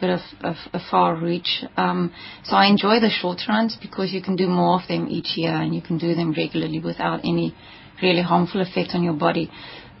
bit 0.00 0.10
of, 0.10 0.20
of 0.42 0.56
a 0.72 0.80
far 0.90 1.16
reach. 1.16 1.64
Um, 1.76 2.12
so 2.44 2.56
I 2.56 2.66
enjoy 2.66 3.00
the 3.00 3.10
short 3.10 3.40
runs 3.48 3.76
because 3.80 4.12
you 4.12 4.20
can 4.20 4.36
do 4.36 4.48
more 4.48 4.80
of 4.80 4.88
them 4.88 5.06
each 5.08 5.36
year 5.36 5.54
and 5.54 5.74
you 5.74 5.80
can 5.80 5.96
do 5.96 6.14
them 6.14 6.34
regularly 6.36 6.80
without 6.80 7.20
any 7.20 7.54
really 8.02 8.22
harmful 8.22 8.60
effect 8.60 8.90
on 8.94 9.02
your 9.02 9.14
body. 9.14 9.50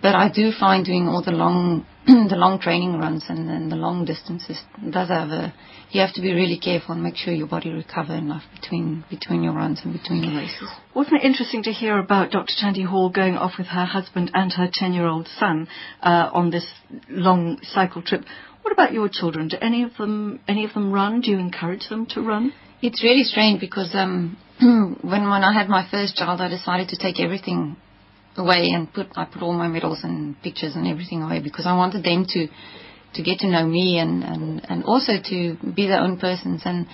But 0.02 0.16
I 0.16 0.28
do 0.28 0.50
find 0.58 0.84
doing 0.84 1.06
all 1.06 1.22
the 1.22 1.30
long 1.30 1.86
the 2.06 2.36
long 2.36 2.58
training 2.58 2.98
runs 2.98 3.24
and 3.28 3.48
then 3.48 3.68
the 3.68 3.76
long 3.76 4.04
distances 4.04 4.58
does 4.90 5.08
have 5.08 5.30
a 5.30 5.54
you 5.92 6.00
have 6.00 6.12
to 6.14 6.20
be 6.20 6.32
really 6.32 6.58
careful 6.58 6.94
and 6.94 7.02
make 7.02 7.16
sure 7.16 7.32
your 7.32 7.46
body 7.46 7.70
recover 7.70 8.14
enough 8.14 8.42
between 8.60 9.04
between 9.08 9.44
your 9.44 9.52
runs 9.52 9.80
and 9.84 9.92
between 9.92 10.22
the 10.22 10.36
races. 10.36 10.68
Wasn't 10.94 11.14
it 11.14 11.24
interesting 11.24 11.62
to 11.64 11.70
hear 11.70 11.98
about 11.98 12.32
Dr. 12.32 12.54
Thandi 12.60 12.84
Hall 12.84 13.08
going 13.10 13.36
off 13.36 13.52
with 13.56 13.68
her 13.68 13.84
husband 13.84 14.30
and 14.34 14.52
her 14.52 14.68
10-year-old 14.68 15.28
son 15.38 15.68
uh, 16.02 16.30
on 16.32 16.50
this 16.50 16.66
long 17.08 17.58
cycle 17.62 18.02
trip? 18.02 18.24
What 18.62 18.72
about 18.72 18.92
your 18.92 19.08
children? 19.08 19.48
Do 19.48 19.58
any 19.60 19.84
of 19.84 19.96
them 19.96 20.40
any 20.48 20.64
of 20.64 20.72
them 20.72 20.92
run? 20.92 21.20
Do 21.20 21.30
you 21.30 21.38
encourage 21.38 21.88
them 21.88 22.06
to 22.06 22.20
run? 22.20 22.52
It's 22.80 23.04
really 23.04 23.22
strange 23.22 23.60
because 23.60 23.90
um, 23.94 24.36
when 24.60 24.98
when 25.02 25.44
I 25.44 25.52
had 25.52 25.68
my 25.68 25.86
first 25.88 26.16
child, 26.16 26.40
I 26.40 26.48
decided 26.48 26.88
to 26.88 26.96
take 26.96 27.20
everything 27.20 27.76
away 28.36 28.70
and 28.70 28.92
put 28.92 29.08
I 29.16 29.24
put 29.24 29.42
all 29.42 29.52
my 29.52 29.68
medals 29.68 30.00
and 30.02 30.40
pictures 30.42 30.74
and 30.74 30.86
everything 30.86 31.22
away 31.22 31.40
because 31.40 31.66
I 31.66 31.76
wanted 31.76 32.04
them 32.04 32.24
to 32.28 32.48
to 33.14 33.22
get 33.22 33.40
to 33.40 33.48
know 33.48 33.66
me 33.66 33.98
and 33.98 34.22
and 34.24 34.62
and 34.68 34.84
also 34.84 35.12
to 35.22 35.56
be 35.74 35.86
their 35.86 36.00
own 36.00 36.18
persons 36.18 36.62
and 36.64 36.86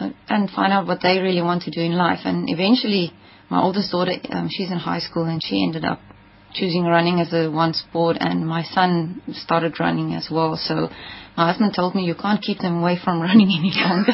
uh, 0.00 0.10
and 0.28 0.50
find 0.50 0.72
out 0.72 0.86
what 0.86 1.00
they 1.02 1.18
really 1.18 1.42
want 1.42 1.62
to 1.62 1.70
do 1.70 1.80
in 1.80 1.92
life. 1.92 2.20
And 2.24 2.50
eventually, 2.50 3.12
my 3.50 3.60
oldest 3.62 3.90
daughter, 3.92 4.12
um, 4.30 4.48
she's 4.50 4.70
in 4.70 4.78
high 4.78 5.00
school 5.00 5.24
and 5.24 5.42
she 5.42 5.62
ended 5.62 5.84
up 5.84 6.00
choosing 6.54 6.84
running 6.84 7.20
as 7.20 7.32
a 7.32 7.50
one 7.50 7.74
sport, 7.74 8.16
and 8.20 8.46
my 8.46 8.62
son 8.62 9.20
started 9.32 9.78
running 9.80 10.14
as 10.14 10.28
well. 10.30 10.56
So 10.56 10.88
my 11.36 11.48
husband 11.50 11.72
told 11.74 11.94
me 11.94 12.04
you 12.04 12.14
can't 12.14 12.40
keep 12.40 12.58
them 12.58 12.80
away 12.80 12.98
from 13.02 13.20
running 13.28 13.48
any 13.48 13.72
longer. 13.74 14.12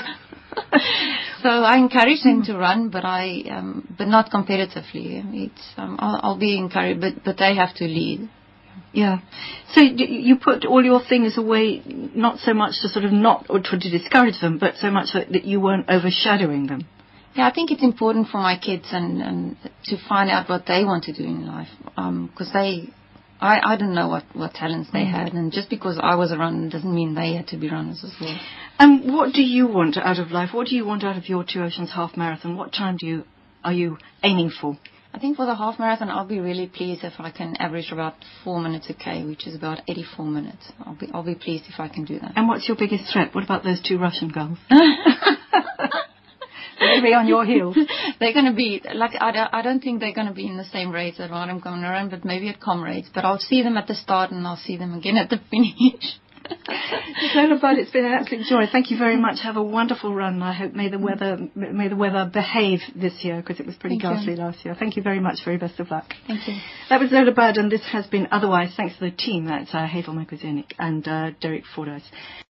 So 1.42 1.48
I 1.48 1.76
encourage 1.78 2.22
them 2.22 2.42
to 2.44 2.56
run, 2.56 2.90
but 2.90 3.04
I, 3.04 3.42
um, 3.50 3.94
but 3.96 4.08
not 4.08 4.30
competitively. 4.30 5.22
It's, 5.46 5.62
um, 5.76 5.96
I'll, 5.98 6.20
I'll 6.22 6.38
be 6.38 6.58
encouraged, 6.58 7.00
but 7.00 7.24
but 7.24 7.38
they 7.38 7.54
have 7.54 7.74
to 7.76 7.84
lead. 7.84 8.28
Yeah. 8.92 9.20
So 9.72 9.80
you 9.80 10.36
put 10.36 10.64
all 10.64 10.84
your 10.84 11.00
things 11.08 11.38
away, 11.38 11.82
not 11.86 12.38
so 12.40 12.54
much 12.54 12.80
to 12.82 12.88
sort 12.88 13.04
of 13.04 13.12
not 13.12 13.46
or 13.48 13.60
to, 13.60 13.78
to 13.78 13.90
discourage 13.90 14.40
them, 14.40 14.58
but 14.58 14.74
so 14.80 14.90
much 14.90 15.10
that, 15.14 15.30
that 15.32 15.44
you 15.44 15.60
weren't 15.60 15.88
overshadowing 15.88 16.66
them. 16.66 16.86
Yeah, 17.34 17.46
I 17.46 17.54
think 17.54 17.70
it's 17.70 17.84
important 17.84 18.28
for 18.28 18.38
my 18.38 18.58
kids 18.58 18.86
and, 18.90 19.22
and 19.22 19.56
to 19.84 19.96
find 20.08 20.28
out 20.28 20.48
what 20.48 20.64
they 20.66 20.84
want 20.84 21.04
to 21.04 21.12
do 21.12 21.22
in 21.22 21.46
life. 21.46 21.68
Because 21.94 22.50
they, 22.52 22.92
I, 23.40 23.72
I 23.72 23.76
don't 23.76 23.94
know 23.94 24.08
what, 24.08 24.24
what 24.34 24.52
talents 24.52 24.90
they 24.92 25.00
mm-hmm. 25.00 25.16
had. 25.16 25.32
And 25.32 25.52
just 25.52 25.70
because 25.70 25.98
I 26.00 26.14
was 26.14 26.30
a 26.30 26.36
runner 26.36 26.68
doesn't 26.68 26.94
mean 26.94 27.14
they 27.14 27.34
had 27.34 27.48
to 27.48 27.56
be 27.56 27.70
runners 27.70 28.02
as 28.04 28.12
well. 28.20 28.38
And 28.78 29.12
what 29.12 29.32
do 29.32 29.42
you 29.42 29.66
want 29.66 29.96
out 29.96 30.18
of 30.18 30.30
life? 30.30 30.50
What 30.52 30.68
do 30.68 30.76
you 30.76 30.84
want 30.84 31.04
out 31.04 31.16
of 31.16 31.28
your 31.28 31.44
Two 31.44 31.62
Oceans 31.62 31.92
half 31.92 32.16
marathon? 32.16 32.56
What 32.56 32.72
time 32.72 32.96
do 32.98 33.06
you 33.06 33.24
are 33.62 33.72
you 33.72 33.98
aiming 34.22 34.50
for? 34.60 34.78
I 35.12 35.18
think 35.18 35.36
for 35.36 35.44
the 35.44 35.54
half 35.54 35.78
marathon, 35.78 36.08
I'll 36.08 36.26
be 36.26 36.38
really 36.38 36.68
pleased 36.68 37.02
if 37.02 37.14
I 37.18 37.30
can 37.30 37.56
average 37.56 37.90
about 37.90 38.14
four 38.44 38.60
minutes 38.60 38.88
a 38.90 38.94
k, 38.94 39.24
which 39.24 39.46
is 39.46 39.56
about 39.56 39.80
84 39.88 40.24
minutes. 40.24 40.72
I'll 40.84 40.94
be 40.94 41.08
I'll 41.12 41.24
be 41.24 41.34
pleased 41.34 41.64
if 41.68 41.80
I 41.80 41.88
can 41.88 42.04
do 42.04 42.18
that. 42.20 42.32
And 42.36 42.46
what's 42.46 42.68
your 42.68 42.76
biggest 42.76 43.12
threat? 43.12 43.34
What 43.34 43.44
about 43.44 43.64
those 43.64 43.82
two 43.82 43.98
Russian 43.98 44.28
girls? 44.28 44.58
They'll 46.80 47.02
be 47.02 47.14
on 47.14 47.28
your 47.28 47.44
heels. 47.44 47.76
they're 48.20 48.32
going 48.32 48.46
to 48.46 48.54
be 48.54 48.82
like 48.94 49.12
I 49.20 49.32
don't, 49.32 49.54
I 49.54 49.62
don't 49.62 49.80
think 49.80 50.00
they're 50.00 50.14
going 50.14 50.26
to 50.28 50.32
be 50.32 50.46
in 50.46 50.56
the 50.56 50.64
same 50.64 50.90
race 50.90 51.18
going 51.18 51.82
to 51.82 51.88
run, 51.88 52.08
but 52.08 52.24
maybe 52.24 52.48
at 52.48 52.60
comrades. 52.60 53.08
But 53.12 53.24
I'll 53.24 53.38
see 53.38 53.62
them 53.62 53.76
at 53.76 53.86
the 53.86 53.94
start 53.94 54.30
and 54.30 54.46
I'll 54.46 54.56
see 54.56 54.76
them 54.76 54.94
again 54.94 55.16
at 55.16 55.30
the 55.30 55.38
finish. 55.50 56.18
Zola 57.32 57.58
Budd, 57.60 57.78
it's 57.78 57.90
been 57.90 58.04
an 58.04 58.12
absolute 58.12 58.46
joy. 58.46 58.64
Thank 58.70 58.90
you 58.90 58.98
very 58.98 59.16
much. 59.16 59.40
Have 59.42 59.56
a 59.56 59.62
wonderful 59.62 60.14
run. 60.14 60.42
I 60.42 60.52
hope 60.52 60.72
may 60.72 60.88
the 60.88 60.98
weather 60.98 61.48
may 61.54 61.88
the 61.88 61.96
weather 61.96 62.28
behave 62.32 62.80
this 62.96 63.12
year 63.22 63.36
because 63.36 63.60
it 63.60 63.66
was 63.66 63.76
pretty 63.76 63.98
Thank 64.00 64.16
ghastly 64.16 64.34
you. 64.34 64.40
last 64.40 64.64
year. 64.64 64.74
Thank 64.74 64.96
you 64.96 65.02
very 65.02 65.20
much. 65.20 65.38
Very 65.44 65.58
best 65.58 65.78
of 65.78 65.90
luck. 65.90 66.12
Thank 66.26 66.48
you. 66.48 66.54
That 66.88 67.00
was 67.00 67.10
Zola 67.10 67.32
Budd, 67.32 67.56
and 67.56 67.70
this 67.70 67.82
has 67.92 68.06
been 68.06 68.28
otherwise 68.32 68.72
thanks 68.76 68.96
to 68.98 69.10
the 69.10 69.10
team. 69.10 69.44
That's 69.46 69.72
uh, 69.74 69.86
Havel 69.86 70.14
McWizinic 70.14 70.72
and 70.78 71.06
uh, 71.06 71.30
Derek 71.40 71.64
Fordyce. 71.74 72.02